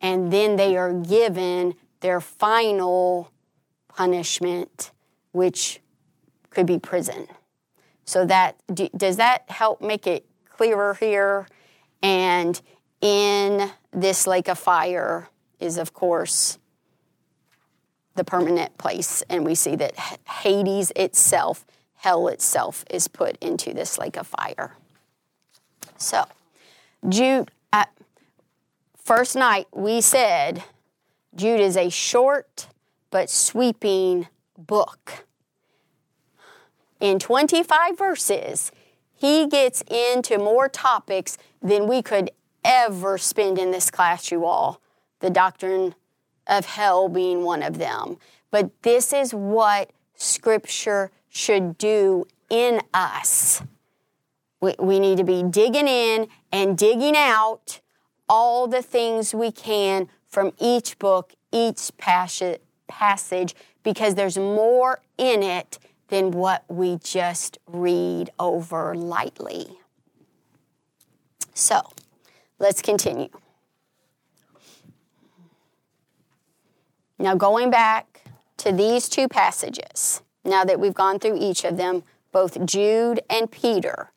And 0.00 0.32
then 0.32 0.56
they 0.56 0.76
are 0.76 0.92
given 0.92 1.74
their 2.00 2.20
final 2.20 3.30
punishment, 3.88 4.90
which 5.32 5.80
could 6.50 6.66
be 6.66 6.78
prison. 6.78 7.28
So 8.04 8.24
that 8.26 8.56
does 8.96 9.16
that 9.16 9.44
help 9.48 9.80
make 9.80 10.06
it 10.06 10.26
clearer 10.48 10.94
here? 10.94 11.46
And 12.02 12.60
in 13.00 13.70
this 13.92 14.26
lake 14.26 14.48
of 14.48 14.58
fire 14.58 15.28
is, 15.58 15.76
of 15.76 15.92
course, 15.92 16.58
the 18.14 18.24
permanent 18.24 18.76
place, 18.78 19.22
and 19.30 19.44
we 19.44 19.54
see 19.54 19.76
that 19.76 19.96
Hades 20.28 20.92
itself, 20.96 21.64
hell 21.94 22.28
itself, 22.28 22.84
is 22.90 23.08
put 23.08 23.36
into 23.40 23.72
this 23.72 23.98
lake 23.98 24.16
of 24.16 24.26
fire. 24.26 24.76
So, 25.96 26.24
Jude, 27.08 27.50
uh, 27.72 27.84
first 28.96 29.36
night 29.36 29.68
we 29.72 30.00
said 30.00 30.64
Jude 31.34 31.60
is 31.60 31.76
a 31.76 31.90
short 31.90 32.66
but 33.10 33.30
sweeping 33.30 34.28
book. 34.58 35.24
In 37.00 37.18
25 37.18 37.96
verses, 37.96 38.72
he 39.14 39.46
gets 39.46 39.82
into 39.82 40.38
more 40.38 40.68
topics 40.68 41.38
than 41.62 41.86
we 41.86 42.02
could 42.02 42.30
ever 42.64 43.18
spend 43.18 43.58
in 43.58 43.70
this 43.70 43.90
class, 43.90 44.30
you 44.30 44.44
all. 44.44 44.80
The 45.20 45.30
doctrine 45.30 45.94
of 46.46 46.66
hell 46.66 47.08
being 47.08 47.42
one 47.42 47.62
of 47.62 47.78
them. 47.78 48.18
But 48.50 48.82
this 48.82 49.12
is 49.12 49.32
what 49.32 49.90
Scripture 50.14 51.10
should 51.28 51.78
do 51.78 52.26
in 52.50 52.80
us. 52.92 53.62
We, 54.60 54.74
we 54.78 55.00
need 55.00 55.18
to 55.18 55.24
be 55.24 55.42
digging 55.42 55.88
in 55.88 56.28
and 56.52 56.76
digging 56.76 57.16
out 57.16 57.80
all 58.28 58.66
the 58.66 58.82
things 58.82 59.34
we 59.34 59.50
can 59.50 60.08
from 60.30 60.52
each 60.58 60.98
book, 60.98 61.34
each 61.52 61.90
passage, 61.98 63.54
because 63.82 64.14
there's 64.14 64.38
more 64.38 65.00
in 65.18 65.42
it 65.42 65.78
than 66.08 66.30
what 66.30 66.64
we 66.68 66.98
just 67.02 67.58
read 67.66 68.30
over 68.38 68.94
lightly. 68.94 69.66
So, 71.54 71.80
let's 72.58 72.80
continue. 72.80 73.28
Now, 77.18 77.34
going 77.34 77.70
back 77.70 78.22
to 78.58 78.72
these 78.72 79.08
two 79.08 79.28
passages, 79.28 80.22
now 80.44 80.64
that 80.64 80.80
we've 80.80 80.94
gone 80.94 81.18
through 81.18 81.36
each 81.38 81.64
of 81.64 81.76
them, 81.76 82.02
both 82.32 82.64
Jude 82.64 83.20
and 83.28 83.50
Peter, 83.50 84.10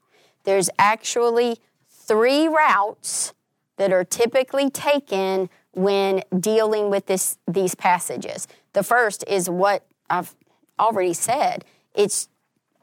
there's 0.45 0.69
actually 0.77 1.57
three 1.89 2.47
routes 2.47 3.33
that 3.77 3.91
are 3.91 4.03
typically 4.03 4.69
taken 4.69 5.49
when 5.73 6.23
dealing 6.39 6.89
with 6.89 7.07
this, 7.07 7.37
these 7.47 7.75
passages. 7.75 8.47
The 8.73 8.83
first 8.83 9.23
is 9.27 9.49
what 9.49 9.85
I've 10.09 10.35
already 10.79 11.13
said 11.13 11.65
it's 11.93 12.27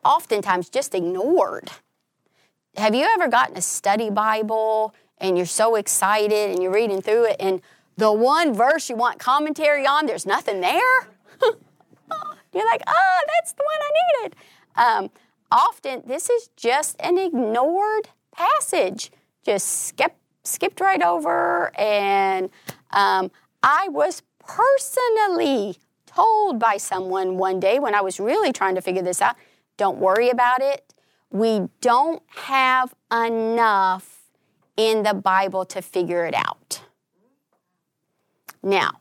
oftentimes 0.05 0.69
just 0.69 0.95
ignored. 0.95 1.71
Have 2.77 2.95
you 2.95 3.05
ever 3.05 3.27
gotten 3.27 3.57
a 3.57 3.63
study 3.63 4.09
Bible 4.09 4.95
and 5.19 5.37
you're 5.37 5.47
so 5.47 5.75
excited 5.75 6.51
and 6.51 6.63
you're 6.63 6.73
reading 6.73 7.03
through 7.03 7.27
it 7.27 7.37
and 7.41 7.61
the 7.97 8.13
one 8.13 8.55
verse 8.55 8.89
you 8.89 8.97
want 8.97 9.19
commentary 9.19 9.87
on, 9.87 10.07
there's 10.07 10.27
nothing 10.27 10.61
there? 10.61 11.09
you're 11.43 12.67
like, 12.67 12.83
oh, 12.87 13.21
that's 13.35 13.53
the 13.53 13.65
one 13.65 13.79
I 13.83 14.23
needed. 14.23 14.37
Um, 14.77 15.11
often, 15.51 16.03
this 16.07 16.31
is 16.31 16.51
just 16.57 16.97
an 17.01 17.19
ignored 17.19 18.09
passage, 18.33 19.11
just 19.45 19.87
skip, 19.89 20.15
skipped 20.45 20.81
right 20.81 21.03
over. 21.03 21.77
And 21.79 22.51
um, 22.93 23.31
I 23.63 23.89
was 23.89 24.23
personally 24.39 25.77
told 26.07 26.59
by 26.59 26.77
someone 26.77 27.37
one 27.37 27.61
day 27.61 27.79
when 27.79 27.95
I 27.95 28.01
was 28.01 28.19
really 28.19 28.53
trying 28.53 28.75
to 28.75 28.81
figure 28.81 29.03
this 29.03 29.23
out 29.23 29.37
don't 29.81 29.97
worry 29.97 30.29
about 30.29 30.61
it. 30.61 30.93
We 31.31 31.71
don't 31.81 32.23
have 32.27 32.93
enough 33.11 34.25
in 34.77 35.05
the 35.05 35.15
Bible 35.15 35.65
to 35.65 35.81
figure 35.81 36.27
it 36.27 36.35
out. 36.35 36.83
Now, 38.63 39.01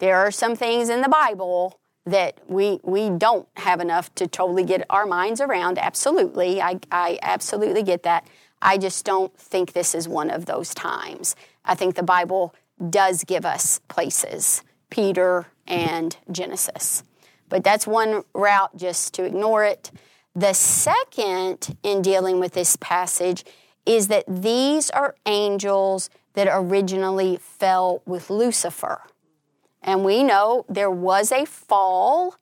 there 0.00 0.16
are 0.16 0.32
some 0.32 0.56
things 0.56 0.88
in 0.88 1.00
the 1.00 1.08
Bible 1.08 1.78
that 2.06 2.40
we 2.48 2.80
we 2.82 3.08
don't 3.08 3.46
have 3.54 3.80
enough 3.80 4.12
to 4.16 4.26
totally 4.26 4.64
get 4.64 4.84
our 4.90 5.06
minds 5.06 5.40
around. 5.40 5.78
Absolutely, 5.78 6.60
I, 6.60 6.80
I 6.90 7.20
absolutely 7.22 7.84
get 7.84 8.02
that. 8.02 8.26
I 8.60 8.78
just 8.78 9.04
don't 9.04 9.32
think 9.38 9.74
this 9.74 9.94
is 9.94 10.08
one 10.08 10.28
of 10.28 10.46
those 10.46 10.74
times. 10.74 11.36
I 11.64 11.76
think 11.76 11.94
the 11.94 12.02
Bible 12.02 12.52
does 12.90 13.24
give 13.24 13.44
us 13.44 13.80
places, 13.88 14.62
Peter 14.90 15.46
and 15.66 16.16
Genesis. 16.30 17.02
But 17.48 17.64
that's 17.64 17.86
one 17.86 18.24
route 18.34 18.76
just 18.76 19.14
to 19.14 19.24
ignore 19.24 19.64
it. 19.64 19.90
The 20.34 20.52
second 20.52 21.76
in 21.82 22.02
dealing 22.02 22.40
with 22.40 22.52
this 22.52 22.76
passage 22.76 23.44
is 23.86 24.08
that 24.08 24.24
these 24.28 24.90
are 24.90 25.14
angels 25.26 26.10
that 26.34 26.48
originally 26.50 27.38
fell 27.40 28.02
with 28.06 28.30
Lucifer. 28.30 29.02
And 29.82 30.04
we 30.04 30.22
know 30.22 30.64
there 30.68 30.90
was 30.90 31.32
a 31.32 31.44
fall 31.46 32.36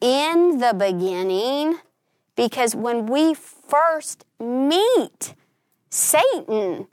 in 0.00 0.58
the 0.58 0.74
beginning 0.74 1.78
because 2.34 2.74
when 2.74 3.06
we 3.06 3.34
first 3.34 4.24
meet 4.40 5.34
Satan 5.90 6.88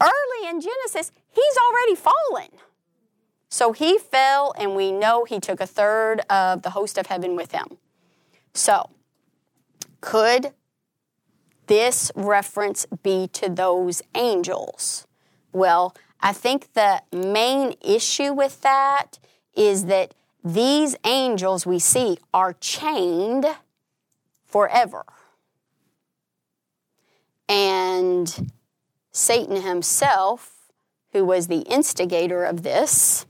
early 0.00 0.48
in 0.48 0.60
Genesis, 0.60 1.12
he's 1.34 1.56
already 1.56 1.96
fallen. 1.96 2.60
So 3.48 3.72
he 3.72 3.98
fell, 3.98 4.52
and 4.58 4.74
we 4.74 4.90
know 4.90 5.24
he 5.24 5.38
took 5.38 5.60
a 5.60 5.66
third 5.66 6.20
of 6.28 6.62
the 6.62 6.70
host 6.70 6.98
of 6.98 7.06
heaven 7.06 7.36
with 7.36 7.52
him. 7.52 7.78
So, 8.52 8.90
could 10.00 10.52
this 11.66 12.10
reference 12.14 12.86
be 13.02 13.28
to 13.28 13.48
those 13.48 14.02
angels? 14.14 15.06
Well, 15.52 15.94
I 16.20 16.32
think 16.32 16.72
the 16.72 17.02
main 17.12 17.74
issue 17.80 18.32
with 18.32 18.60
that 18.62 19.18
is 19.54 19.86
that 19.86 20.14
these 20.42 20.96
angels 21.04 21.66
we 21.66 21.78
see 21.78 22.18
are 22.32 22.54
chained 22.54 23.46
forever. 24.46 25.04
And 27.48 28.52
Satan 29.12 29.62
himself, 29.62 30.53
who 31.14 31.24
was 31.24 31.46
the 31.46 31.60
instigator 31.60 32.44
of 32.44 32.62
this, 32.62 33.24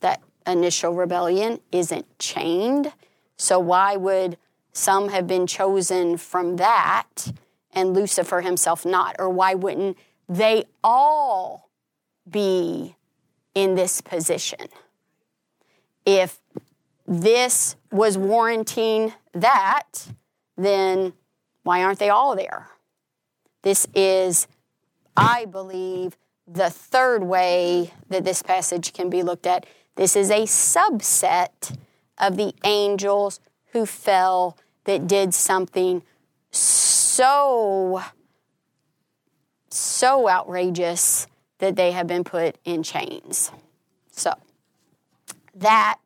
that 0.00 0.20
initial 0.46 0.92
rebellion, 0.92 1.60
isn't 1.72 2.06
chained. 2.18 2.92
So, 3.38 3.58
why 3.58 3.96
would 3.96 4.36
some 4.72 5.08
have 5.08 5.26
been 5.26 5.46
chosen 5.46 6.18
from 6.18 6.56
that 6.56 7.32
and 7.72 7.94
Lucifer 7.94 8.42
himself 8.42 8.84
not? 8.84 9.16
Or 9.18 9.30
why 9.30 9.54
wouldn't 9.54 9.96
they 10.28 10.64
all 10.84 11.70
be 12.30 12.96
in 13.54 13.74
this 13.74 14.00
position. 14.00 14.68
If 16.04 16.38
this 17.06 17.76
was 17.90 18.18
warranting 18.18 19.14
that, 19.32 20.08
then 20.56 21.12
why 21.62 21.82
aren't 21.82 21.98
they 21.98 22.10
all 22.10 22.36
there? 22.36 22.68
This 23.62 23.86
is, 23.94 24.46
I 25.16 25.46
believe, 25.46 26.16
the 26.50 26.70
third 26.70 27.22
way 27.22 27.92
that 28.08 28.24
this 28.24 28.42
passage 28.42 28.92
can 28.92 29.10
be 29.10 29.22
looked 29.22 29.46
at. 29.46 29.66
This 29.96 30.16
is 30.16 30.30
a 30.30 30.42
subset 30.42 31.76
of 32.16 32.36
the 32.36 32.54
angels 32.64 33.40
who 33.72 33.84
fell 33.84 34.56
that 34.84 35.06
did 35.06 35.34
something 35.34 36.02
so, 36.50 38.02
so 39.68 40.28
outrageous 40.28 41.26
that 41.58 41.76
they 41.76 41.92
have 41.92 42.06
been 42.06 42.24
put 42.24 42.56
in 42.64 42.82
chains. 42.82 43.50
So, 44.10 44.32
that, 45.54 45.98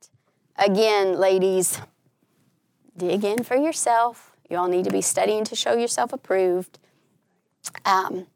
again, 0.57 1.19
ladies, 1.19 1.81
dig 2.97 3.25
in 3.25 3.45
for 3.45 3.57
yourself. 3.57 4.33
You 4.51 4.57
all 4.57 4.69
need 4.69 4.85
to 4.85 4.91
be 4.91 5.03
studying 5.03 5.45
to 5.45 5.55
show 5.55 5.75
yourself 5.75 6.13
approved. 6.13 6.79
Um, 7.85 8.27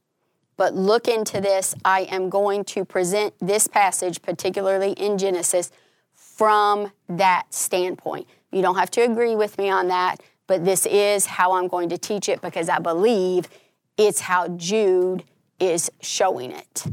but 0.56 0.74
look 0.74 1.08
into 1.08 1.40
this. 1.40 1.74
I 1.84 2.02
am 2.02 2.30
going 2.30 2.64
to 2.64 2.84
present 2.84 3.34
this 3.40 3.66
passage, 3.66 4.22
particularly 4.22 4.92
in 4.92 5.18
Genesis, 5.18 5.70
from 6.14 6.92
that 7.08 7.52
standpoint. 7.52 8.26
You 8.52 8.62
don't 8.62 8.76
have 8.76 8.90
to 8.92 9.02
agree 9.02 9.36
with 9.36 9.58
me 9.58 9.70
on 9.70 9.88
that, 9.88 10.22
but 10.46 10.64
this 10.64 10.86
is 10.86 11.26
how 11.26 11.52
I'm 11.52 11.68
going 11.68 11.88
to 11.90 11.98
teach 11.98 12.28
it 12.28 12.40
because 12.40 12.68
I 12.68 12.78
believe 12.78 13.48
it's 13.96 14.20
how 14.20 14.48
Jude 14.48 15.24
is 15.58 15.90
showing 16.00 16.52
it. 16.52 16.84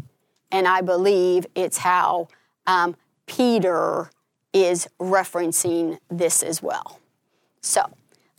And 0.51 0.67
I 0.67 0.81
believe 0.81 1.45
it's 1.55 1.77
how 1.77 2.27
um, 2.67 2.95
Peter 3.25 4.09
is 4.53 4.87
referencing 4.99 5.97
this 6.09 6.43
as 6.43 6.61
well. 6.61 6.99
So 7.61 7.81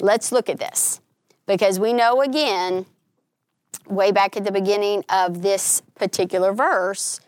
let's 0.00 0.32
look 0.32 0.48
at 0.48 0.58
this 0.58 1.00
because 1.46 1.80
we 1.80 1.92
know 1.92 2.22
again, 2.22 2.86
way 3.86 4.12
back 4.12 4.36
at 4.36 4.44
the 4.44 4.52
beginning 4.52 5.04
of 5.08 5.42
this 5.42 5.82
particular 5.94 6.52
verse, 6.52 7.20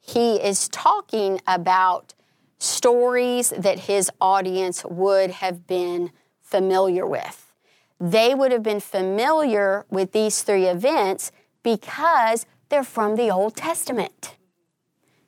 he 0.00 0.36
is 0.36 0.68
talking 0.68 1.40
about 1.46 2.14
stories 2.58 3.52
that 3.56 3.80
his 3.80 4.10
audience 4.20 4.84
would 4.84 5.30
have 5.30 5.66
been 5.66 6.10
familiar 6.42 7.06
with. 7.06 7.52
They 7.98 8.34
would 8.34 8.52
have 8.52 8.62
been 8.62 8.80
familiar 8.80 9.84
with 9.90 10.12
these 10.12 10.42
three 10.42 10.66
events 10.66 11.32
because 11.62 12.46
they're 12.68 12.84
from 12.84 13.16
the 13.16 13.30
Old 13.30 13.56
Testament. 13.56 14.36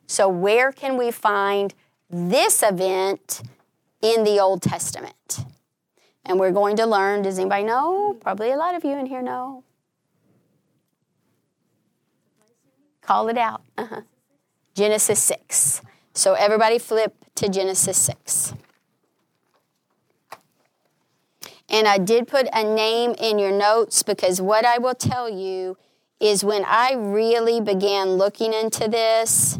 So, 0.07 0.27
where 0.27 0.71
can 0.71 0.97
we 0.97 1.11
find 1.11 1.73
this 2.09 2.63
event 2.63 3.41
in 4.01 4.23
the 4.23 4.39
Old 4.39 4.61
Testament? 4.61 5.39
And 6.25 6.39
we're 6.39 6.51
going 6.51 6.77
to 6.77 6.85
learn. 6.85 7.21
Does 7.21 7.37
anybody 7.37 7.63
know? 7.63 8.17
Probably 8.19 8.51
a 8.51 8.57
lot 8.57 8.75
of 8.75 8.83
you 8.83 8.97
in 8.97 9.05
here 9.05 9.21
know. 9.21 9.63
Call 13.05 13.29
it 13.29 13.37
out. 13.37 13.61
Uh-huh. 13.77 14.01
Genesis 14.73 15.21
6. 15.23 15.81
So, 16.13 16.33
everybody 16.33 16.79
flip 16.79 17.15
to 17.35 17.49
Genesis 17.49 17.97
6. 17.97 18.53
And 21.69 21.87
I 21.87 21.97
did 21.97 22.27
put 22.27 22.47
a 22.53 22.63
name 22.63 23.15
in 23.19 23.39
your 23.39 23.51
notes 23.51 24.03
because 24.03 24.39
what 24.39 24.65
I 24.65 24.77
will 24.77 24.93
tell 24.93 25.29
you 25.29 25.77
is 26.19 26.43
when 26.43 26.63
I 26.65 26.93
really 26.93 27.59
began 27.59 28.11
looking 28.11 28.53
into 28.53 28.87
this, 28.87 29.59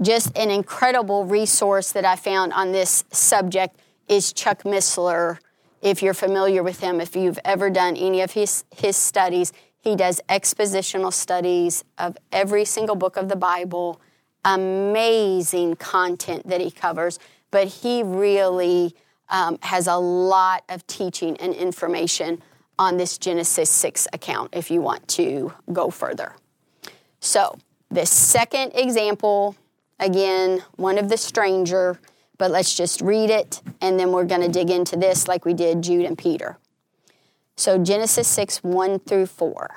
just 0.00 0.36
an 0.36 0.50
incredible 0.50 1.26
resource 1.26 1.92
that 1.92 2.04
I 2.04 2.16
found 2.16 2.52
on 2.52 2.72
this 2.72 3.04
subject 3.12 3.78
is 4.08 4.32
Chuck 4.32 4.62
Missler. 4.62 5.38
If 5.80 6.02
you're 6.02 6.14
familiar 6.14 6.62
with 6.62 6.80
him, 6.80 7.00
if 7.00 7.14
you've 7.14 7.38
ever 7.44 7.70
done 7.70 7.96
any 7.96 8.20
of 8.22 8.32
his, 8.32 8.64
his 8.74 8.96
studies, 8.96 9.52
he 9.82 9.96
does 9.96 10.20
expositional 10.28 11.12
studies 11.12 11.84
of 11.98 12.16
every 12.30 12.64
single 12.64 12.94
book 12.94 13.16
of 13.16 13.28
the 13.28 13.36
Bible. 13.36 14.00
Amazing 14.44 15.76
content 15.76 16.48
that 16.48 16.60
he 16.60 16.70
covers, 16.70 17.18
but 17.50 17.66
he 17.66 18.02
really 18.04 18.94
um, 19.28 19.58
has 19.62 19.88
a 19.88 19.96
lot 19.96 20.62
of 20.68 20.86
teaching 20.86 21.36
and 21.38 21.52
information 21.52 22.40
on 22.78 22.96
this 22.96 23.18
Genesis 23.18 23.70
6 23.70 24.06
account 24.12 24.50
if 24.54 24.70
you 24.70 24.80
want 24.80 25.06
to 25.08 25.52
go 25.72 25.90
further. 25.90 26.36
So, 27.20 27.58
the 27.90 28.06
second 28.06 28.72
example, 28.74 29.56
again, 29.98 30.64
one 30.76 30.96
of 30.96 31.08
the 31.08 31.16
stranger, 31.16 31.98
but 32.38 32.50
let's 32.50 32.74
just 32.74 33.00
read 33.00 33.30
it 33.30 33.60
and 33.80 33.98
then 33.98 34.12
we're 34.12 34.24
going 34.24 34.40
to 34.40 34.48
dig 34.48 34.70
into 34.70 34.96
this 34.96 35.28
like 35.28 35.44
we 35.44 35.54
did 35.54 35.82
Jude 35.82 36.06
and 36.06 36.16
Peter. 36.16 36.56
So, 37.56 37.78
Genesis 37.78 38.28
6 38.28 38.62
1 38.62 39.00
through 39.00 39.26
4. 39.26 39.70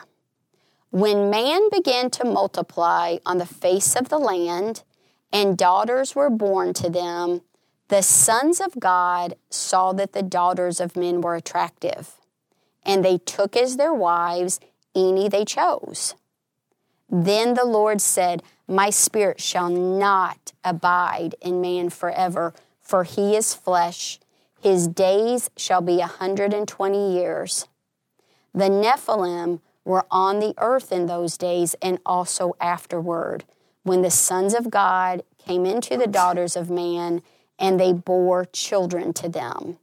When 0.91 1.30
man 1.30 1.69
began 1.69 2.09
to 2.11 2.26
multiply 2.26 3.17
on 3.26 3.38
the 3.38 3.45
face 3.45 3.95
of 3.95 4.09
the 4.09 4.17
land, 4.17 4.84
and 5.32 5.57
daughters 5.57 6.15
were 6.15 6.30
born 6.30 6.73
to 6.76 6.89
them, 6.89 7.41
the 7.89 8.01
sons 8.01 8.61
of 8.61 8.80
God 8.80 9.36
saw 9.49 9.91
that 9.93 10.13
the 10.13 10.23
daughters 10.23 10.80
of 10.80 10.95
men 10.95 11.21
were 11.21 11.36
attractive 11.36 12.13
and 12.86 13.03
they 13.03 13.17
took 13.17 13.55
as 13.55 13.78
their 13.78 13.93
wives 13.93 14.59
any 14.95 15.28
they 15.28 15.43
chose. 15.43 16.15
Then 17.09 17.53
the 17.53 17.65
Lord 17.65 17.99
said, 17.99 18.43
My 18.67 18.89
spirit 18.89 19.41
shall 19.41 19.69
not 19.69 20.53
abide 20.63 21.36
in 21.41 21.61
man 21.61 21.89
forever, 21.89 22.53
for 22.82 23.03
he 23.03 23.36
is 23.36 23.53
flesh. 23.53 24.19
His 24.66 24.88
days 24.88 25.51
shall 25.55 25.82
be 25.82 25.99
a 25.99 26.07
hundred 26.07 26.51
and 26.51 26.68
twenty 26.68 27.13
years. 27.13 27.68
The 28.51 28.68
Nephilim 28.68 29.59
were 29.84 30.07
on 30.09 30.39
the 30.39 30.55
earth 30.57 30.91
in 30.91 31.05
those 31.05 31.38
days 31.38 31.76
and 31.84 31.99
also 32.03 32.55
afterward, 32.59 33.43
when 33.84 34.01
the 34.01 34.09
sons 34.09 34.55
of 34.55 34.72
God 34.72 35.22
came 35.38 35.68
into 35.68 35.97
the 35.97 36.07
daughters 36.07 36.55
of 36.55 36.72
man, 36.72 37.22
and 37.59 37.80
they 37.80 37.93
bore 37.93 38.45
children 38.45 39.13
to 39.13 39.30
them. 39.30 39.78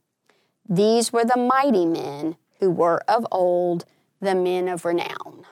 These 0.67 1.13
were 1.13 1.23
the 1.23 1.37
mighty 1.37 1.85
men 1.85 2.35
who 2.59 2.69
were 2.69 3.01
of 3.07 3.25
old 3.31 3.85
the 4.19 4.35
men 4.35 4.67
of 4.67 4.83
renown. 4.83 5.45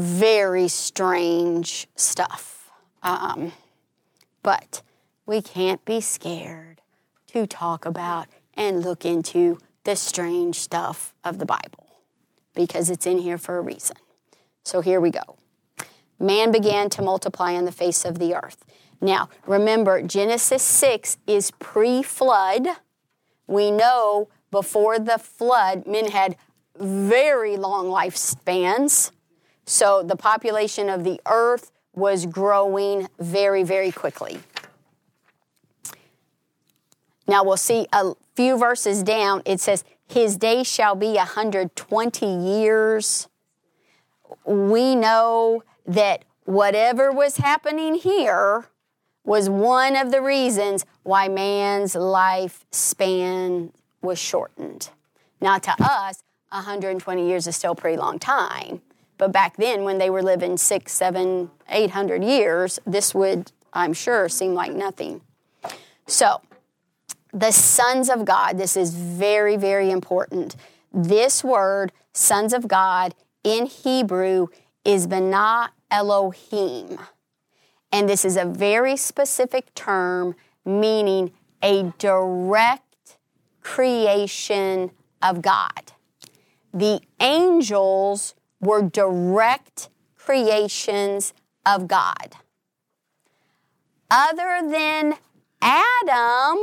very 0.00 0.66
strange 0.66 1.86
stuff. 1.94 2.70
Um, 3.02 3.52
but 4.42 4.82
we 5.30 5.40
can't 5.40 5.84
be 5.84 6.00
scared 6.00 6.80
to 7.28 7.46
talk 7.46 7.86
about 7.86 8.26
and 8.54 8.82
look 8.82 9.04
into 9.04 9.56
the 9.84 9.94
strange 9.94 10.56
stuff 10.56 11.14
of 11.22 11.38
the 11.38 11.46
Bible 11.46 11.86
because 12.52 12.90
it's 12.90 13.06
in 13.06 13.16
here 13.18 13.38
for 13.38 13.56
a 13.56 13.60
reason. 13.60 13.96
So 14.64 14.80
here 14.80 15.00
we 15.00 15.12
go. 15.12 15.36
Man 16.18 16.50
began 16.50 16.90
to 16.90 17.02
multiply 17.02 17.54
on 17.54 17.64
the 17.64 17.70
face 17.70 18.04
of 18.04 18.18
the 18.18 18.34
earth. 18.34 18.64
Now, 19.00 19.28
remember, 19.46 20.02
Genesis 20.02 20.64
6 20.64 21.18
is 21.28 21.52
pre 21.52 22.02
flood. 22.02 22.66
We 23.46 23.70
know 23.70 24.30
before 24.50 24.98
the 24.98 25.18
flood, 25.18 25.86
men 25.86 26.10
had 26.10 26.34
very 26.76 27.56
long 27.56 27.86
lifespans. 27.86 29.12
So 29.64 30.02
the 30.02 30.16
population 30.16 30.88
of 30.88 31.04
the 31.04 31.20
earth 31.26 31.70
was 31.94 32.26
growing 32.26 33.06
very, 33.20 33.62
very 33.62 33.92
quickly. 33.92 34.40
Now 37.30 37.44
we'll 37.44 37.56
see 37.56 37.86
a 37.92 38.14
few 38.34 38.58
verses 38.58 39.04
down, 39.04 39.42
it 39.44 39.60
says, 39.60 39.84
His 40.08 40.36
day 40.36 40.64
shall 40.64 40.96
be 40.96 41.12
120 41.14 42.26
years. 42.26 43.28
We 44.44 44.96
know 44.96 45.62
that 45.86 46.24
whatever 46.44 47.12
was 47.12 47.36
happening 47.36 47.94
here 47.94 48.66
was 49.22 49.48
one 49.48 49.94
of 49.94 50.10
the 50.10 50.20
reasons 50.20 50.84
why 51.04 51.28
man's 51.28 51.94
lifespan 51.94 53.70
was 54.02 54.18
shortened. 54.18 54.90
Now, 55.40 55.58
to 55.58 55.74
us, 55.78 56.24
120 56.48 57.28
years 57.28 57.46
is 57.46 57.54
still 57.54 57.72
a 57.72 57.76
pretty 57.76 57.96
long 57.96 58.18
time. 58.18 58.82
But 59.18 59.30
back 59.30 59.56
then, 59.56 59.84
when 59.84 59.98
they 59.98 60.10
were 60.10 60.24
living 60.24 60.56
six, 60.56 60.94
seven, 60.94 61.52
eight 61.68 61.90
hundred 61.90 62.24
years, 62.24 62.80
this 62.84 63.14
would, 63.14 63.52
I'm 63.72 63.92
sure, 63.92 64.28
seem 64.28 64.54
like 64.54 64.72
nothing. 64.72 65.20
So, 66.08 66.40
the 67.32 67.52
sons 67.52 68.08
of 68.08 68.24
God, 68.24 68.58
this 68.58 68.76
is 68.76 68.94
very, 68.94 69.56
very 69.56 69.90
important. 69.90 70.56
This 70.92 71.44
word, 71.44 71.92
sons 72.12 72.52
of 72.52 72.66
God, 72.68 73.14
in 73.44 73.66
Hebrew 73.66 74.48
is 74.84 75.06
Benah 75.06 75.68
Elohim. 75.90 76.98
And 77.92 78.08
this 78.08 78.24
is 78.24 78.36
a 78.36 78.44
very 78.44 78.96
specific 78.96 79.74
term 79.74 80.34
meaning 80.64 81.32
a 81.62 81.92
direct 81.98 83.18
creation 83.60 84.90
of 85.22 85.42
God. 85.42 85.92
The 86.72 87.00
angels 87.20 88.34
were 88.60 88.82
direct 88.82 89.88
creations 90.16 91.34
of 91.66 91.88
God. 91.88 92.36
Other 94.10 94.60
than 94.68 95.14
Adam, 95.60 96.58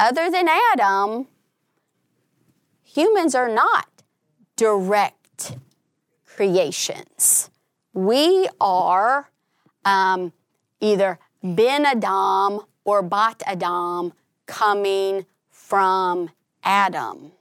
other 0.00 0.30
than 0.30 0.48
Adam, 0.72 1.28
humans 2.82 3.34
are 3.34 3.50
not 3.50 3.86
direct 4.56 5.56
creations. 6.24 7.50
We 7.92 8.48
are 8.60 9.30
um, 9.84 10.32
either 10.80 11.18
Ben 11.42 11.84
Adam 11.84 12.60
or 12.84 13.02
Bat 13.02 13.42
Adam 13.44 14.14
coming 14.46 15.26
from 15.50 16.30
Adam. 16.64 17.32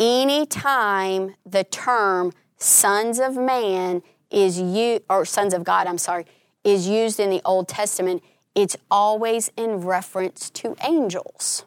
Anytime 0.00 1.36
the 1.46 1.64
term 1.64 2.32
sons 2.56 3.20
of 3.20 3.36
man 3.36 4.02
is 4.30 4.60
used, 4.60 5.02
or 5.08 5.24
sons 5.24 5.54
of 5.54 5.62
God, 5.62 5.86
I'm 5.86 5.98
sorry, 5.98 6.26
is 6.64 6.88
used 6.88 7.20
in 7.20 7.30
the 7.30 7.40
Old 7.44 7.68
Testament, 7.68 8.22
it's 8.58 8.76
always 8.90 9.52
in 9.56 9.82
reference 9.82 10.50
to 10.50 10.74
angels. 10.84 11.64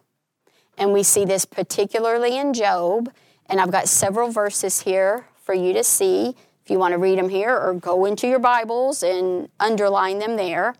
And 0.78 0.92
we 0.92 1.04
see 1.04 1.24
this 1.24 1.46
particularly 1.46 2.38
in 2.38 2.54
Job. 2.54 3.14
And 3.46 3.62
I've 3.62 3.72
got 3.72 3.88
several 3.88 4.30
verses 4.30 4.82
here 4.82 5.26
for 5.42 5.54
you 5.54 5.72
to 5.72 5.86
see 5.86 6.36
if 6.64 6.70
you 6.70 6.78
want 6.78 6.92
to 6.92 6.98
read 6.98 7.18
them 7.18 7.30
here 7.30 7.58
or 7.58 7.74
go 7.74 8.04
into 8.04 8.28
your 8.28 8.40
Bibles 8.40 9.04
and 9.04 9.48
underline 9.58 10.20
them 10.20 10.36
there. 10.36 10.76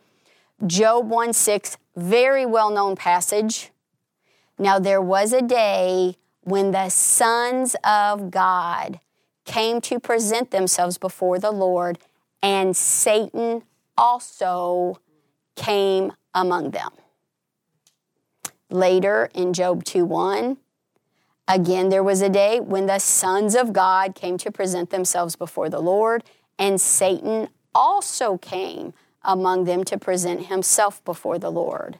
Job 0.68 1.10
1 1.10 1.32
6, 1.32 1.78
very 1.96 2.46
well 2.46 2.70
known 2.70 2.98
passage. 2.98 3.72
Now 4.60 4.80
there 4.80 5.02
was 5.02 5.32
a 5.32 5.42
day 5.42 6.18
when 6.42 6.72
the 6.72 6.90
sons 6.90 7.74
of 7.86 8.32
God 8.32 9.00
came 9.46 9.80
to 9.82 9.98
present 9.98 10.52
themselves 10.52 10.98
before 10.98 11.40
the 11.40 11.52
Lord, 11.52 12.00
and 12.44 12.76
Satan 12.76 13.64
also 13.98 15.00
came 15.56 16.14
among 16.34 16.72
them. 16.72 16.92
Later 18.70 19.30
in 19.34 19.54
Job 19.54 19.84
2 19.84 20.06
1, 20.06 20.58
again 21.48 21.90
there 21.90 22.04
was 22.04 22.22
a 22.22 22.30
day 22.30 22.60
when 22.60 22.86
the 22.86 23.00
sons 23.00 23.56
of 23.56 23.74
God 23.74 24.16
came 24.16 24.38
to 24.38 24.52
present 24.52 24.90
themselves 24.90 25.36
before 25.36 25.70
the 25.70 25.82
Lord, 25.82 26.24
and 26.58 26.80
Satan 26.80 27.50
also 27.76 28.38
came 28.38 28.94
among 29.24 29.66
them 29.66 29.84
to 29.84 29.98
present 29.98 30.48
himself 30.48 31.04
before 31.04 31.38
the 31.38 31.52
Lord. 31.52 32.00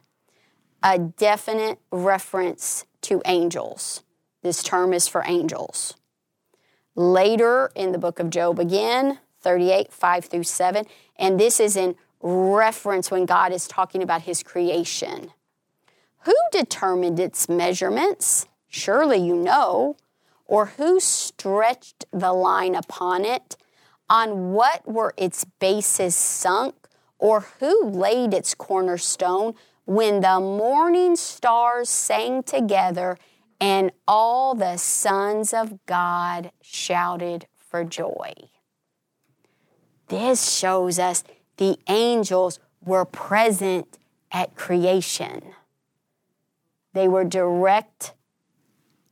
A 0.82 0.98
definite 0.98 1.78
reference 1.90 2.84
to 3.02 3.22
angels. 3.24 4.02
This 4.42 4.62
term 4.62 4.92
is 4.92 5.06
for 5.06 5.22
angels. 5.26 5.94
Later 6.94 7.70
in 7.74 7.92
the 7.92 7.98
book 7.98 8.18
of 8.18 8.30
Job 8.30 8.58
again, 8.58 9.18
38, 9.40 9.92
5 9.92 10.24
through 10.24 10.42
7, 10.42 10.84
and 11.16 11.38
this 11.38 11.60
is 11.60 11.76
in 11.76 11.96
reference 12.22 13.10
when 13.10 13.26
God 13.26 13.52
is 13.52 13.66
talking 13.66 14.02
about 14.02 14.22
his 14.22 14.42
creation. 14.42 15.32
Who 16.20 16.34
determined 16.52 17.18
its 17.18 17.48
measurements? 17.48 18.46
Surely 18.68 19.18
you 19.18 19.36
know. 19.36 19.96
Or 20.46 20.66
who 20.66 21.00
stretched 21.00 22.04
the 22.12 22.32
line 22.32 22.74
upon 22.74 23.24
it? 23.24 23.56
On 24.08 24.52
what 24.52 24.86
were 24.86 25.14
its 25.16 25.44
bases 25.58 26.14
sunk? 26.14 26.74
Or 27.18 27.46
who 27.58 27.84
laid 27.84 28.34
its 28.34 28.54
cornerstone? 28.54 29.54
When 29.84 30.20
the 30.20 30.38
morning 30.38 31.16
stars 31.16 31.88
sang 31.88 32.44
together 32.44 33.18
and 33.60 33.90
all 34.06 34.54
the 34.54 34.76
sons 34.76 35.52
of 35.52 35.84
God 35.86 36.52
shouted 36.60 37.46
for 37.56 37.84
joy. 37.84 38.32
This 40.08 40.52
shows 40.52 40.98
us 40.98 41.24
the 41.62 41.78
angels 41.88 42.58
were 42.84 43.04
present 43.04 43.96
at 44.32 44.56
creation. 44.56 45.40
They 46.92 47.06
were 47.06 47.22
direct 47.22 48.14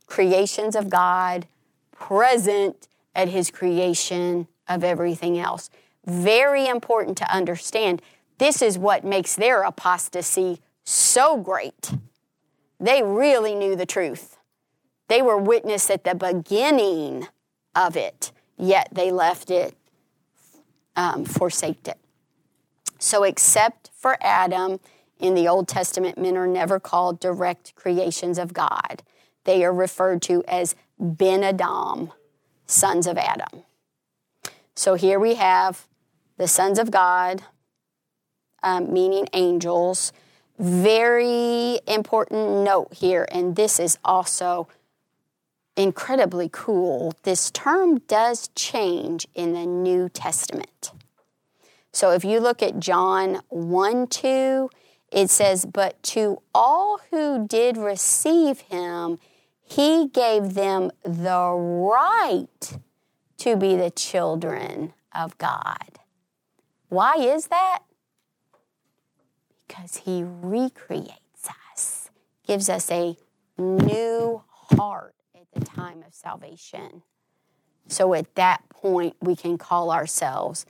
creations 0.05 0.75
of 0.75 0.89
God, 0.89 1.47
present 1.93 2.89
at 3.15 3.29
His 3.29 3.51
creation 3.51 4.49
of 4.67 4.83
everything 4.83 5.39
else. 5.39 5.69
Very 6.05 6.67
important 6.67 7.17
to 7.19 7.33
understand. 7.33 8.01
This 8.37 8.61
is 8.61 8.77
what 8.77 9.05
makes 9.05 9.37
their 9.37 9.61
apostasy 9.61 10.59
so 10.83 11.37
great. 11.37 11.93
They 12.81 13.01
really 13.01 13.55
knew 13.55 13.77
the 13.77 13.85
truth. 13.85 14.35
They 15.07 15.21
were 15.21 15.37
witness 15.37 15.89
at 15.89 16.03
the 16.03 16.15
beginning 16.15 17.29
of 17.73 17.95
it, 17.95 18.33
yet 18.57 18.89
they 18.91 19.09
left 19.09 19.49
it, 19.49 19.73
um, 20.97 21.23
forsaked 21.23 21.87
it. 21.87 21.97
So, 23.03 23.23
except 23.23 23.89
for 23.95 24.15
Adam 24.21 24.79
in 25.19 25.33
the 25.33 25.47
Old 25.47 25.67
Testament, 25.67 26.19
men 26.19 26.37
are 26.37 26.45
never 26.45 26.79
called 26.79 27.19
direct 27.19 27.73
creations 27.73 28.37
of 28.37 28.53
God. 28.53 29.01
They 29.43 29.65
are 29.65 29.73
referred 29.73 30.21
to 30.23 30.43
as 30.47 30.75
Ben 30.99 31.43
Adam, 31.43 32.13
sons 32.67 33.07
of 33.07 33.17
Adam. 33.17 33.63
So, 34.75 34.93
here 34.93 35.19
we 35.19 35.33
have 35.33 35.87
the 36.37 36.47
sons 36.47 36.77
of 36.77 36.91
God, 36.91 37.41
um, 38.61 38.93
meaning 38.93 39.27
angels. 39.33 40.13
Very 40.59 41.79
important 41.87 42.63
note 42.63 42.93
here, 42.93 43.27
and 43.31 43.55
this 43.55 43.79
is 43.79 43.97
also 44.05 44.67
incredibly 45.75 46.49
cool, 46.51 47.15
this 47.23 47.49
term 47.49 47.97
does 48.01 48.49
change 48.49 49.27
in 49.33 49.53
the 49.53 49.65
New 49.65 50.07
Testament. 50.07 50.91
So 51.91 52.11
if 52.11 52.23
you 52.23 52.39
look 52.39 52.61
at 52.61 52.79
John 52.79 53.41
1 53.49 54.07
2, 54.07 54.69
it 55.11 55.29
says, 55.29 55.65
But 55.65 56.01
to 56.03 56.41
all 56.53 56.99
who 57.11 57.47
did 57.47 57.77
receive 57.77 58.61
him, 58.61 59.19
he 59.61 60.07
gave 60.07 60.53
them 60.53 60.91
the 61.03 61.51
right 61.51 62.77
to 63.37 63.55
be 63.55 63.75
the 63.75 63.91
children 63.91 64.93
of 65.13 65.37
God. 65.37 65.99
Why 66.89 67.15
is 67.15 67.47
that? 67.47 67.79
Because 69.67 69.97
he 69.97 70.23
recreates 70.23 71.47
us, 71.73 72.09
gives 72.45 72.69
us 72.69 72.91
a 72.91 73.15
new 73.57 74.43
heart 74.49 75.15
at 75.35 75.47
the 75.53 75.65
time 75.65 76.03
of 76.05 76.13
salvation. 76.13 77.03
So 77.87 78.13
at 78.13 78.35
that 78.35 78.67
point, 78.69 79.15
we 79.21 79.35
can 79.35 79.57
call 79.57 79.91
ourselves 79.91 80.65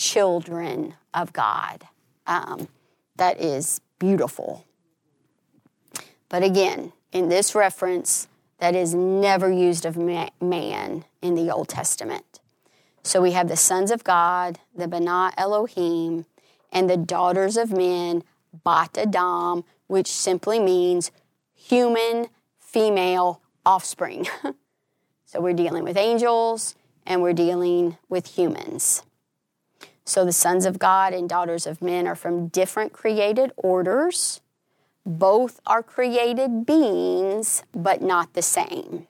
children 0.00 0.94
of 1.12 1.30
God. 1.34 1.86
Um, 2.26 2.68
that 3.16 3.38
is 3.38 3.82
beautiful. 3.98 4.64
But 6.30 6.42
again, 6.42 6.94
in 7.12 7.28
this 7.28 7.54
reference, 7.54 8.26
that 8.60 8.74
is 8.74 8.94
never 8.94 9.52
used 9.52 9.84
of 9.84 9.98
man 9.98 11.04
in 11.20 11.34
the 11.34 11.50
Old 11.50 11.68
Testament. 11.68 12.40
So 13.02 13.20
we 13.20 13.32
have 13.32 13.48
the 13.48 13.56
sons 13.56 13.90
of 13.90 14.02
God, 14.02 14.58
the 14.74 14.88
Bana 14.88 15.32
Elohim, 15.36 16.24
and 16.72 16.88
the 16.88 16.96
daughters 16.96 17.58
of 17.58 17.70
men, 17.70 18.22
Bat 18.64 18.96
Adam, 18.96 19.64
which 19.86 20.08
simply 20.08 20.58
means 20.58 21.10
human 21.52 22.28
female 22.58 23.42
offspring. 23.66 24.28
so 25.26 25.42
we're 25.42 25.52
dealing 25.52 25.84
with 25.84 25.98
angels 25.98 26.74
and 27.04 27.20
we're 27.20 27.34
dealing 27.34 27.98
with 28.08 28.26
humans. 28.38 29.02
So 30.10 30.24
the 30.24 30.32
sons 30.32 30.66
of 30.66 30.80
God 30.80 31.14
and 31.14 31.28
daughters 31.28 31.68
of 31.68 31.80
men 31.80 32.08
are 32.08 32.16
from 32.16 32.48
different 32.48 32.92
created 32.92 33.52
orders. 33.56 34.40
Both 35.06 35.60
are 35.66 35.84
created 35.84 36.66
beings, 36.66 37.62
but 37.72 38.02
not 38.02 38.32
the 38.32 38.42
same. 38.42 39.06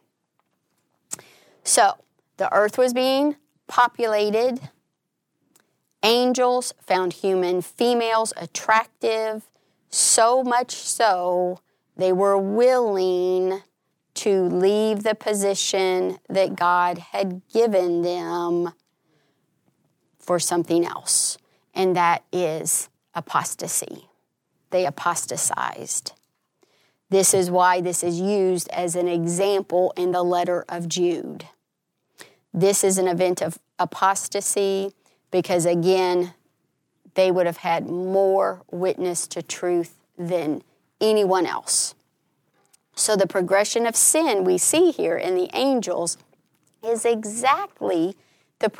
So 1.64 1.94
the 2.36 2.52
earth 2.54 2.76
was 2.76 2.92
being 2.92 3.36
populated. 3.66 4.60
Angels 6.02 6.74
found 6.86 7.14
human 7.14 7.62
females 7.62 8.34
attractive, 8.36 9.48
so 9.88 10.42
much 10.44 10.74
so 10.74 11.60
they 11.96 12.12
were 12.12 12.36
willing 12.36 13.62
to 14.16 14.42
leave 14.42 15.02
the 15.02 15.14
position 15.14 16.18
that 16.28 16.56
God 16.56 16.98
had 16.98 17.40
given 17.50 18.02
them 18.02 18.74
for 20.30 20.38
something 20.38 20.86
else, 20.86 21.38
and 21.74 21.96
that 21.96 22.22
is 22.32 22.88
apostasy. 23.16 24.06
They 24.70 24.86
apostatized. 24.86 26.12
This 27.08 27.34
is 27.34 27.50
why 27.50 27.80
this 27.80 28.04
is 28.04 28.20
used 28.20 28.68
as 28.68 28.94
an 28.94 29.08
example 29.08 29.92
in 29.96 30.12
the 30.12 30.22
letter 30.22 30.64
of 30.68 30.88
Jude. 30.88 31.48
This 32.54 32.84
is 32.84 32.96
an 32.96 33.08
event 33.08 33.42
of 33.42 33.58
apostasy 33.80 34.92
because, 35.32 35.66
again, 35.66 36.34
they 37.14 37.32
would 37.32 37.46
have 37.46 37.56
had 37.56 37.88
more 37.88 38.62
witness 38.70 39.26
to 39.26 39.42
truth 39.42 39.96
than 40.16 40.62
anyone 41.00 41.44
else. 41.44 41.96
So, 42.94 43.16
the 43.16 43.26
progression 43.26 43.84
of 43.84 43.96
sin 43.96 44.44
we 44.44 44.58
see 44.58 44.92
here 44.92 45.16
in 45.16 45.34
the 45.34 45.50
angels 45.54 46.18
is 46.84 47.04
exactly 47.04 48.14
the 48.60 48.70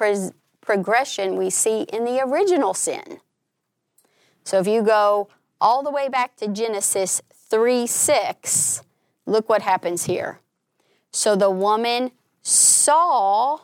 progression 0.71 1.35
we 1.35 1.51
see 1.51 1.83
in 1.93 2.05
the 2.05 2.23
original 2.23 2.75
sin. 2.75 3.19
So, 4.45 4.61
if 4.61 4.69
you 4.69 4.83
go 4.83 5.27
all 5.61 5.83
the 5.83 5.91
way 5.91 6.09
back 6.09 6.37
to 6.37 6.47
Genesis 6.47 7.21
3 7.49 7.89
6, 7.89 8.83
look 9.27 9.49
what 9.49 9.63
happens 9.63 10.05
here. 10.05 10.39
So, 11.11 11.35
the 11.35 11.51
woman 11.51 12.13
saw 12.43 13.59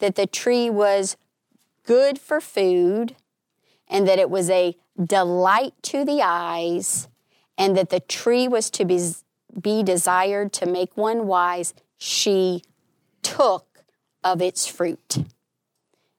that 0.00 0.16
the 0.16 0.26
tree 0.26 0.68
was 0.68 1.16
good 1.82 2.18
for 2.18 2.42
food 2.42 3.16
and 3.88 4.06
that 4.06 4.18
it 4.18 4.28
was 4.28 4.50
a 4.50 4.76
delight 5.02 5.72
to 5.84 6.04
the 6.04 6.20
eyes 6.20 7.08
and 7.56 7.74
that 7.74 7.88
the 7.88 8.00
tree 8.00 8.48
was 8.48 8.68
to 8.72 8.84
be, 8.84 9.00
be 9.58 9.82
desired 9.82 10.52
to 10.52 10.66
make 10.66 10.94
one 10.94 11.26
wise, 11.26 11.72
she 11.96 12.62
took 13.22 13.82
of 14.22 14.42
its 14.42 14.66
fruit. 14.66 15.24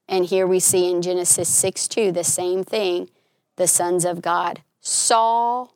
And 0.08 0.24
here 0.24 0.46
we 0.46 0.60
see 0.60 0.90
in 0.90 1.02
Genesis 1.02 1.48
6 1.48 1.88
2 1.88 2.12
the 2.12 2.24
same 2.24 2.62
thing. 2.62 3.10
The 3.56 3.66
sons 3.66 4.04
of 4.04 4.22
God 4.22 4.62
saw, 4.80 5.68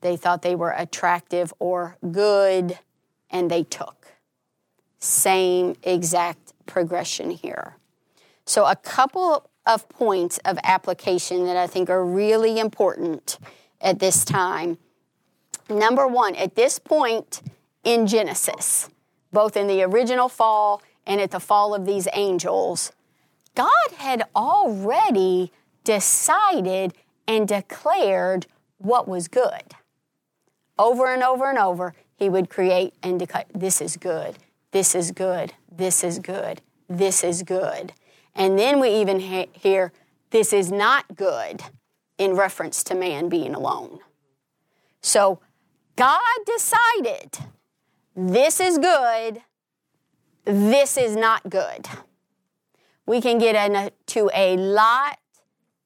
they 0.00 0.16
thought 0.16 0.42
they 0.42 0.54
were 0.54 0.70
attractive 0.70 1.52
or 1.58 1.96
good, 2.10 2.78
and 3.30 3.50
they 3.50 3.64
took. 3.64 4.06
Same 4.98 5.74
exact 5.82 6.52
progression 6.66 7.30
here. 7.30 7.76
So, 8.46 8.66
a 8.66 8.76
couple 8.76 9.50
of 9.66 9.88
points 9.88 10.38
of 10.44 10.58
application 10.62 11.44
that 11.46 11.56
I 11.56 11.66
think 11.66 11.90
are 11.90 12.04
really 12.04 12.58
important 12.58 13.38
at 13.80 13.98
this 13.98 14.24
time. 14.24 14.78
Number 15.68 16.06
one, 16.06 16.34
at 16.36 16.54
this 16.54 16.78
point 16.78 17.42
in 17.82 18.06
Genesis, 18.06 18.90
both 19.32 19.56
in 19.56 19.66
the 19.66 19.82
original 19.82 20.28
fall 20.28 20.82
and 21.06 21.20
at 21.20 21.30
the 21.30 21.40
fall 21.40 21.74
of 21.74 21.86
these 21.86 22.08
angels, 22.14 22.92
God 23.54 23.92
had 23.98 24.24
already 24.34 25.52
decided 25.84 26.94
and 27.26 27.46
declared 27.46 28.46
what 28.78 29.06
was 29.06 29.28
good. 29.28 29.74
Over 30.78 31.12
and 31.12 31.22
over 31.22 31.48
and 31.48 31.58
over, 31.58 31.94
He 32.16 32.28
would 32.28 32.50
create 32.50 32.94
and 33.02 33.18
declare, 33.18 33.44
This 33.54 33.80
is 33.80 33.96
good, 33.96 34.38
this 34.72 34.94
is 34.94 35.12
good, 35.12 35.52
this 35.70 36.02
is 36.02 36.18
good, 36.18 36.62
this 36.88 37.22
is 37.22 37.42
good. 37.42 37.92
And 38.34 38.58
then 38.58 38.80
we 38.80 38.88
even 38.90 39.20
hear, 39.20 39.92
This 40.30 40.52
is 40.52 40.72
not 40.72 41.16
good 41.16 41.62
in 42.18 42.34
reference 42.34 42.82
to 42.84 42.94
man 42.94 43.28
being 43.28 43.54
alone. 43.54 44.00
So 45.00 45.40
God 45.96 46.20
decided 46.46 47.38
this 48.16 48.60
is 48.60 48.78
good, 48.78 49.42
this 50.44 50.96
is 50.96 51.16
not 51.16 51.48
good. 51.48 51.88
We 53.06 53.20
can 53.20 53.38
get 53.38 53.54
into 53.54 54.30
a 54.34 54.56
lot 54.56 55.18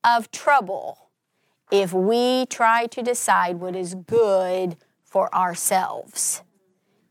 of 0.04 0.30
trouble 0.30 1.10
if 1.70 1.92
we 1.92 2.46
try 2.46 2.86
to 2.86 3.02
decide 3.02 3.56
what 3.56 3.76
is 3.76 3.94
good 3.94 4.76
for 5.04 5.32
ourselves. 5.34 6.42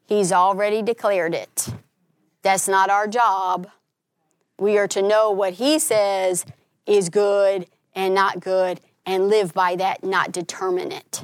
He's 0.06 0.32
already 0.32 0.82
declared 0.82 1.34
it. 1.34 1.68
That's 2.41 2.68
not 2.68 2.89
our 2.89 3.08
job. 3.08 3.70
We 4.58 4.78
are 4.78 4.88
to 4.88 5.02
know 5.02 5.32
what 5.32 5.54
He 5.54 5.80
says 5.80 6.45
is 6.86 7.10
good 7.10 7.68
and 7.93 8.16
not 8.16 8.39
good 8.39 8.80
and 9.06 9.28
live 9.30 9.53
by 9.53 9.76
that, 9.76 10.03
not 10.03 10.32
determine 10.32 10.91
it. 10.91 11.24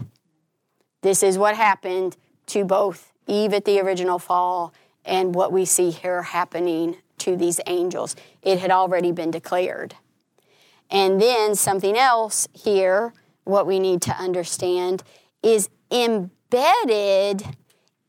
This 1.01 1.23
is 1.23 1.37
what 1.37 1.55
happened 1.55 2.17
to 2.47 2.63
both 2.63 3.11
Eve 3.27 3.53
at 3.53 3.65
the 3.65 3.79
original 3.79 4.19
fall 4.19 4.73
and 5.05 5.35
what 5.35 5.51
we 5.51 5.65
see 5.65 5.91
here 5.91 6.21
happening 6.23 6.97
to 7.19 7.35
these 7.35 7.59
angels. 7.67 8.15
It 8.41 8.59
had 8.59 8.71
already 8.71 9.11
been 9.11 9.31
declared. 9.31 9.95
And 10.89 11.21
then 11.21 11.55
something 11.55 11.97
else 11.97 12.47
here, 12.53 13.13
what 13.43 13.65
we 13.65 13.79
need 13.79 14.01
to 14.03 14.15
understand 14.15 15.03
is 15.41 15.69
embedded 15.91 17.43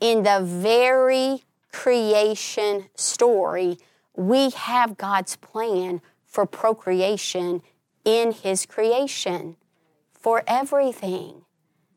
in 0.01 0.23
the 0.23 0.41
very 0.43 1.43
creation 1.73 2.87
story, 2.95 3.79
we 4.17 4.51
have 4.51 4.97
God's 4.97 5.37
plan 5.37 6.01
for 6.27 6.47
procreation 6.47 7.63
in 8.05 8.33
His 8.33 8.67
creation 8.67 9.57
for 10.13 10.43
everything. 10.47 11.43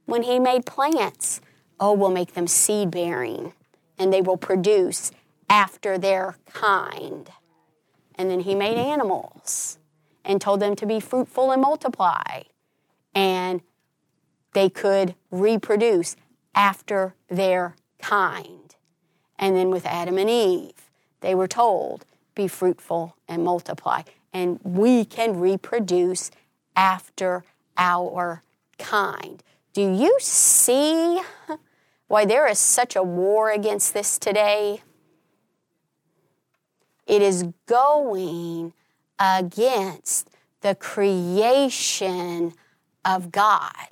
When 0.05 0.23
He 0.23 0.39
made 0.39 0.65
plants, 0.65 1.41
oh, 1.79 1.93
we'll 1.93 2.11
make 2.11 2.33
them 2.33 2.47
seed 2.47 2.91
bearing 2.91 3.53
and 3.97 4.11
they 4.11 4.21
will 4.21 4.37
produce 4.37 5.11
after 5.49 5.97
their 5.97 6.35
kind. 6.53 7.29
And 8.15 8.29
then 8.29 8.41
He 8.41 8.55
made 8.55 8.77
animals 8.77 9.77
and 10.25 10.41
told 10.41 10.59
them 10.59 10.75
to 10.75 10.85
be 10.85 10.99
fruitful 10.99 11.51
and 11.51 11.61
multiply. 11.61 12.43
And 13.15 13.61
they 14.53 14.69
could 14.69 15.15
reproduce 15.31 16.15
after 16.53 17.15
their 17.29 17.75
kind. 18.01 18.75
And 19.39 19.55
then 19.55 19.69
with 19.69 19.85
Adam 19.85 20.17
and 20.17 20.29
Eve, 20.29 20.89
they 21.21 21.35
were 21.35 21.47
told, 21.47 22.05
be 22.35 22.47
fruitful 22.47 23.15
and 23.27 23.43
multiply. 23.43 24.01
And 24.33 24.59
we 24.63 25.05
can 25.05 25.39
reproduce 25.39 26.31
after 26.75 27.43
our 27.77 28.43
kind. 28.77 29.43
Do 29.73 29.81
you 29.81 30.17
see 30.19 31.21
why 32.07 32.25
there 32.25 32.47
is 32.47 32.59
such 32.59 32.95
a 32.95 33.03
war 33.03 33.51
against 33.51 33.93
this 33.93 34.17
today? 34.17 34.81
It 37.05 37.21
is 37.21 37.45
going 37.65 38.73
against 39.19 40.29
the 40.61 40.75
creation 40.75 42.53
of 43.05 43.31
God. 43.31 43.87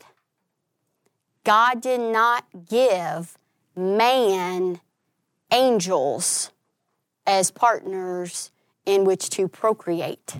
God 1.43 1.81
did 1.81 2.01
not 2.01 2.45
give 2.69 3.37
man 3.75 4.81
angels 5.51 6.51
as 7.27 7.51
partners 7.51 8.51
in 8.85 9.05
which 9.05 9.29
to 9.31 9.47
procreate. 9.47 10.35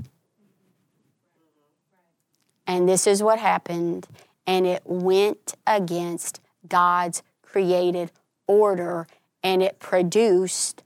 And 2.68 2.90
this 2.90 3.06
is 3.06 3.22
what 3.22 3.40
happened, 3.40 4.08
and 4.48 4.66
it 4.66 4.82
went 4.86 5.54
against 5.68 6.42
God's 6.68 7.22
created 7.56 8.12
order 8.48 9.08
and 9.42 9.64
it 9.64 9.80
produced 9.80 10.84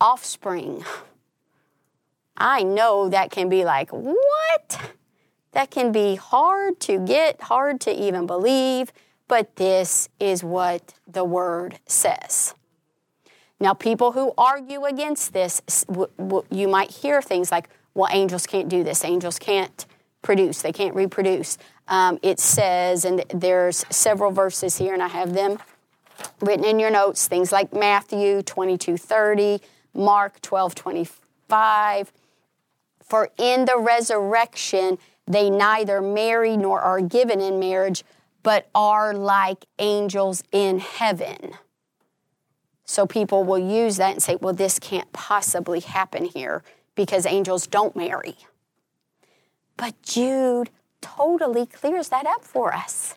offspring. 0.00 0.82
I 2.34 2.62
know 2.62 3.10
that 3.10 3.30
can 3.30 3.50
be 3.50 3.66
like, 3.66 3.90
what? 3.90 4.94
That 5.52 5.70
can 5.70 5.92
be 5.92 6.14
hard 6.14 6.80
to 6.80 6.98
get, 7.04 7.42
hard 7.42 7.78
to 7.82 7.90
even 7.92 8.26
believe, 8.26 8.90
but 9.26 9.56
this 9.56 10.08
is 10.18 10.42
what 10.42 10.94
the 11.06 11.24
word 11.24 11.78
says. 11.84 12.54
Now, 13.60 13.74
people 13.74 14.12
who 14.12 14.32
argue 14.38 14.84
against 14.84 15.34
this, 15.34 15.60
you 16.50 16.68
might 16.68 16.90
hear 16.90 17.20
things 17.20 17.52
like, 17.52 17.68
well, 17.92 18.08
angels 18.10 18.46
can't 18.46 18.70
do 18.70 18.82
this, 18.82 19.04
angels 19.04 19.38
can't 19.38 19.84
produce, 20.22 20.62
they 20.62 20.72
can't 20.72 20.94
reproduce. 20.94 21.58
Um, 21.86 22.18
it 22.22 22.40
says, 22.40 23.04
and 23.04 23.24
there's 23.28 23.84
several 23.90 24.30
verses 24.30 24.78
here, 24.78 24.94
and 24.94 25.02
I 25.02 25.08
have 25.08 25.34
them 25.34 25.58
written 26.40 26.64
in 26.64 26.78
your 26.78 26.90
notes, 26.90 27.26
things 27.26 27.52
like 27.52 27.72
Matthew 27.72 28.42
22 28.42 28.96
30, 28.96 29.60
Mark 29.94 30.40
12 30.40 30.74
25. 30.74 32.12
For 33.02 33.30
in 33.38 33.64
the 33.64 33.78
resurrection, 33.78 34.98
they 35.26 35.50
neither 35.50 36.00
marry 36.00 36.56
nor 36.56 36.80
are 36.80 37.00
given 37.00 37.40
in 37.40 37.58
marriage, 37.58 38.04
but 38.42 38.68
are 38.74 39.14
like 39.14 39.64
angels 39.78 40.42
in 40.52 40.78
heaven. 40.78 41.52
So 42.84 43.06
people 43.06 43.44
will 43.44 43.58
use 43.58 43.98
that 43.98 44.12
and 44.12 44.22
say, 44.22 44.36
well, 44.36 44.54
this 44.54 44.78
can't 44.78 45.12
possibly 45.12 45.80
happen 45.80 46.24
here 46.24 46.62
because 46.94 47.26
angels 47.26 47.66
don't 47.66 47.94
marry. 47.94 48.36
But 49.76 50.00
Jude 50.02 50.70
totally 51.00 51.66
clears 51.66 52.08
that 52.08 52.26
up 52.26 52.44
for 52.44 52.74
us. 52.74 53.16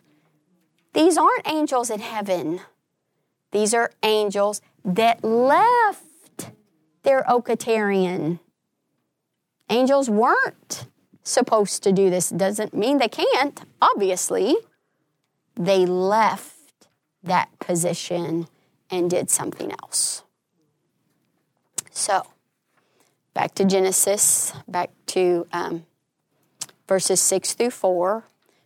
These 0.92 1.16
aren't 1.16 1.48
angels 1.48 1.88
in 1.88 2.00
heaven. 2.00 2.60
These 3.52 3.74
are 3.74 3.92
angels 4.02 4.60
that 4.84 5.22
left 5.22 6.50
their 7.02 7.22
oiketerion. 7.24 8.40
Angels 9.70 10.10
weren't 10.10 10.86
supposed 11.22 11.82
to 11.84 11.92
do 11.92 12.10
this. 12.10 12.30
Doesn't 12.30 12.74
mean 12.74 12.98
they 12.98 13.08
can't, 13.08 13.60
obviously. 13.80 14.56
They 15.54 15.86
left 15.86 16.88
that 17.22 17.56
position 17.58 18.48
and 18.90 19.08
did 19.08 19.30
something 19.30 19.70
else. 19.82 20.24
So, 21.90 22.26
back 23.34 23.54
to 23.54 23.64
Genesis, 23.64 24.52
back 24.66 24.90
to 25.08 25.46
um, 25.52 25.84
verses 26.88 27.20
6 27.20 27.52
through 27.52 27.70
4. 27.70 28.24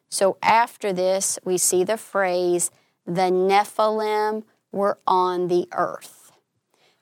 So, 0.09 0.39
after 0.43 0.93
this, 0.93 1.39
we 1.45 1.59
see 1.59 1.83
the 1.83 1.97
phrase, 1.97 2.71
the 3.05 3.31
Nephilim 3.31 4.45
were 4.73 4.99
on 5.07 5.49
the 5.49 5.69
earth. 5.73 6.33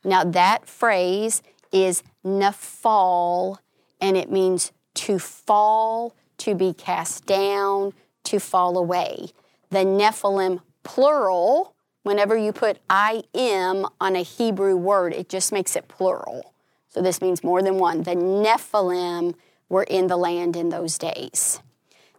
Now, 0.04 0.24
that 0.24 0.68
phrase 0.68 1.42
is 1.72 2.02
nephal, 2.24 3.58
and 4.00 4.16
it 4.16 4.30
means 4.30 4.72
to 4.94 5.18
fall, 5.18 6.14
to 6.38 6.54
be 6.54 6.72
cast 6.72 7.26
down, 7.26 7.92
to 8.24 8.38
fall 8.38 8.78
away. 8.78 9.28
The 9.70 9.78
Nephilim, 9.78 10.60
plural, 10.82 11.74
whenever 12.02 12.36
you 12.36 12.52
put 12.52 12.78
I 12.88 13.24
am 13.34 13.86
on 14.00 14.14
a 14.14 14.22
Hebrew 14.22 14.76
word, 14.76 15.12
it 15.12 15.28
just 15.28 15.52
makes 15.52 15.74
it 15.74 15.88
plural. 15.88 16.54
So 16.90 17.02
this 17.02 17.20
means 17.20 17.42
more 17.42 17.60
than 17.60 17.78
one. 17.78 18.02
The 18.02 18.14
Nephilim 18.14 19.34
were 19.68 19.82
in 19.82 20.06
the 20.06 20.16
land 20.16 20.54
in 20.54 20.68
those 20.68 20.96
days. 20.96 21.60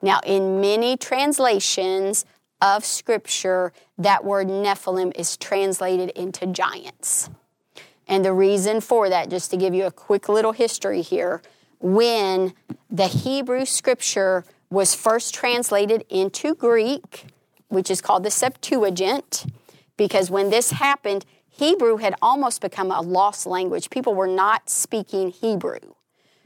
Now, 0.02 0.20
in 0.26 0.60
many 0.60 0.98
translations 0.98 2.26
of 2.62 2.86
Scripture, 2.86 3.74
that 3.98 4.24
word 4.24 4.48
Nephilim 4.48 5.12
is 5.16 5.38
translated 5.38 6.10
into 6.12 6.46
giants. 6.48 7.30
And 8.08 8.24
the 8.24 8.34
reason 8.34 8.82
for 8.82 9.10
that, 9.10 9.30
just 9.30 9.52
to 9.52 9.58
give 9.58 9.74
you 9.74 9.86
a 9.86 9.92
quick 9.92 10.30
little 10.30 10.52
history 10.52 11.02
here, 11.02 11.42
when 11.80 12.54
the 12.90 13.08
Hebrew 13.08 13.66
Scripture 13.66 14.46
was 14.70 14.96
first 14.96 15.34
translated 15.34 16.04
into 16.10 16.56
Greek, 16.56 17.26
which 17.68 17.92
is 17.92 18.02
called 18.02 18.24
the 18.24 18.32
Septuagint, 18.32 19.46
because 19.98 20.30
when 20.30 20.50
this 20.50 20.72
happened, 20.72 21.26
Hebrew 21.50 21.98
had 21.98 22.16
almost 22.22 22.62
become 22.62 22.92
a 22.92 23.02
lost 23.02 23.46
language. 23.46 23.90
People 23.90 24.14
were 24.14 24.28
not 24.28 24.70
speaking 24.70 25.32
Hebrew. 25.32 25.80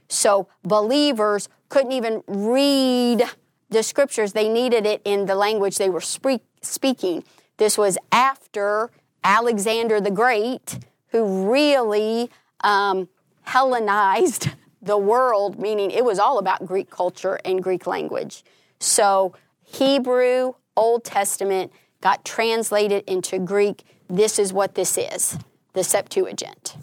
So 0.07 0.47
believers 0.63 1.49
couldn't 1.69 1.91
even 1.91 2.23
read 2.27 3.23
the 3.69 3.83
scriptures, 3.83 4.33
they 4.33 4.49
needed 4.49 4.85
it 4.85 5.01
in 5.05 5.25
the 5.25 5.35
language 5.35 5.77
they 5.77 5.89
were 5.89 6.01
speaking. 6.01 7.23
This 7.57 7.77
was 7.77 7.97
after 8.11 8.89
Alexander 9.23 10.01
the 10.01 10.11
Great, 10.11 10.79
who 11.11 11.49
really 11.51 12.29
um, 12.61 13.09
Hellenized 13.43 14.49
the 14.81 14.97
world, 14.97 15.59
meaning 15.59 15.91
it 15.91 16.05
was 16.05 16.19
all 16.19 16.37
about 16.37 16.65
Greek 16.65 16.89
culture 16.89 17.39
and 17.43 17.63
Greek 17.63 17.87
language. 17.87 18.43
So 18.79 19.33
Hebrew, 19.65 20.53
Old 20.77 21.03
Testament 21.03 21.71
got 21.99 22.23
translated 22.23 23.03
into 23.07 23.39
Greek. 23.39 23.83
This 24.07 24.39
is 24.39 24.53
what 24.53 24.75
this 24.75 24.97
is 24.97 25.37
the 25.73 25.83
Septuagint. 25.83 26.77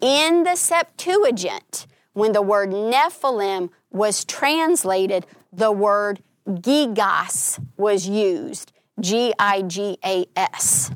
In 0.00 0.44
the 0.44 0.56
Septuagint, 0.56 1.86
when 2.12 2.32
the 2.32 2.42
word 2.42 2.70
Nephilim 2.70 3.70
was 3.90 4.24
translated, 4.24 5.26
the 5.52 5.72
word 5.72 6.22
gigas 6.46 7.58
was 7.76 8.08
used. 8.08 8.72
G 8.98 9.32
I 9.38 9.62
G 9.62 9.98
A 10.04 10.26
S. 10.36 10.90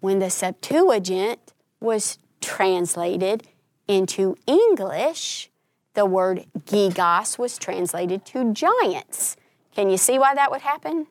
When 0.00 0.18
the 0.18 0.30
Septuagint 0.30 1.52
was 1.80 2.18
translated 2.40 3.48
into 3.88 4.36
English, 4.46 5.50
the 5.94 6.06
word 6.06 6.46
gigas 6.64 7.38
was 7.38 7.58
translated 7.58 8.24
to 8.26 8.52
giants. 8.52 9.36
Can 9.74 9.90
you 9.90 9.96
see 9.96 10.18
why 10.18 10.34
that 10.34 10.50
would 10.50 10.62
happen? 10.62 11.06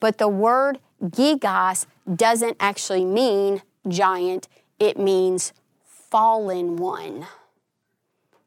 But 0.00 0.18
the 0.18 0.28
word 0.28 0.78
gigas 1.02 1.86
doesn't 2.12 2.56
actually 2.60 3.04
mean 3.04 3.62
giant, 3.88 4.48
it 4.78 4.98
means 4.98 5.52
fallen 5.84 6.76
one. 6.76 7.26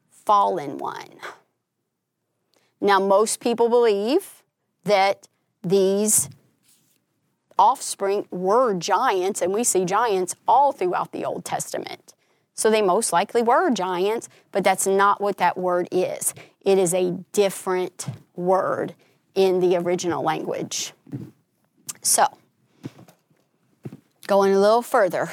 Fallen 0.09 0.77
one. 0.77 1.19
Now, 2.79 2.99
most 2.99 3.39
people 3.39 3.69
believe 3.69 4.43
that 4.83 5.27
these 5.63 6.29
offspring 7.57 8.27
were 8.31 8.73
giants, 8.73 9.41
and 9.41 9.53
we 9.53 9.63
see 9.63 9.85
giants 9.85 10.35
all 10.47 10.71
throughout 10.71 11.11
the 11.11 11.25
Old 11.25 11.43
Testament. 11.43 12.13
So 12.53 12.71
they 12.71 12.81
most 12.81 13.13
likely 13.13 13.43
were 13.43 13.69
giants, 13.69 14.29
but 14.51 14.63
that's 14.63 14.87
not 14.87 15.21
what 15.21 15.37
that 15.37 15.57
word 15.57 15.87
is. 15.91 16.33
It 16.61 16.77
is 16.77 16.93
a 16.93 17.11
different 17.31 18.07
word 18.35 18.95
in 19.35 19.59
the 19.59 19.77
original 19.77 20.23
language. 20.23 20.93
So, 22.01 22.25
going 24.25 24.53
a 24.53 24.59
little 24.59 24.81
further. 24.81 25.29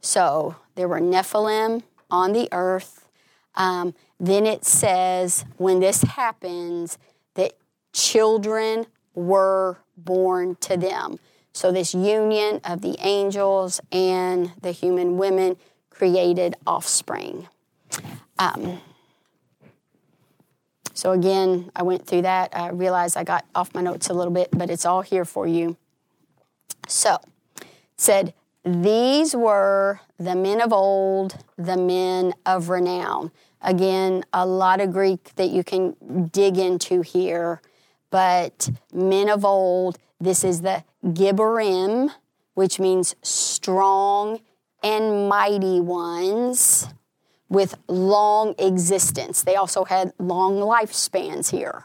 So, 0.00 0.56
there 0.74 0.88
were 0.88 1.00
Nephilim 1.00 1.82
on 2.10 2.32
the 2.32 2.48
earth. 2.52 3.06
Um, 3.54 3.94
then 4.22 4.46
it 4.46 4.64
says, 4.64 5.44
when 5.56 5.80
this 5.80 6.02
happens, 6.02 6.96
that 7.34 7.54
children 7.92 8.86
were 9.16 9.78
born 9.96 10.54
to 10.60 10.76
them. 10.76 11.18
So, 11.52 11.72
this 11.72 11.92
union 11.92 12.60
of 12.64 12.82
the 12.82 12.96
angels 13.00 13.80
and 13.90 14.52
the 14.62 14.70
human 14.70 15.18
women 15.18 15.56
created 15.90 16.54
offspring. 16.66 17.48
Um, 18.38 18.80
so, 20.94 21.10
again, 21.10 21.72
I 21.74 21.82
went 21.82 22.06
through 22.06 22.22
that. 22.22 22.56
I 22.56 22.70
realized 22.70 23.16
I 23.16 23.24
got 23.24 23.44
off 23.56 23.74
my 23.74 23.82
notes 23.82 24.08
a 24.08 24.14
little 24.14 24.32
bit, 24.32 24.50
but 24.52 24.70
it's 24.70 24.86
all 24.86 25.02
here 25.02 25.24
for 25.24 25.48
you. 25.48 25.76
So, 26.86 27.18
said, 27.96 28.34
These 28.64 29.34
were 29.34 30.00
the 30.16 30.36
men 30.36 30.60
of 30.60 30.72
old, 30.72 31.44
the 31.58 31.76
men 31.76 32.34
of 32.46 32.68
renown. 32.68 33.32
Again, 33.62 34.24
a 34.32 34.44
lot 34.44 34.80
of 34.80 34.92
Greek 34.92 35.34
that 35.36 35.50
you 35.50 35.62
can 35.62 36.28
dig 36.32 36.58
into 36.58 37.02
here, 37.02 37.60
but 38.10 38.70
men 38.92 39.28
of 39.28 39.44
old, 39.44 39.98
this 40.20 40.42
is 40.42 40.62
the 40.62 40.84
Gibborim, 41.04 42.10
which 42.54 42.80
means 42.80 43.14
strong 43.22 44.40
and 44.82 45.28
mighty 45.28 45.80
ones 45.80 46.88
with 47.48 47.76
long 47.86 48.54
existence. 48.58 49.42
They 49.42 49.56
also 49.56 49.84
had 49.84 50.12
long 50.18 50.54
lifespans 50.56 51.50
here. 51.50 51.84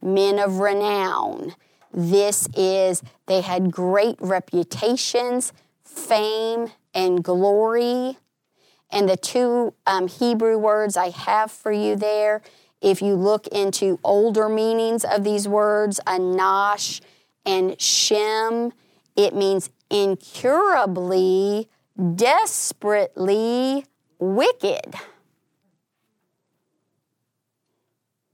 Men 0.00 0.38
of 0.38 0.58
renown. 0.58 1.54
This 1.92 2.48
is, 2.54 3.02
they 3.26 3.40
had 3.40 3.72
great 3.72 4.16
reputations, 4.20 5.52
fame, 5.82 6.68
and 6.94 7.24
glory. 7.24 8.18
And 8.90 9.08
the 9.08 9.16
two 9.16 9.74
um, 9.86 10.08
Hebrew 10.08 10.58
words 10.58 10.96
I 10.96 11.10
have 11.10 11.50
for 11.50 11.72
you 11.72 11.96
there, 11.96 12.42
if 12.80 13.02
you 13.02 13.14
look 13.14 13.46
into 13.48 13.98
older 14.04 14.48
meanings 14.48 15.04
of 15.04 15.24
these 15.24 15.48
words, 15.48 15.98
anash 16.06 17.00
and 17.44 17.80
shem, 17.80 18.72
it 19.16 19.34
means 19.34 19.70
incurably, 19.90 21.68
desperately 22.14 23.84
wicked. 24.18 24.94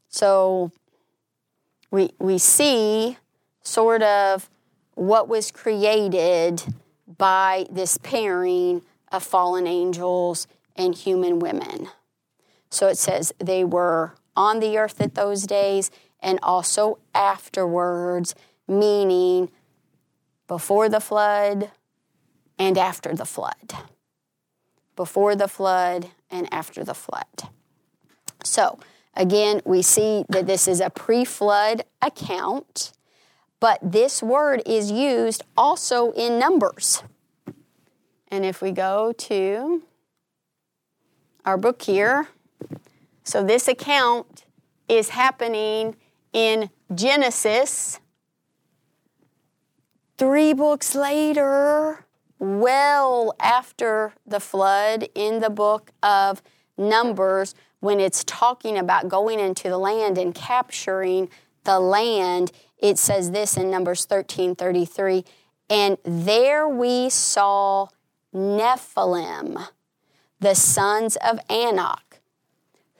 So 0.09 0.71
we, 1.91 2.11
we 2.19 2.39
see 2.39 3.17
sort 3.63 4.03
of 4.03 4.51
what 4.95 5.29
was 5.29 5.51
created 5.51 6.63
by 7.17 7.67
this 7.71 7.97
pairing 7.99 8.83
of 9.13 9.23
fallen 9.23 9.67
angels 9.67 10.47
and 10.75 10.95
human 10.95 11.39
women. 11.39 11.89
So 12.71 12.89
it 12.89 12.99
says 12.99 13.33
they 13.39 13.65
were 13.65 14.15
on 14.35 14.61
the 14.61 14.79
earth 14.79 15.01
at 15.01 15.15
those 15.15 15.47
days 15.47 15.91
and 16.21 16.39
also 16.43 16.99
afterwards, 17.15 18.35
meaning 18.67 19.51
before 20.47 20.89
the 20.89 21.01
flood 21.01 21.71
and 22.59 22.79
after 22.79 23.15
the 23.15 23.25
flood. 23.25 23.75
Before 24.97 25.35
the 25.35 25.49
flood 25.49 26.11
and 26.31 26.49
after 26.53 26.85
the 26.85 26.95
flood. 26.95 27.51
So, 28.45 28.79
again, 29.15 29.61
we 29.65 29.83
see 29.83 30.25
that 30.29 30.47
this 30.47 30.69
is 30.69 30.81
a 30.81 30.91
pre 30.91 31.25
flood 31.25 31.83
account, 32.01 32.93
but 33.61 33.79
this 33.83 34.23
word 34.23 34.63
is 34.67 34.91
used 34.91 35.43
also 35.57 36.13
in 36.13 36.39
Numbers. 36.39 37.03
And 38.33 38.47
if 38.47 38.63
we 38.63 38.71
go 38.73 39.13
to 39.13 39.83
our 41.45 41.59
book 41.59 41.83
here, 41.83 42.29
so 43.25 43.45
this 43.45 43.69
account 43.69 44.47
is 44.89 45.11
happening 45.11 45.97
in 46.33 46.71
Genesis. 46.95 48.01
Three 50.17 50.55
books 50.55 50.95
later, 50.95 52.07
well 52.39 53.35
after 53.39 54.15
the 54.27 54.41
flood, 54.41 55.11
in 55.15 55.41
the 55.41 55.51
book 55.51 55.91
of 56.03 56.43
Numbers, 56.79 57.55
when 57.81 58.01
it's 58.01 58.25
talking 58.25 58.79
about 58.79 59.09
going 59.09 59.41
into 59.41 59.69
the 59.69 59.77
land 59.77 60.17
and 60.17 60.35
capturing 60.35 61.29
the 61.65 61.79
land, 61.79 62.51
it 62.79 62.97
says 62.97 63.33
this 63.33 63.59
in 63.59 63.71
Numbers 63.71 64.07
13 64.07 64.55
33. 64.55 65.23
And 65.69 65.99
there 66.03 66.67
we 66.67 67.11
saw 67.11 67.89
Nephilim, 68.35 69.69
the 70.41 70.55
sons 70.55 71.17
of 71.17 71.39
Anak, 71.49 72.21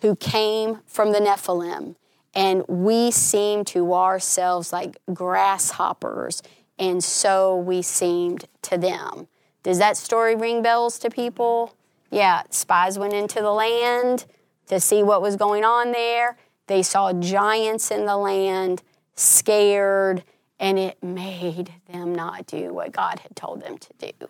who 0.01 0.17
came 0.17 0.81
from 0.87 1.13
the 1.13 1.21
Nephilim. 1.21 1.97
And 2.35 2.65
we 2.67 3.11
seemed 3.11 3.67
to 3.69 3.93
ourselves 3.93 4.73
like 4.73 4.97
grasshoppers, 5.13 6.43
and 6.79 7.05
so 7.05 7.57
we 7.57 7.83
seemed 7.83 8.47
to 8.63 8.79
them. 8.79 9.29
Does 9.63 9.79
that 9.79 9.97
story 9.97 10.35
ring 10.35 10.63
bells 10.63 10.99
to 11.01 11.11
people? 11.11 11.77
Yeah, 12.11 12.43
spies 12.51 12.99
went 12.99 13.13
into 13.13 13.41
the 13.41 13.53
land 13.53 14.25
to 14.67 14.81
see 14.81 15.03
what 15.03 15.23
was 15.23 15.37
going 15.37 15.65
on 15.65 15.93
there. 15.93 16.37
They 16.67 16.83
saw 16.83 17.13
giants 17.13 17.91
in 17.91 18.07
the 18.07 18.17
land, 18.17 18.83
scared, 19.15 20.25
and 20.59 20.79
it 20.79 21.03
made 21.03 21.73
them 21.91 22.15
not 22.15 22.47
do 22.47 22.73
what 22.73 22.93
God 22.93 23.19
had 23.19 23.37
told 23.37 23.61
them 23.63 23.77
to 23.79 23.89
do. 23.99 24.29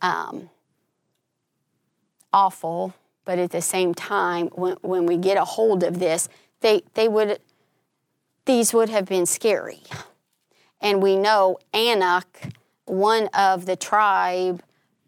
Um, 0.00 0.50
awful, 2.32 2.94
but 3.24 3.38
at 3.38 3.50
the 3.50 3.62
same 3.62 3.94
time, 3.94 4.48
when, 4.48 4.76
when 4.82 5.06
we 5.06 5.16
get 5.16 5.36
a 5.36 5.44
hold 5.44 5.82
of 5.82 5.98
this, 5.98 6.28
they, 6.60 6.82
they 6.94 7.08
would, 7.08 7.40
these 8.44 8.72
would 8.72 8.88
have 8.88 9.06
been 9.06 9.26
scary. 9.26 9.82
And 10.80 11.02
we 11.02 11.16
know 11.16 11.58
Anak, 11.74 12.54
one 12.84 13.28
of 13.34 13.66
the 13.66 13.76
tribe 13.76 14.62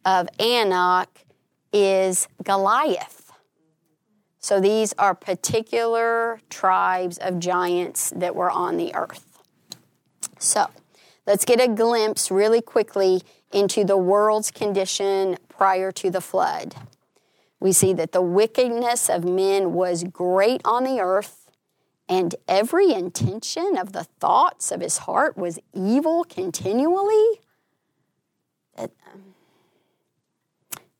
of 0.04 0.28
Anak, 0.38 1.24
is 1.72 2.28
Goliath. 2.42 3.32
So 4.40 4.58
these 4.58 4.94
are 4.98 5.14
particular 5.14 6.40
tribes 6.48 7.18
of 7.18 7.38
giants 7.38 8.10
that 8.16 8.34
were 8.34 8.50
on 8.50 8.78
the 8.78 8.94
earth. 8.94 9.38
So 10.38 10.68
let's 11.26 11.44
get 11.44 11.60
a 11.60 11.68
glimpse 11.68 12.30
really 12.30 12.62
quickly 12.62 13.22
into 13.52 13.84
the 13.84 13.96
world's 13.96 14.50
condition 14.50 15.36
prior 15.48 15.90
to 15.92 16.10
the 16.10 16.20
flood. 16.20 16.74
We 17.58 17.72
see 17.72 17.92
that 17.94 18.12
the 18.12 18.22
wickedness 18.22 19.10
of 19.10 19.24
men 19.24 19.72
was 19.72 20.04
great 20.04 20.60
on 20.64 20.84
the 20.84 21.00
earth, 21.00 21.50
and 22.08 22.34
every 22.48 22.92
intention 22.92 23.76
of 23.76 23.92
the 23.92 24.04
thoughts 24.04 24.72
of 24.72 24.80
his 24.80 24.98
heart 24.98 25.36
was 25.36 25.58
evil 25.74 26.24
continually. 26.24 27.40
Um, 28.78 28.88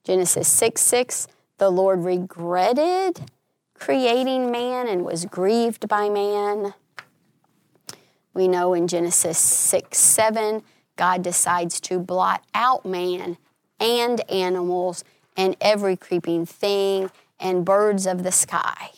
Genesis 0.05 0.49
6 0.49 0.81
6, 0.81 1.29
the 1.59 1.71
Lord 1.71 2.05
regretted 2.05 3.31
creating 3.81 4.51
man 4.53 4.87
and 4.87 5.05
was 5.05 5.25
grieved 5.25 5.89
by 5.89 6.09
man. 6.09 6.75
We 8.35 8.47
know 8.47 8.75
in 8.75 8.87
Genesis 8.87 9.39
6 9.39 9.99
7, 9.99 10.63
God 11.01 11.23
decides 11.23 11.81
to 11.81 11.99
blot 11.99 12.45
out 12.53 12.85
man 12.85 13.39
and 13.81 14.21
animals 14.31 15.03
and 15.35 15.57
every 15.59 15.97
creeping 15.97 16.45
thing 16.45 17.11
and 17.41 17.65
birds 17.65 18.05
of 18.07 18.23
the 18.23 18.31
sky. 18.31 18.91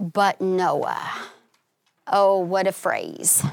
But 0.00 0.40
Noah, 0.40 1.28
oh, 2.06 2.38
what 2.38 2.66
a 2.66 2.72
phrase. 2.72 3.44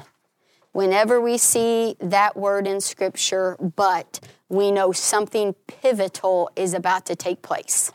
Whenever 0.71 1.19
we 1.19 1.37
see 1.37 1.97
that 1.99 2.37
word 2.37 2.65
in 2.65 2.79
Scripture, 2.79 3.57
but, 3.59 4.21
we 4.47 4.71
know 4.71 4.93
something 4.93 5.55
pivotal 5.67 6.49
is 6.55 6.73
about 6.73 7.05
to 7.07 7.15
take 7.17 7.41
place. 7.41 7.91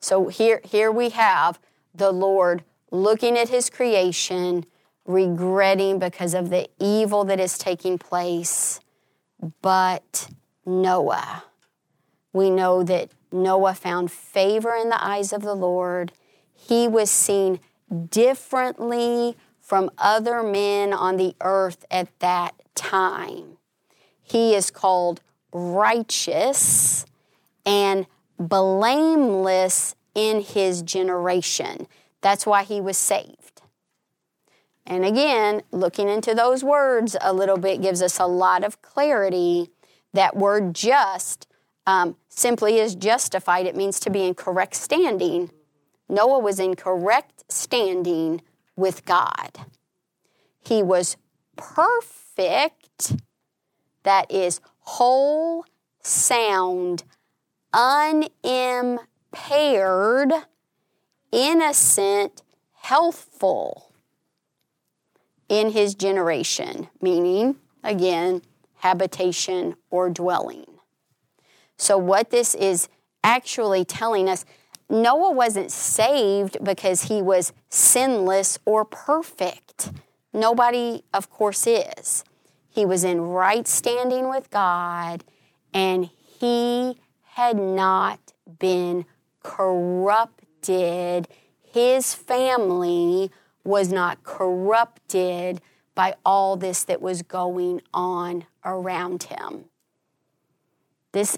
So 0.00 0.28
here, 0.28 0.60
here 0.64 0.92
we 0.92 1.08
have 1.08 1.58
the 1.94 2.12
Lord 2.12 2.62
looking 2.90 3.38
at 3.38 3.48
his 3.48 3.70
creation, 3.70 4.66
regretting 5.06 5.98
because 5.98 6.34
of 6.34 6.50
the 6.50 6.68
evil 6.78 7.24
that 7.24 7.40
is 7.40 7.58
taking 7.58 7.98
place. 7.98 8.80
But 9.60 10.28
Noah, 10.64 11.44
we 12.32 12.50
know 12.50 12.82
that 12.82 13.10
Noah 13.32 13.74
found 13.74 14.12
favor 14.12 14.74
in 14.74 14.88
the 14.88 15.04
eyes 15.04 15.32
of 15.32 15.42
the 15.42 15.54
Lord. 15.54 16.12
He 16.54 16.86
was 16.86 17.10
seen 17.10 17.60
differently 18.10 19.36
from 19.60 19.90
other 19.98 20.42
men 20.42 20.92
on 20.92 21.16
the 21.16 21.34
earth 21.40 21.84
at 21.90 22.18
that 22.20 22.54
time. 22.74 23.58
He 24.22 24.54
is 24.54 24.70
called 24.70 25.20
righteous 25.52 27.04
and 27.66 28.06
blameless 28.38 29.94
in 30.14 30.40
his 30.40 30.82
generation. 30.82 31.86
That's 32.20 32.46
why 32.46 32.64
he 32.64 32.80
was 32.80 32.96
saved. 32.96 33.41
And 34.86 35.04
again, 35.04 35.62
looking 35.70 36.08
into 36.08 36.34
those 36.34 36.64
words 36.64 37.16
a 37.20 37.32
little 37.32 37.56
bit 37.56 37.80
gives 37.82 38.02
us 38.02 38.18
a 38.18 38.26
lot 38.26 38.64
of 38.64 38.82
clarity. 38.82 39.70
That 40.12 40.36
word 40.36 40.74
just 40.74 41.46
um, 41.86 42.16
simply 42.28 42.78
is 42.78 42.94
justified, 42.94 43.66
it 43.66 43.76
means 43.76 43.98
to 44.00 44.10
be 44.10 44.24
in 44.24 44.34
correct 44.34 44.74
standing. 44.74 45.50
Noah 46.08 46.38
was 46.38 46.58
in 46.60 46.74
correct 46.76 47.44
standing 47.48 48.42
with 48.76 49.04
God. 49.04 49.66
He 50.60 50.82
was 50.82 51.16
perfect, 51.56 53.16
that 54.04 54.30
is, 54.30 54.60
whole, 54.80 55.64
sound, 56.02 57.04
unimpaired, 57.72 59.02
innocent, 61.32 62.42
healthful 62.74 63.91
in 65.52 65.72
his 65.72 65.94
generation, 65.94 66.88
meaning, 67.02 67.56
again, 67.84 68.40
habitation 68.76 69.76
or 69.90 70.08
dwelling. 70.08 70.64
So, 71.76 71.98
what 71.98 72.30
this 72.30 72.54
is 72.54 72.88
actually 73.22 73.84
telling 73.84 74.30
us, 74.30 74.46
Noah 74.88 75.30
wasn't 75.30 75.70
saved 75.70 76.56
because 76.64 77.02
he 77.02 77.20
was 77.20 77.52
sinless 77.68 78.58
or 78.64 78.86
perfect. 78.86 79.92
Nobody, 80.32 81.04
of 81.12 81.28
course, 81.28 81.66
is. 81.66 82.24
He 82.70 82.86
was 82.86 83.04
in 83.04 83.20
right 83.20 83.68
standing 83.68 84.30
with 84.30 84.48
God, 84.48 85.22
and 85.74 86.08
he 86.40 86.98
had 87.34 87.58
not 87.58 88.32
been 88.58 89.04
corrupted. 89.42 91.28
His 91.60 92.14
family 92.14 93.30
was 93.64 93.92
not 93.92 94.22
corrupted 94.24 95.60
by 95.94 96.14
all 96.24 96.56
this 96.56 96.84
that 96.84 97.02
was 97.02 97.22
going 97.22 97.82
on 97.92 98.46
around 98.64 99.24
him. 99.24 99.66
This 101.12 101.36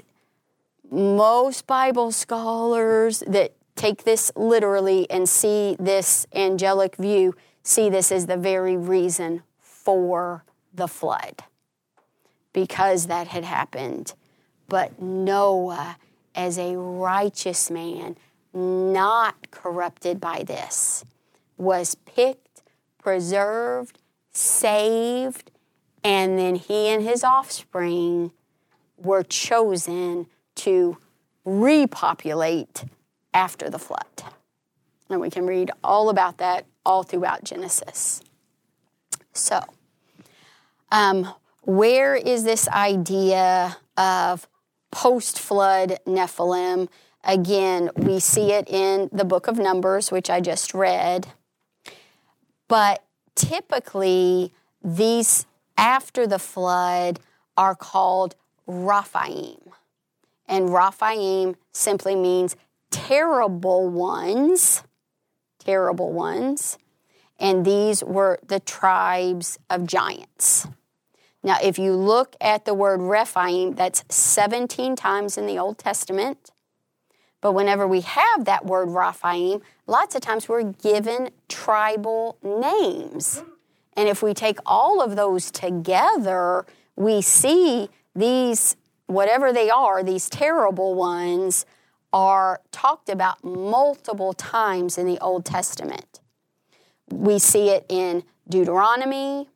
most 0.90 1.66
Bible 1.66 2.12
scholars 2.12 3.22
that 3.26 3.52
take 3.74 4.04
this 4.04 4.30
literally 4.36 5.10
and 5.10 5.28
see 5.28 5.76
this 5.78 6.26
angelic 6.32 6.96
view 6.96 7.34
see 7.64 7.88
this 7.88 8.12
as 8.12 8.26
the 8.26 8.36
very 8.36 8.76
reason 8.76 9.42
for 9.58 10.44
the 10.72 10.86
flood 10.86 11.42
because 12.52 13.06
that 13.06 13.26
had 13.28 13.44
happened. 13.44 14.12
But 14.68 15.00
Noah 15.00 15.96
as 16.34 16.58
a 16.58 16.76
righteous 16.76 17.70
man, 17.70 18.16
not 18.52 19.50
corrupted 19.50 20.20
by 20.20 20.42
this, 20.42 21.04
was 21.56 21.94
picked, 21.94 22.62
preserved, 22.98 23.98
saved, 24.32 25.50
and 26.02 26.38
then 26.38 26.56
he 26.56 26.88
and 26.88 27.02
his 27.02 27.24
offspring 27.24 28.32
were 28.96 29.22
chosen 29.22 30.26
to 30.56 30.98
repopulate 31.44 32.84
after 33.32 33.68
the 33.68 33.78
flood. 33.78 34.06
And 35.10 35.20
we 35.20 35.30
can 35.30 35.46
read 35.46 35.70
all 35.82 36.08
about 36.08 36.38
that 36.38 36.66
all 36.84 37.02
throughout 37.02 37.44
Genesis. 37.44 38.22
So, 39.32 39.62
um, 40.90 41.32
where 41.62 42.14
is 42.14 42.44
this 42.44 42.68
idea 42.68 43.76
of 43.96 44.48
post 44.90 45.38
flood 45.38 45.98
Nephilim? 46.06 46.88
Again, 47.24 47.90
we 47.96 48.20
see 48.20 48.52
it 48.52 48.68
in 48.68 49.08
the 49.12 49.24
book 49.24 49.48
of 49.48 49.58
Numbers, 49.58 50.12
which 50.12 50.28
I 50.28 50.40
just 50.40 50.74
read. 50.74 51.28
But 52.74 53.04
typically, 53.36 54.52
these 54.82 55.46
after 55.78 56.26
the 56.26 56.40
flood 56.40 57.20
are 57.56 57.76
called 57.76 58.34
Rephaim. 58.66 59.60
And 60.48 60.74
Rephaim 60.74 61.54
simply 61.70 62.16
means 62.16 62.56
terrible 62.90 63.88
ones, 63.88 64.82
terrible 65.60 66.12
ones. 66.12 66.76
And 67.38 67.64
these 67.64 68.02
were 68.02 68.40
the 68.44 68.58
tribes 68.58 69.56
of 69.70 69.86
giants. 69.86 70.66
Now, 71.44 71.58
if 71.62 71.78
you 71.78 71.92
look 71.92 72.34
at 72.40 72.64
the 72.64 72.74
word 72.74 73.00
Rephaim, 73.00 73.76
that's 73.76 74.02
17 74.08 74.96
times 74.96 75.38
in 75.38 75.46
the 75.46 75.60
Old 75.60 75.78
Testament. 75.78 76.50
But 77.44 77.52
whenever 77.52 77.86
we 77.86 78.00
have 78.00 78.46
that 78.46 78.64
word 78.64 78.88
Rephaim, 78.88 79.60
lots 79.86 80.14
of 80.14 80.22
times 80.22 80.48
we're 80.48 80.62
given 80.62 81.28
tribal 81.46 82.38
names. 82.42 83.42
And 83.98 84.08
if 84.08 84.22
we 84.22 84.32
take 84.32 84.58
all 84.64 85.02
of 85.02 85.14
those 85.14 85.50
together, 85.50 86.64
we 86.96 87.20
see 87.20 87.90
these, 88.16 88.76
whatever 89.08 89.52
they 89.52 89.68
are, 89.68 90.02
these 90.02 90.30
terrible 90.30 90.94
ones, 90.94 91.66
are 92.14 92.62
talked 92.72 93.10
about 93.10 93.44
multiple 93.44 94.32
times 94.32 94.96
in 94.96 95.06
the 95.06 95.18
Old 95.18 95.44
Testament. 95.44 96.20
We 97.10 97.38
see 97.38 97.68
it 97.68 97.84
in 97.90 98.22
Deuteronomy, 98.48 99.50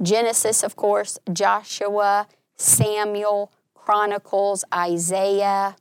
Genesis, 0.00 0.62
of 0.62 0.76
course, 0.76 1.18
Joshua, 1.30 2.26
Samuel, 2.56 3.52
Chronicles, 3.74 4.64
Isaiah. 4.72 5.76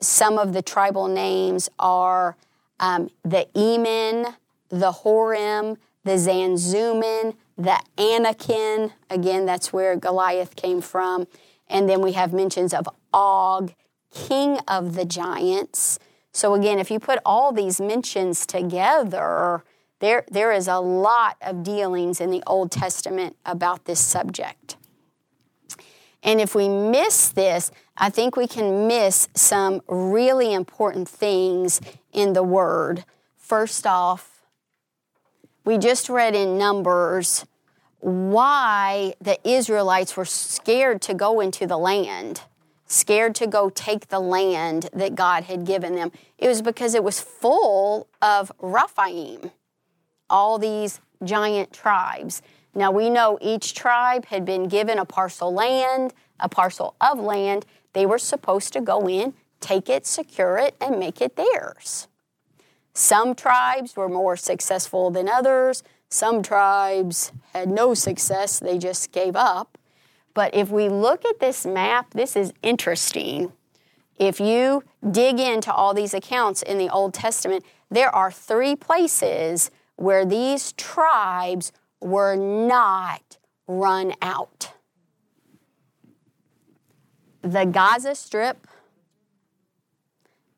Some 0.00 0.38
of 0.38 0.52
the 0.52 0.62
tribal 0.62 1.08
names 1.08 1.68
are 1.78 2.36
um, 2.78 3.10
the 3.22 3.46
Emim, 3.54 4.34
the 4.68 4.92
Horim, 4.92 5.76
the 6.04 6.12
Zamzummim, 6.12 7.34
the 7.56 7.80
Anakim. 7.98 8.92
Again, 9.10 9.46
that's 9.46 9.72
where 9.72 9.96
Goliath 9.96 10.56
came 10.56 10.80
from. 10.80 11.26
And 11.68 11.88
then 11.88 12.00
we 12.00 12.12
have 12.12 12.32
mentions 12.32 12.74
of 12.74 12.88
Og, 13.12 13.74
king 14.12 14.58
of 14.68 14.94
the 14.94 15.04
giants. 15.04 15.98
So 16.32 16.54
again, 16.54 16.78
if 16.78 16.90
you 16.90 16.98
put 16.98 17.18
all 17.24 17.52
these 17.52 17.80
mentions 17.80 18.46
together, 18.46 19.64
there, 20.00 20.24
there 20.30 20.52
is 20.52 20.68
a 20.68 20.78
lot 20.78 21.36
of 21.40 21.62
dealings 21.62 22.20
in 22.20 22.30
the 22.30 22.42
Old 22.46 22.70
Testament 22.70 23.36
about 23.46 23.86
this 23.86 24.00
subject. 24.00 24.76
And 26.22 26.40
if 26.40 26.54
we 26.54 26.68
miss 26.68 27.28
this, 27.28 27.70
I 27.98 28.10
think 28.10 28.36
we 28.36 28.46
can 28.46 28.86
miss 28.86 29.28
some 29.34 29.80
really 29.88 30.52
important 30.52 31.08
things 31.08 31.80
in 32.12 32.34
the 32.34 32.42
Word. 32.42 33.04
First 33.36 33.86
off, 33.86 34.42
we 35.64 35.78
just 35.78 36.08
read 36.08 36.34
in 36.34 36.58
Numbers 36.58 37.46
why 38.00 39.14
the 39.20 39.38
Israelites 39.48 40.16
were 40.16 40.26
scared 40.26 41.00
to 41.02 41.14
go 41.14 41.40
into 41.40 41.66
the 41.66 41.78
land, 41.78 42.42
scared 42.86 43.34
to 43.36 43.46
go 43.46 43.70
take 43.70 44.08
the 44.08 44.20
land 44.20 44.90
that 44.92 45.14
God 45.14 45.44
had 45.44 45.64
given 45.64 45.94
them. 45.94 46.12
It 46.38 46.48
was 46.48 46.60
because 46.60 46.94
it 46.94 47.02
was 47.02 47.20
full 47.20 48.08
of 48.20 48.52
Rephaim, 48.60 49.50
all 50.28 50.58
these 50.58 51.00
giant 51.24 51.72
tribes. 51.72 52.42
Now 52.74 52.90
we 52.90 53.08
know 53.08 53.38
each 53.40 53.74
tribe 53.74 54.26
had 54.26 54.44
been 54.44 54.68
given 54.68 54.98
a 54.98 55.06
parcel 55.06 55.52
land, 55.52 56.12
a 56.38 56.48
parcel 56.48 56.94
of 57.00 57.18
land. 57.18 57.64
They 57.96 58.04
were 58.04 58.18
supposed 58.18 58.74
to 58.74 58.82
go 58.82 59.08
in, 59.08 59.32
take 59.58 59.88
it, 59.88 60.04
secure 60.06 60.58
it, 60.58 60.76
and 60.82 60.98
make 60.98 61.22
it 61.22 61.36
theirs. 61.36 62.08
Some 62.92 63.34
tribes 63.34 63.96
were 63.96 64.10
more 64.10 64.36
successful 64.36 65.10
than 65.10 65.30
others. 65.30 65.82
Some 66.10 66.42
tribes 66.42 67.32
had 67.54 67.70
no 67.70 67.94
success, 67.94 68.58
they 68.58 68.76
just 68.76 69.12
gave 69.12 69.34
up. 69.34 69.78
But 70.34 70.54
if 70.54 70.68
we 70.68 70.90
look 70.90 71.24
at 71.24 71.40
this 71.40 71.64
map, 71.64 72.10
this 72.12 72.36
is 72.36 72.52
interesting. 72.62 73.54
If 74.18 74.40
you 74.40 74.84
dig 75.10 75.40
into 75.40 75.72
all 75.72 75.94
these 75.94 76.12
accounts 76.12 76.60
in 76.60 76.76
the 76.76 76.90
Old 76.90 77.14
Testament, 77.14 77.64
there 77.90 78.14
are 78.14 78.30
three 78.30 78.76
places 78.76 79.70
where 79.96 80.26
these 80.26 80.72
tribes 80.72 81.72
were 82.02 82.36
not 82.36 83.38
run 83.66 84.12
out 84.20 84.75
the 87.52 87.64
Gaza 87.64 88.14
Strip, 88.14 88.66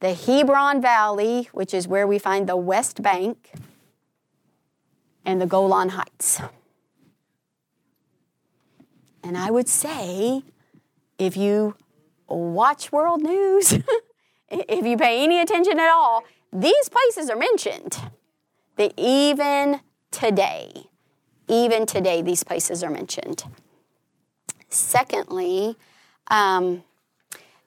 the 0.01 0.15
Hebron 0.15 0.81
Valley, 0.81 1.49
which 1.53 1.75
is 1.75 1.89
where 1.89 2.07
we 2.07 2.19
find 2.19 2.49
the 2.49 2.57
West 2.57 3.03
Bank, 3.03 3.53
and 5.25 5.41
the 5.41 5.47
Golan 5.47 5.91
Heights. 5.91 6.41
And 9.23 9.37
I 9.37 9.51
would 9.51 9.69
say, 9.69 10.43
if 11.19 11.37
you 11.37 11.75
watch 12.29 12.93
world 12.93 13.23
news, 13.23 13.73
if 14.49 14.87
you 14.87 14.97
pay 14.97 15.23
any 15.23 15.41
attention 15.41 15.79
at 15.79 15.91
all, 15.91 16.25
these 16.53 16.89
places 16.89 17.29
are 17.29 17.37
mentioned. 17.37 17.99
That 18.77 18.95
even 18.97 19.81
today, 20.11 20.85
even 21.49 21.85
today, 21.85 22.23
these 22.23 22.45
places 22.45 22.85
are 22.85 22.91
mentioned. 22.91 23.45
Secondly, 24.69 25.77
um, 26.31 26.85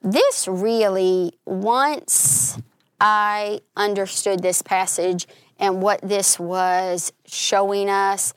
this 0.02 0.48
really, 0.48 1.34
once 1.46 2.60
I 3.00 3.62
understood 3.76 4.42
this 4.42 4.62
passage 4.62 5.28
and 5.60 5.82
what 5.82 6.02
this 6.02 6.40
was 6.40 7.14
showing 7.26 7.90
us, 7.90 8.34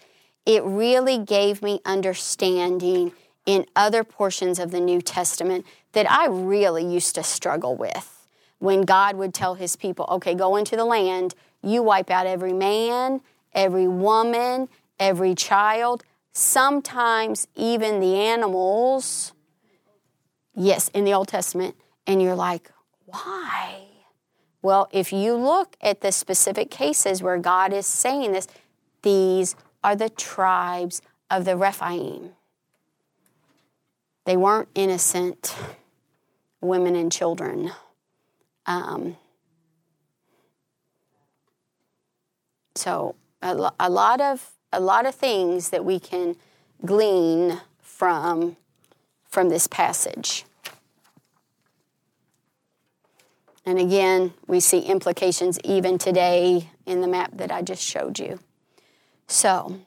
it 0.47 0.63
really 0.65 1.19
gave 1.19 1.63
me 1.63 1.81
understanding 1.85 3.13
in 3.47 3.67
other 3.77 4.05
portions 4.05 4.59
of 4.59 4.71
the 4.71 4.81
New 4.81 5.01
Testament 5.01 5.65
that 5.93 6.11
I 6.11 6.27
really 6.27 6.85
used 6.85 7.15
to 7.15 7.23
struggle 7.23 7.77
with. 7.77 8.27
When 8.59 8.83
God 8.83 9.17
would 9.17 9.35
tell 9.35 9.55
his 9.55 9.77
people, 9.77 10.07
okay, 10.11 10.35
go 10.35 10.57
into 10.57 10.77
the 10.77 10.85
land, 10.85 11.35
you 11.63 11.83
wipe 11.83 12.11
out 12.11 12.27
every 12.27 12.53
man, 12.53 13.21
every 13.53 13.89
woman, 13.89 14.69
every 14.99 15.35
child, 15.35 16.05
sometimes 16.33 17.47
even 17.55 18.01
the 18.01 18.17
animals. 18.17 19.33
Yes, 20.55 20.89
in 20.89 21.05
the 21.05 21.15
Old 21.15 21.29
Testament. 21.29 21.77
And 22.07 22.23
you're 22.23 22.35
like, 22.35 22.71
why? 23.07 23.85
Well, 24.63 24.89
if 24.93 25.13
you 25.13 25.35
look 25.35 25.77
at 25.81 26.01
the 26.01 26.13
specific 26.13 26.71
cases 26.71 27.23
where 27.23 27.39
God 27.39 27.73
is 27.73 27.87
saying 27.87 28.33
this, 28.33 28.47
these 29.03 29.57
are 29.83 29.95
the 29.95 30.09
tribes 30.09 31.03
of 31.31 31.45
the 31.45 31.57
Rephaim. 31.57 32.31
They 34.25 34.37
weren't 34.37 34.69
innocent 34.75 35.55
women 36.61 36.97
and 36.97 37.13
children. 37.13 37.73
Um, 38.67 39.17
so 42.75 43.15
a, 43.43 43.55
lo- 43.55 43.75
a 43.79 43.91
lot 43.91 44.21
of 44.21 44.51
a 44.73 44.81
lot 44.81 45.07
of 45.07 45.15
things 45.15 45.71
that 45.71 45.85
we 45.85 46.01
can 46.01 46.35
glean 46.85 47.61
from 47.81 48.57
from 49.35 49.49
this 49.49 49.67
passage. 49.67 50.45
And 53.67 53.81
again, 53.81 54.33
we 54.47 54.61
see 54.61 54.79
implications 54.79 55.59
even 55.65 55.99
today 55.99 56.71
in 56.87 57.01
the 57.01 57.09
map 57.09 57.33
that 57.35 57.51
I 57.51 57.61
just 57.61 57.83
showed 57.83 58.21
you. 58.21 58.39
So, 59.27 59.81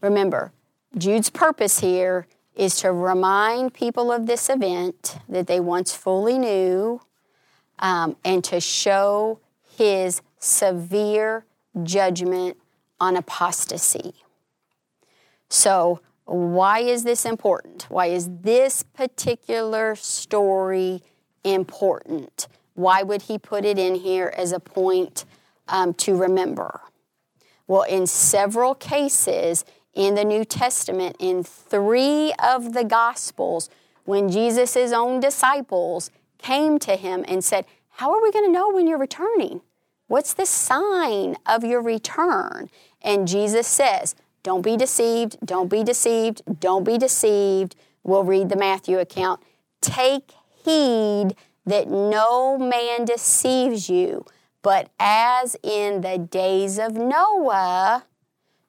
remember, 0.00 0.50
Jude's 0.98 1.30
purpose 1.30 1.78
here 1.78 2.26
is 2.56 2.74
to 2.80 2.90
remind 2.90 3.72
people 3.72 4.10
of 4.10 4.26
this 4.26 4.50
event 4.50 5.18
that 5.28 5.46
they 5.46 5.60
once 5.60 5.94
fully 5.94 6.36
knew 6.36 7.00
um, 7.78 8.16
and 8.24 8.42
to 8.44 8.60
show 8.60 9.38
his 9.76 10.22
severe 10.40 11.44
judgment 11.84 12.56
on 12.98 13.14
apostasy. 13.14 14.12
So, 15.48 16.00
why 16.30 16.80
is 16.80 17.04
this 17.04 17.24
important? 17.24 17.86
Why 17.88 18.06
is 18.06 18.28
this 18.42 18.82
particular 18.82 19.96
story 19.96 21.02
important. 21.44 22.48
Why 22.74 23.02
would 23.02 23.22
he 23.22 23.38
put 23.38 23.64
it 23.64 23.78
in 23.78 23.94
here 23.96 24.32
as 24.36 24.52
a 24.52 24.60
point 24.60 25.24
um, 25.68 25.94
to 25.94 26.16
remember? 26.16 26.80
Well, 27.66 27.82
in 27.82 28.06
several 28.06 28.74
cases 28.74 29.64
in 29.94 30.14
the 30.14 30.24
New 30.24 30.44
Testament, 30.44 31.16
in 31.18 31.42
three 31.42 32.32
of 32.42 32.72
the 32.72 32.84
Gospels, 32.84 33.70
when 34.04 34.30
Jesus' 34.30 34.92
own 34.92 35.20
disciples 35.20 36.10
came 36.38 36.78
to 36.80 36.96
him 36.96 37.24
and 37.28 37.44
said, 37.44 37.66
How 37.90 38.12
are 38.12 38.22
we 38.22 38.32
going 38.32 38.46
to 38.46 38.52
know 38.52 38.70
when 38.70 38.86
you're 38.86 38.98
returning? 38.98 39.60
What's 40.06 40.32
the 40.32 40.46
sign 40.46 41.36
of 41.46 41.64
your 41.64 41.80
return? 41.80 42.70
And 43.02 43.28
Jesus 43.28 43.66
says, 43.66 44.16
Don't 44.42 44.62
be 44.62 44.76
deceived, 44.76 45.36
don't 45.44 45.68
be 45.68 45.82
deceived, 45.82 46.42
don't 46.60 46.84
be 46.84 46.96
deceived. 46.96 47.76
We'll 48.02 48.24
read 48.24 48.48
the 48.48 48.56
Matthew 48.56 48.98
account. 48.98 49.42
Take 49.80 50.32
heed 50.64 51.34
that 51.66 51.88
no 51.88 52.58
man 52.58 53.04
deceives 53.04 53.88
you, 53.88 54.24
but 54.62 54.90
as 54.98 55.56
in 55.62 56.00
the 56.00 56.18
days 56.18 56.78
of 56.78 56.94
Noah, 56.94 58.04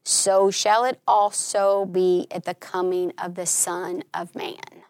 so 0.04 0.52
shall 0.52 0.84
it 0.84 1.00
also 1.08 1.86
be 1.86 2.28
at 2.32 2.44
the 2.44 2.54
coming 2.54 3.14
of 3.18 3.36
the 3.36 3.46
Son 3.46 4.04
of 4.14 4.36
Man. 4.36 4.84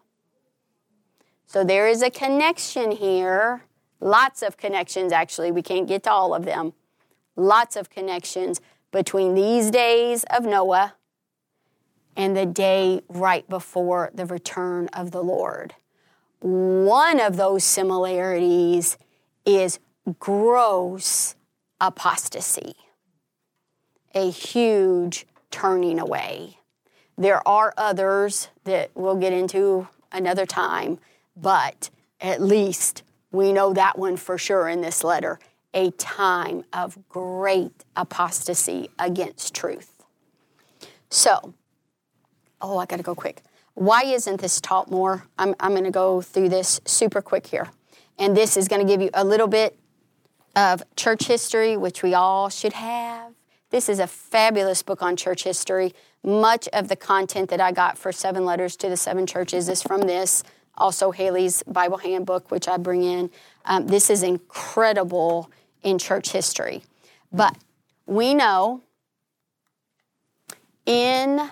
So 1.46 1.64
there 1.64 1.86
is 1.86 2.02
a 2.02 2.10
connection 2.10 2.92
here, 2.92 3.64
lots 4.00 4.42
of 4.42 4.56
connections 4.56 5.12
actually, 5.12 5.52
we 5.52 5.62
can't 5.62 5.86
get 5.86 6.02
to 6.04 6.10
all 6.10 6.34
of 6.34 6.44
them. 6.44 6.72
Lots 7.36 7.76
of 7.76 7.88
connections 7.88 8.60
between 8.92 9.34
these 9.34 9.70
days 9.70 10.24
of 10.24 10.44
Noah 10.44 10.94
and 12.16 12.36
the 12.36 12.46
day 12.46 13.00
right 13.08 13.48
before 13.48 14.10
the 14.14 14.26
return 14.26 14.88
of 14.92 15.10
the 15.10 15.22
Lord. 15.22 15.74
One 16.40 17.18
of 17.18 17.36
those 17.36 17.64
similarities 17.64 18.98
is 19.46 19.78
gross 20.18 21.34
apostasy, 21.80 22.74
a 24.14 24.30
huge 24.30 25.26
turning 25.50 25.98
away. 25.98 26.58
There 27.16 27.46
are 27.46 27.72
others 27.76 28.48
that 28.64 28.90
we'll 28.94 29.16
get 29.16 29.32
into 29.32 29.88
another 30.10 30.46
time, 30.46 30.98
but 31.36 31.90
at 32.20 32.42
least 32.42 33.02
we 33.30 33.52
know 33.52 33.72
that 33.72 33.98
one 33.98 34.16
for 34.16 34.36
sure 34.36 34.68
in 34.68 34.80
this 34.80 35.02
letter 35.02 35.38
a 35.74 35.90
time 35.92 36.64
of 36.72 36.98
great 37.08 37.84
apostasy 37.96 38.90
against 38.98 39.54
truth. 39.54 39.90
So, 41.10 41.54
oh, 42.60 42.78
I 42.78 42.86
gotta 42.86 43.02
go 43.02 43.14
quick. 43.14 43.42
Why 43.74 44.04
isn't 44.04 44.40
this 44.40 44.60
taught 44.60 44.90
more? 44.90 45.26
I'm, 45.38 45.54
I'm 45.60 45.74
gonna 45.74 45.90
go 45.90 46.20
through 46.20 46.50
this 46.50 46.80
super 46.84 47.22
quick 47.22 47.46
here. 47.46 47.70
And 48.18 48.36
this 48.36 48.56
is 48.56 48.68
gonna 48.68 48.84
give 48.84 49.00
you 49.00 49.10
a 49.14 49.24
little 49.24 49.46
bit 49.46 49.78
of 50.54 50.82
church 50.96 51.24
history, 51.24 51.76
which 51.76 52.02
we 52.02 52.14
all 52.14 52.48
should 52.48 52.74
have. 52.74 53.32
This 53.70 53.88
is 53.88 53.98
a 53.98 54.06
fabulous 54.06 54.82
book 54.82 55.02
on 55.02 55.16
church 55.16 55.44
history. 55.44 55.94
Much 56.22 56.68
of 56.74 56.88
the 56.88 56.96
content 56.96 57.48
that 57.48 57.60
I 57.60 57.72
got 57.72 57.96
for 57.96 58.12
Seven 58.12 58.44
Letters 58.44 58.76
to 58.76 58.88
the 58.88 58.96
Seven 58.96 59.26
Churches 59.26 59.68
is 59.68 59.82
from 59.82 60.02
this. 60.02 60.44
Also, 60.76 61.10
Halley's 61.10 61.62
Bible 61.64 61.96
Handbook, 61.98 62.50
which 62.50 62.68
I 62.68 62.76
bring 62.76 63.02
in. 63.02 63.30
Um, 63.64 63.86
this 63.86 64.10
is 64.10 64.22
incredible 64.22 65.50
in 65.82 65.98
church 65.98 66.30
history. 66.30 66.82
But 67.32 67.56
we 68.06 68.34
know 68.34 68.82
in 70.86 71.50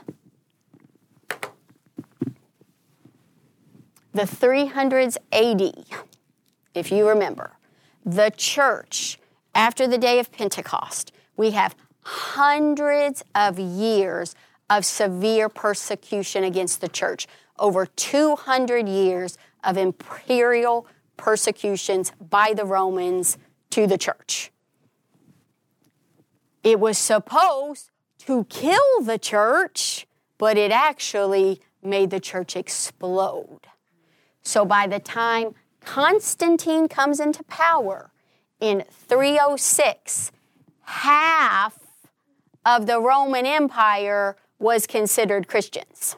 the 4.12 4.22
300s 4.22 5.16
AD, 5.32 5.96
if 6.74 6.90
you 6.90 7.08
remember, 7.08 7.52
the 8.04 8.32
church, 8.36 9.18
after 9.54 9.86
the 9.86 9.98
day 9.98 10.18
of 10.18 10.32
Pentecost, 10.32 11.12
we 11.36 11.52
have 11.52 11.74
hundreds 12.02 13.22
of 13.34 13.58
years 13.58 14.34
of 14.68 14.84
severe 14.84 15.48
persecution 15.48 16.44
against 16.44 16.80
the 16.80 16.88
church, 16.88 17.26
over 17.58 17.86
200 17.86 18.88
years 18.88 19.36
of 19.62 19.76
imperial 19.76 20.86
persecutions 21.16 22.12
by 22.30 22.54
the 22.54 22.64
Romans 22.64 23.36
to 23.70 23.86
the 23.86 23.98
church. 23.98 24.50
It 26.62 26.78
was 26.78 26.98
supposed 26.98 27.90
to 28.26 28.44
kill 28.44 29.02
the 29.02 29.18
church, 29.18 30.06
but 30.38 30.58
it 30.58 30.70
actually 30.70 31.60
made 31.82 32.10
the 32.10 32.20
church 32.20 32.56
explode. 32.56 33.66
So 34.42 34.64
by 34.64 34.86
the 34.86 34.98
time 34.98 35.54
Constantine 35.80 36.88
comes 36.88 37.20
into 37.20 37.42
power 37.44 38.10
in 38.60 38.84
306, 38.90 40.32
half 40.82 41.78
of 42.64 42.86
the 42.86 43.00
Roman 43.00 43.46
Empire 43.46 44.36
was 44.58 44.86
considered 44.86 45.48
Christians. 45.48 46.16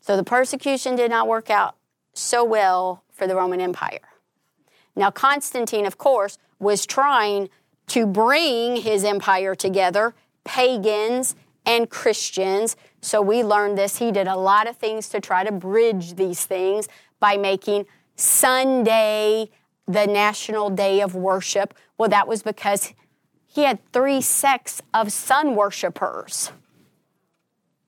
So 0.00 0.16
the 0.16 0.22
persecution 0.22 0.94
did 0.94 1.10
not 1.10 1.26
work 1.26 1.50
out 1.50 1.74
so 2.12 2.44
well 2.44 3.02
for 3.12 3.26
the 3.26 3.34
Roman 3.34 3.60
Empire. 3.60 4.08
Now, 4.96 5.10
Constantine, 5.10 5.86
of 5.86 5.98
course, 5.98 6.38
was 6.58 6.86
trying 6.86 7.50
to 7.88 8.06
bring 8.06 8.76
his 8.76 9.04
empire 9.04 9.54
together, 9.54 10.14
pagans 10.44 11.36
and 11.64 11.88
Christians. 11.90 12.76
So 13.00 13.20
we 13.20 13.44
learned 13.44 13.76
this. 13.76 13.98
He 13.98 14.10
did 14.10 14.26
a 14.26 14.36
lot 14.36 14.66
of 14.66 14.76
things 14.76 15.08
to 15.10 15.20
try 15.20 15.44
to 15.44 15.52
bridge 15.52 16.14
these 16.14 16.44
things 16.46 16.88
by 17.20 17.36
making 17.36 17.86
Sunday 18.16 19.50
the 19.86 20.06
national 20.06 20.70
day 20.70 21.00
of 21.00 21.14
worship. 21.14 21.74
Well, 21.98 22.08
that 22.08 22.26
was 22.26 22.42
because 22.42 22.94
he 23.46 23.62
had 23.64 23.78
three 23.92 24.20
sects 24.20 24.82
of 24.92 25.12
sun 25.12 25.54
worshipers. 25.54 26.50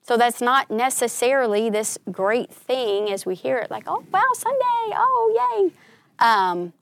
So 0.01 0.17
that's 0.17 0.41
not 0.41 0.71
necessarily 0.71 1.69
this 1.69 1.97
great 2.11 2.51
thing 2.51 3.11
as 3.11 3.25
we 3.25 3.35
hear 3.35 3.57
it, 3.57 3.69
like, 3.69 3.83
oh, 3.85 4.03
wow, 4.11 4.23
Sunday, 4.33 4.95
oh, 4.95 5.69
yay. 5.69 5.71
Um, 6.17 6.73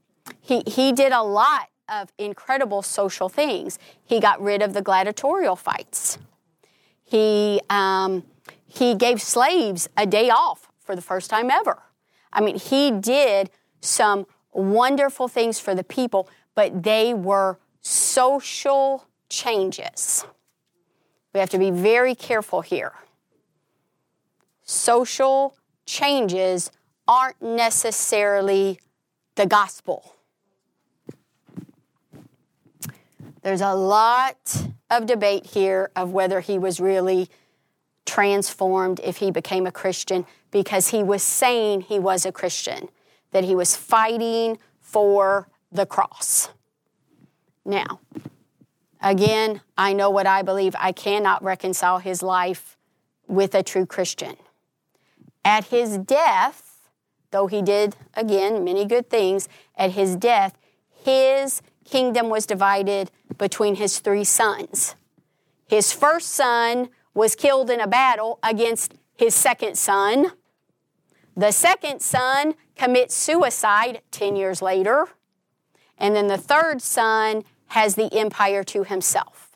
he, 0.41 0.63
he 0.67 0.91
did 0.91 1.11
a 1.11 1.23
lot 1.23 1.69
of 1.89 2.11
incredible 2.17 2.81
social 2.81 3.29
things. 3.29 3.79
He 4.05 4.19
got 4.19 4.41
rid 4.41 4.61
of 4.61 4.73
the 4.73 4.81
gladiatorial 4.81 5.55
fights. 5.55 6.17
He, 7.03 7.61
um, 7.69 8.23
he 8.65 8.95
gave 8.95 9.21
slaves 9.21 9.87
a 9.95 10.05
day 10.05 10.29
off 10.29 10.69
for 10.79 10.95
the 10.95 11.01
first 11.01 11.29
time 11.29 11.49
ever. 11.49 11.81
I 12.31 12.41
mean, 12.41 12.57
he 12.57 12.91
did 12.91 13.49
some 13.81 14.25
wonderful 14.51 15.27
things 15.27 15.59
for 15.59 15.73
the 15.73 15.83
people, 15.83 16.29
but 16.55 16.83
they 16.83 17.13
were 17.13 17.57
social 17.81 19.05
changes. 19.29 20.25
We 21.33 21.39
have 21.39 21.49
to 21.51 21.59
be 21.59 21.71
very 21.71 22.15
careful 22.15 22.61
here. 22.61 22.93
Social 24.63 25.55
changes 25.85 26.71
aren't 27.07 27.41
necessarily 27.41 28.79
the 29.35 29.45
gospel. 29.45 30.16
There's 33.47 33.61
a 33.61 33.75
lot 33.75 34.67
of 34.91 35.05
debate 35.05 35.45
here 35.45 35.89
of 35.95 36.11
whether 36.11 36.41
he 36.41 36.59
was 36.59 36.81
really 36.81 37.29
transformed 38.05 38.99
if 39.01 39.19
he 39.19 39.31
became 39.31 39.65
a 39.65 39.71
Christian 39.71 40.25
because 40.51 40.89
he 40.89 41.01
was 41.01 41.23
saying 41.23 41.79
he 41.79 41.97
was 41.97 42.25
a 42.25 42.33
Christian, 42.33 42.89
that 43.31 43.45
he 43.45 43.55
was 43.55 43.73
fighting 43.73 44.57
for 44.81 45.47
the 45.71 45.85
cross. 45.85 46.49
Now, 47.63 48.01
again, 49.01 49.61
I 49.77 49.93
know 49.93 50.09
what 50.09 50.27
I 50.27 50.41
believe. 50.41 50.75
I 50.77 50.91
cannot 50.91 51.41
reconcile 51.41 51.99
his 51.99 52.21
life 52.21 52.77
with 53.29 53.55
a 53.55 53.63
true 53.63 53.85
Christian. 53.85 54.35
At 55.45 55.67
his 55.67 55.97
death, 55.97 56.89
though 57.31 57.47
he 57.47 57.61
did, 57.61 57.95
again, 58.13 58.65
many 58.65 58.83
good 58.83 59.09
things, 59.09 59.47
at 59.77 59.91
his 59.91 60.17
death, 60.17 60.57
his 60.91 61.61
kingdom 61.85 62.27
was 62.27 62.45
divided 62.45 63.09
between 63.37 63.75
his 63.75 63.99
three 63.99 64.23
sons. 64.23 64.95
His 65.67 65.91
first 65.91 66.29
son 66.29 66.89
was 67.13 67.35
killed 67.35 67.69
in 67.69 67.79
a 67.79 67.87
battle 67.87 68.39
against 68.43 68.93
his 69.15 69.35
second 69.35 69.77
son. 69.77 70.31
The 71.35 71.51
second 71.51 72.01
son 72.01 72.55
commits 72.75 73.15
suicide 73.15 74.01
10 74.11 74.35
years 74.35 74.61
later. 74.61 75.07
And 75.97 76.15
then 76.15 76.27
the 76.27 76.37
third 76.37 76.81
son 76.81 77.43
has 77.67 77.95
the 77.95 78.13
empire 78.13 78.63
to 78.65 78.83
himself. 78.83 79.51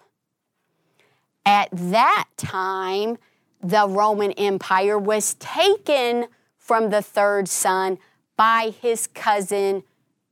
At 1.45 1.69
that 1.71 2.25
time, 2.37 3.17
the 3.61 3.87
Roman 3.87 4.31
Empire 4.33 4.97
was 4.97 5.35
taken 5.35 6.27
from 6.57 6.89
the 6.89 7.01
third 7.01 7.47
son 7.47 7.99
by 8.35 8.73
his 8.81 9.07
cousin 9.07 9.83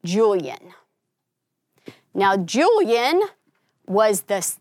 Julian. 0.03 0.73
Now, 2.13 2.38
Julian 2.38 3.21
was 3.89 4.21
this, 4.21 4.59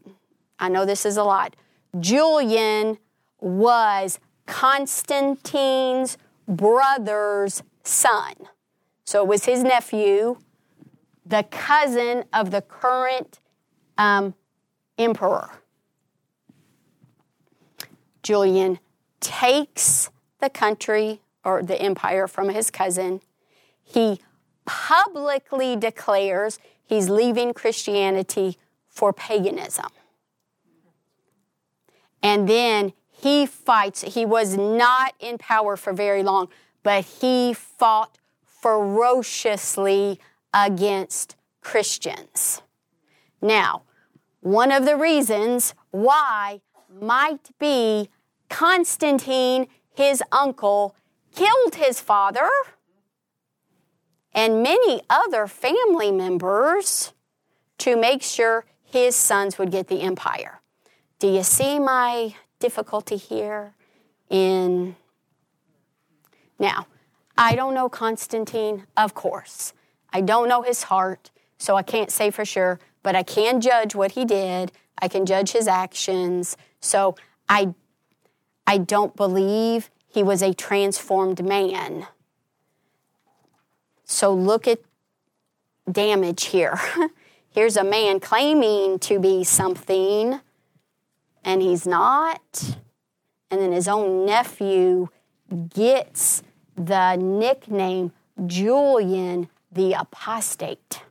I 0.58 0.68
know 0.68 0.84
this 0.84 1.06
is 1.06 1.16
a 1.16 1.22
lot, 1.22 1.54
Julian 2.00 2.98
was 3.40 4.18
Constantine's 4.46 6.16
brother's 6.48 7.62
son. 7.84 8.34
So 9.04 9.22
it 9.22 9.28
was 9.28 9.44
his 9.44 9.62
nephew, 9.62 10.38
the 11.24 11.44
cousin 11.44 12.24
of 12.32 12.50
the 12.50 12.62
current 12.62 13.38
um, 13.98 14.34
emperor. 14.96 15.50
Julian 18.22 18.78
takes 19.20 20.10
the 20.40 20.50
country 20.50 21.20
or 21.44 21.62
the 21.62 21.80
empire 21.80 22.26
from 22.26 22.48
his 22.48 22.70
cousin. 22.70 23.20
He 23.82 24.20
publicly 24.64 25.76
declares 25.76 26.58
he's 26.84 27.08
leaving 27.08 27.54
Christianity 27.54 28.58
for 28.98 29.12
paganism. 29.12 29.86
And 32.20 32.48
then 32.48 32.94
he 33.08 33.46
fights. 33.46 34.02
He 34.02 34.26
was 34.26 34.56
not 34.56 35.14
in 35.20 35.38
power 35.38 35.76
for 35.76 35.92
very 35.92 36.24
long, 36.24 36.48
but 36.82 37.04
he 37.04 37.54
fought 37.54 38.18
ferociously 38.44 40.18
against 40.52 41.36
Christians. 41.60 42.62
Now, 43.40 43.82
one 44.40 44.72
of 44.72 44.84
the 44.84 44.96
reasons 44.96 45.74
why 45.92 46.60
might 47.00 47.56
be 47.60 48.10
Constantine, 48.48 49.68
his 49.94 50.24
uncle, 50.32 50.96
killed 51.36 51.76
his 51.76 52.00
father 52.00 52.50
and 54.32 54.60
many 54.60 55.02
other 55.08 55.46
family 55.46 56.10
members 56.10 57.12
to 57.78 57.96
make 57.96 58.22
sure 58.22 58.64
his 58.90 59.14
sons 59.14 59.58
would 59.58 59.70
get 59.70 59.88
the 59.88 60.00
empire. 60.00 60.60
Do 61.18 61.28
you 61.28 61.42
see 61.42 61.78
my 61.78 62.34
difficulty 62.58 63.16
here 63.16 63.74
in 64.28 64.96
now 66.58 66.86
i 67.36 67.54
don't 67.54 67.74
know 67.74 67.88
constantine 67.88 68.84
of 68.96 69.14
course. 69.14 69.72
I 70.12 70.20
don't 70.20 70.48
know 70.48 70.62
his 70.62 70.84
heart 70.84 71.30
so 71.56 71.76
i 71.76 71.82
can't 71.82 72.10
say 72.10 72.30
for 72.30 72.44
sure 72.44 72.78
but 73.02 73.14
i 73.14 73.22
can 73.22 73.60
judge 73.60 73.94
what 73.94 74.12
he 74.12 74.24
did. 74.24 74.72
I 75.00 75.08
can 75.08 75.24
judge 75.24 75.52
his 75.52 75.68
actions. 75.68 76.56
So 76.80 77.14
i 77.48 77.74
i 78.66 78.78
don't 78.78 79.14
believe 79.16 79.90
he 80.08 80.22
was 80.22 80.42
a 80.42 80.52
transformed 80.52 81.44
man. 81.44 82.06
So 84.04 84.34
look 84.34 84.66
at 84.66 84.80
damage 85.90 86.46
here 86.46 86.78
here's 87.58 87.76
a 87.76 87.82
man 87.82 88.20
claiming 88.20 89.00
to 89.00 89.18
be 89.18 89.42
something 89.42 90.38
and 91.42 91.60
he's 91.60 91.88
not. 91.88 92.76
And 93.50 93.60
then 93.60 93.72
his 93.72 93.88
own 93.88 94.24
nephew 94.24 95.08
gets 95.74 96.44
the 96.76 97.16
nickname 97.16 98.12
Julian 98.46 99.48
the 99.72 99.94
Apostate. 99.94 101.02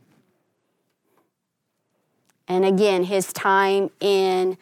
And 2.47 2.63
again, 2.63 3.03
his 3.03 3.33
time 3.33 3.89
in 3.99 4.57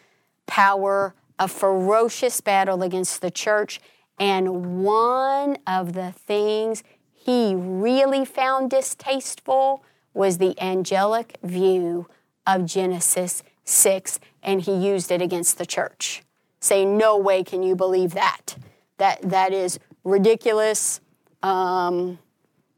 power, 0.47 1.13
a 1.37 1.47
ferocious 1.47 2.41
battle 2.41 2.81
against 2.81 3.21
the 3.21 3.29
church. 3.29 3.79
And 4.17 4.83
one 4.83 5.59
of 5.67 5.93
the 5.93 6.13
things 6.13 6.83
he 7.13 7.53
really 7.53 8.25
found 8.25 8.71
distasteful 8.71 9.83
was 10.15 10.39
the 10.39 10.59
angelic 10.61 11.37
view 11.43 12.07
of 12.47 12.65
Genesis 12.65 13.43
6 13.65 14.19
and 14.41 14.61
he 14.61 14.73
used 14.73 15.11
it 15.11 15.21
against 15.21 15.57
the 15.57 15.65
church, 15.65 16.23
saying, 16.59 16.97
No 16.97 17.17
way 17.17 17.43
can 17.43 17.61
you 17.61 17.75
believe 17.75 18.13
that. 18.13 18.55
That, 18.97 19.21
that 19.23 19.51
is 19.51 19.79
ridiculous. 20.03 21.01
Um, 21.43 22.19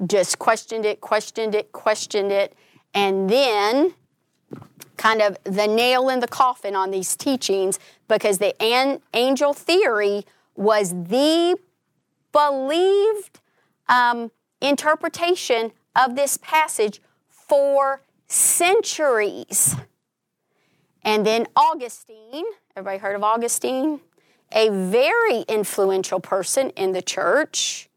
just 0.05 0.39
questioned 0.39 0.85
it, 0.85 1.01
questioned 1.01 1.55
it, 1.55 1.71
questioned 1.71 2.31
it. 2.31 2.53
And 2.93 3.29
then, 3.29 3.93
kind 4.95 5.21
of 5.21 5.37
the 5.43 5.67
nail 5.67 6.09
in 6.09 6.19
the 6.19 6.27
coffin 6.27 6.75
on 6.75 6.91
these 6.91 7.15
teachings, 7.15 7.79
because 8.07 8.39
the 8.39 8.59
an- 8.61 9.01
angel 9.13 9.53
theory 9.53 10.25
was 10.55 10.91
the 10.91 11.57
believed 12.31 13.39
um, 13.89 14.31
interpretation 14.61 15.71
of 15.95 16.15
this 16.15 16.37
passage 16.37 17.01
for 17.47 18.01
centuries. 18.27 19.75
And 21.03 21.25
then 21.25 21.47
Augustine, 21.55 22.45
everybody 22.75 22.97
heard 22.97 23.15
of 23.15 23.23
Augustine? 23.23 24.01
A 24.51 24.69
very 24.69 25.41
influential 25.47 26.19
person 26.19 26.69
in 26.71 26.93
the 26.93 27.01
church, 27.01 27.89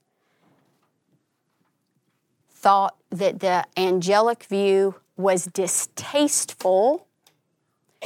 thought 2.51 2.97
that 3.11 3.41
the 3.41 3.65
angelic 3.77 4.45
view 4.45 4.97
was 5.17 5.47
distasteful. 5.47 7.07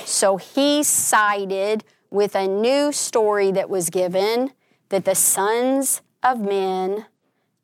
So 0.05 0.37
he 0.37 0.83
sided 0.83 1.85
with 2.11 2.35
a 2.35 2.47
new 2.47 2.93
story 2.93 3.51
that 3.53 3.69
was 3.69 3.91
given 3.91 4.53
that 4.91 5.05
the 5.05 5.15
sons 5.15 6.03
of 6.23 6.41
men 6.41 7.07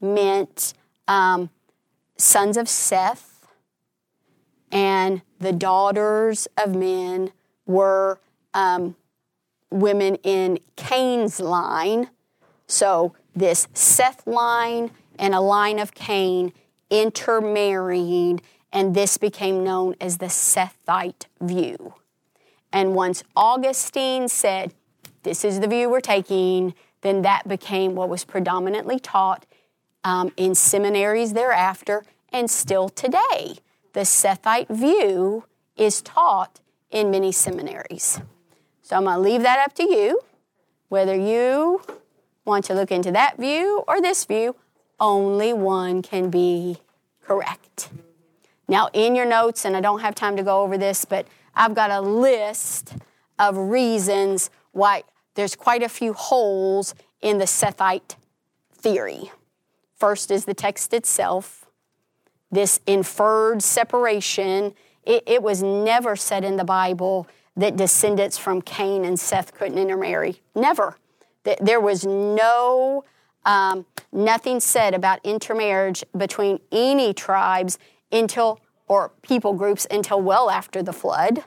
meant 0.00 0.74
um, 1.06 1.50
sons 2.16 2.56
of 2.56 2.68
Seth 2.68 3.29
and 4.70 5.22
the 5.38 5.52
daughters 5.52 6.46
of 6.62 6.74
men 6.74 7.32
were 7.66 8.20
um, 8.54 8.96
women 9.70 10.16
in 10.16 10.58
Cain's 10.76 11.40
line. 11.40 12.10
So 12.66 13.14
this 13.34 13.68
Seth 13.74 14.26
line 14.26 14.90
and 15.18 15.34
a 15.34 15.40
line 15.40 15.78
of 15.78 15.94
Cain 15.94 16.52
intermarried, 16.88 18.42
and 18.72 18.94
this 18.94 19.18
became 19.18 19.64
known 19.64 19.94
as 20.00 20.18
the 20.18 20.26
Sethite 20.26 21.26
view. 21.40 21.94
And 22.72 22.94
once 22.94 23.22
Augustine 23.34 24.28
said, 24.28 24.74
This 25.22 25.44
is 25.44 25.60
the 25.60 25.68
view 25.68 25.90
we're 25.90 26.00
taking, 26.00 26.74
then 27.02 27.22
that 27.22 27.48
became 27.48 27.94
what 27.94 28.08
was 28.08 28.24
predominantly 28.24 28.98
taught 28.98 29.46
um, 30.04 30.32
in 30.36 30.54
seminaries 30.54 31.32
thereafter 31.32 32.04
and 32.32 32.50
still 32.50 32.88
today 32.88 33.58
the 33.92 34.00
Sethite 34.00 34.68
view 34.68 35.44
is 35.76 36.02
taught 36.02 36.60
in 36.90 37.10
many 37.10 37.32
seminaries. 37.32 38.20
So 38.82 38.96
I'm 38.96 39.04
going 39.04 39.16
to 39.16 39.20
leave 39.20 39.42
that 39.42 39.58
up 39.58 39.74
to 39.74 39.84
you, 39.84 40.20
whether 40.88 41.14
you 41.14 41.82
want 42.44 42.64
to 42.66 42.74
look 42.74 42.90
into 42.90 43.12
that 43.12 43.38
view 43.38 43.84
or 43.86 44.00
this 44.00 44.24
view, 44.24 44.56
only 44.98 45.52
one 45.52 46.02
can 46.02 46.30
be 46.30 46.78
correct. 47.22 47.90
Now, 48.68 48.88
in 48.92 49.14
your 49.14 49.26
notes, 49.26 49.64
and 49.64 49.76
I 49.76 49.80
don't 49.80 50.00
have 50.00 50.14
time 50.14 50.36
to 50.36 50.42
go 50.42 50.62
over 50.62 50.76
this, 50.76 51.04
but 51.04 51.26
I've 51.54 51.74
got 51.74 51.90
a 51.90 52.00
list 52.00 52.94
of 53.38 53.56
reasons 53.56 54.50
why 54.72 55.02
there's 55.34 55.56
quite 55.56 55.82
a 55.82 55.88
few 55.88 56.12
holes 56.12 56.94
in 57.20 57.38
the 57.38 57.44
Sethite 57.44 58.16
theory. 58.72 59.32
First 59.96 60.30
is 60.30 60.44
the 60.44 60.54
text 60.54 60.92
itself 60.92 61.59
this 62.50 62.80
inferred 62.86 63.62
separation. 63.62 64.74
It, 65.04 65.22
it, 65.26 65.42
was 65.42 65.62
never 65.62 66.16
said 66.16 66.44
in 66.44 66.56
the 66.56 66.64
Bible 66.64 67.26
that 67.56 67.76
descendants 67.76 68.38
from 68.38 68.62
Cain 68.62 69.04
and 69.04 69.18
Seth 69.18 69.54
couldn't 69.54 69.78
intermarry. 69.78 70.40
Never. 70.54 70.96
There 71.60 71.80
was 71.80 72.04
no, 72.04 73.04
um, 73.44 73.86
nothing 74.12 74.60
said 74.60 74.94
about 74.94 75.20
intermarriage 75.24 76.04
between 76.16 76.60
any 76.70 77.14
tribes 77.14 77.78
until, 78.12 78.60
or 78.88 79.12
people 79.22 79.54
groups 79.54 79.86
until 79.90 80.20
well 80.20 80.50
after 80.50 80.82
the 80.82 80.92
flood. 80.92 81.44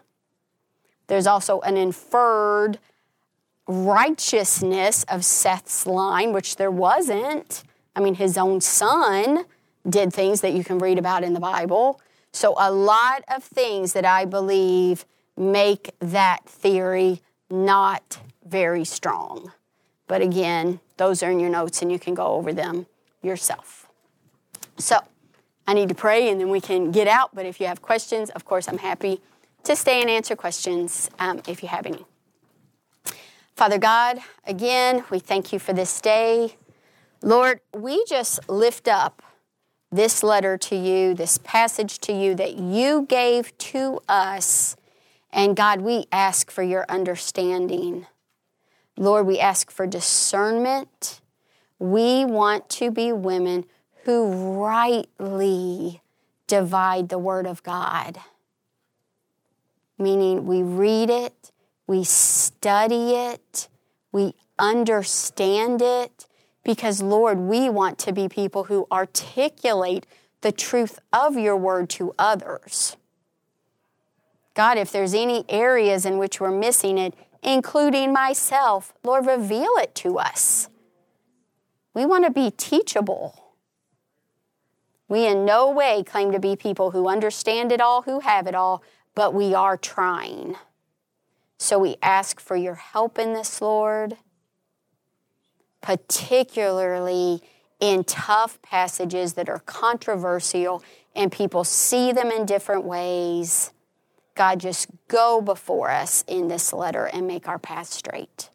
There's 1.07 1.27
also 1.27 1.59
an 1.61 1.77
inferred 1.77 2.79
righteousness 3.67 5.03
of 5.07 5.23
Seth's 5.23 5.85
line, 5.85 6.33
which 6.33 6.55
there 6.55 6.71
wasn't. 6.71 7.63
I 7.95 8.01
mean, 8.01 8.15
his 8.15 8.37
own 8.37 8.61
son 8.61 9.45
did 9.87 10.13
things 10.13 10.41
that 10.41 10.53
you 10.53 10.63
can 10.63 10.79
read 10.79 10.97
about 10.97 11.23
in 11.23 11.33
the 11.33 11.39
Bible. 11.39 12.01
So, 12.31 12.55
a 12.57 12.71
lot 12.71 13.23
of 13.33 13.43
things 13.43 13.93
that 13.93 14.05
I 14.05 14.25
believe 14.25 15.05
make 15.37 15.91
that 15.99 16.45
theory 16.45 17.21
not 17.49 18.19
very 18.45 18.85
strong. 18.85 19.51
But 20.07 20.21
again, 20.21 20.79
those 20.97 21.23
are 21.23 21.31
in 21.31 21.39
your 21.39 21.49
notes 21.49 21.81
and 21.81 21.91
you 21.91 21.99
can 21.99 22.13
go 22.13 22.27
over 22.27 22.53
them 22.53 22.87
yourself. 23.21 23.87
So, 24.77 24.97
I 25.67 25.73
need 25.73 25.89
to 25.89 25.95
pray 25.95 26.29
and 26.29 26.39
then 26.39 26.49
we 26.49 26.59
can 26.59 26.91
get 26.91 27.07
out. 27.07 27.33
But 27.33 27.45
if 27.45 27.59
you 27.59 27.67
have 27.67 27.81
questions, 27.81 28.29
of 28.31 28.45
course, 28.45 28.67
I'm 28.67 28.79
happy 28.79 29.21
to 29.63 29.75
stay 29.75 30.01
and 30.01 30.09
answer 30.09 30.35
questions 30.35 31.09
um, 31.19 31.41
if 31.47 31.63
you 31.63 31.69
have 31.69 31.85
any. 31.85 32.05
Father 33.55 33.77
God, 33.77 34.19
again, 34.45 35.03
we 35.09 35.19
thank 35.19 35.53
you 35.53 35.59
for 35.59 35.73
this 35.73 36.01
day. 36.01 36.55
Lord, 37.21 37.61
we 37.73 38.03
just 38.05 38.49
lift 38.49 38.87
up 38.87 39.21
this 39.95 40.23
letter 40.23 40.57
to 40.57 40.75
you, 40.75 41.13
this 41.13 41.37
passage 41.37 41.99
to 41.99 42.13
you 42.13 42.33
that 42.35 42.57
you 42.57 43.05
gave 43.07 43.55
to 43.59 43.99
us. 44.09 44.75
And 45.31 45.55
God, 45.55 45.81
we 45.81 46.05
ask 46.11 46.49
for 46.49 46.63
your 46.63 46.85
understanding. 46.89 48.07
Lord, 48.97 49.27
we 49.27 49.39
ask 49.39 49.71
for 49.71 49.85
discernment. 49.85 51.21
We 51.79 52.25
want 52.25 52.69
to 52.71 52.91
be 52.91 53.11
women 53.11 53.65
who 54.03 54.61
rightly 54.63 56.01
divide 56.47 57.09
the 57.09 57.19
Word 57.19 57.45
of 57.45 57.63
God. 57.63 58.17
Meaning, 59.97 60.45
we 60.45 60.63
read 60.63 61.09
it, 61.09 61.51
we 61.87 62.03
study 62.03 63.11
it, 63.13 63.67
we 64.11 64.33
understand 64.57 65.81
it, 65.81 66.27
because, 66.63 67.01
Lord, 67.01 67.37
we 67.39 67.69
want 67.69 67.97
to 67.99 68.13
be 68.13 68.29
people 68.29 68.65
who 68.65 68.87
articulate 68.91 70.05
the 70.41 70.51
truth 70.51 70.99
of 71.11 71.37
your 71.37 71.57
Word 71.57 71.89
to 71.91 72.13
others. 72.17 72.97
God, 74.53 74.77
if 74.77 74.91
there's 74.91 75.13
any 75.13 75.45
areas 75.49 76.05
in 76.05 76.17
which 76.17 76.39
we're 76.39 76.51
missing 76.51 76.97
it, 76.97 77.13
including 77.41 78.13
myself, 78.13 78.93
Lord, 79.03 79.25
reveal 79.25 79.71
it 79.77 79.95
to 79.95 80.19
us. 80.19 80.69
We 81.93 82.05
want 82.05 82.25
to 82.25 82.31
be 82.31 82.51
teachable. 82.51 83.39
We 85.07 85.27
in 85.27 85.45
no 85.45 85.69
way 85.69 86.03
claim 86.03 86.31
to 86.31 86.39
be 86.39 86.55
people 86.55 86.91
who 86.91 87.07
understand 87.07 87.71
it 87.71 87.81
all, 87.81 88.03
who 88.03 88.21
have 88.21 88.47
it 88.47 88.55
all, 88.55 88.83
but 89.15 89.33
we 89.33 89.53
are 89.53 89.77
trying. 89.77 90.55
So 91.57 91.77
we 91.77 91.97
ask 92.01 92.39
for 92.39 92.55
your 92.55 92.75
help 92.75 93.19
in 93.19 93.33
this, 93.33 93.61
Lord, 93.61 94.17
particularly 95.83 97.41
in 97.79 98.05
tough 98.05 98.59
passages 98.61 99.33
that 99.33 99.49
are 99.49 99.59
controversial 99.59 100.81
and 101.13 101.31
people 101.31 101.63
see 101.63 102.11
them 102.11 102.31
in 102.31 102.45
different 102.45 102.85
ways. 102.85 103.71
God, 104.33 104.61
just 104.61 104.87
go 105.09 105.41
before 105.41 105.91
us 105.91 106.23
in 106.25 106.47
this 106.47 106.73
letter 106.73 107.05
and 107.05 107.27
make 107.27 107.47
our 107.47 107.59
path 107.59 107.87
straight. 107.87 108.49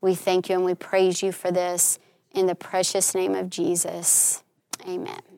We 0.00 0.14
thank 0.14 0.48
you 0.50 0.56
and 0.56 0.64
we 0.64 0.74
praise 0.74 1.22
you 1.22 1.30
for 1.32 1.50
this 1.50 1.98
in 2.32 2.46
the 2.46 2.56
precious 2.56 3.14
name 3.14 3.34
of 3.34 3.48
Jesus. 3.48 4.42
Amen. 4.86 5.35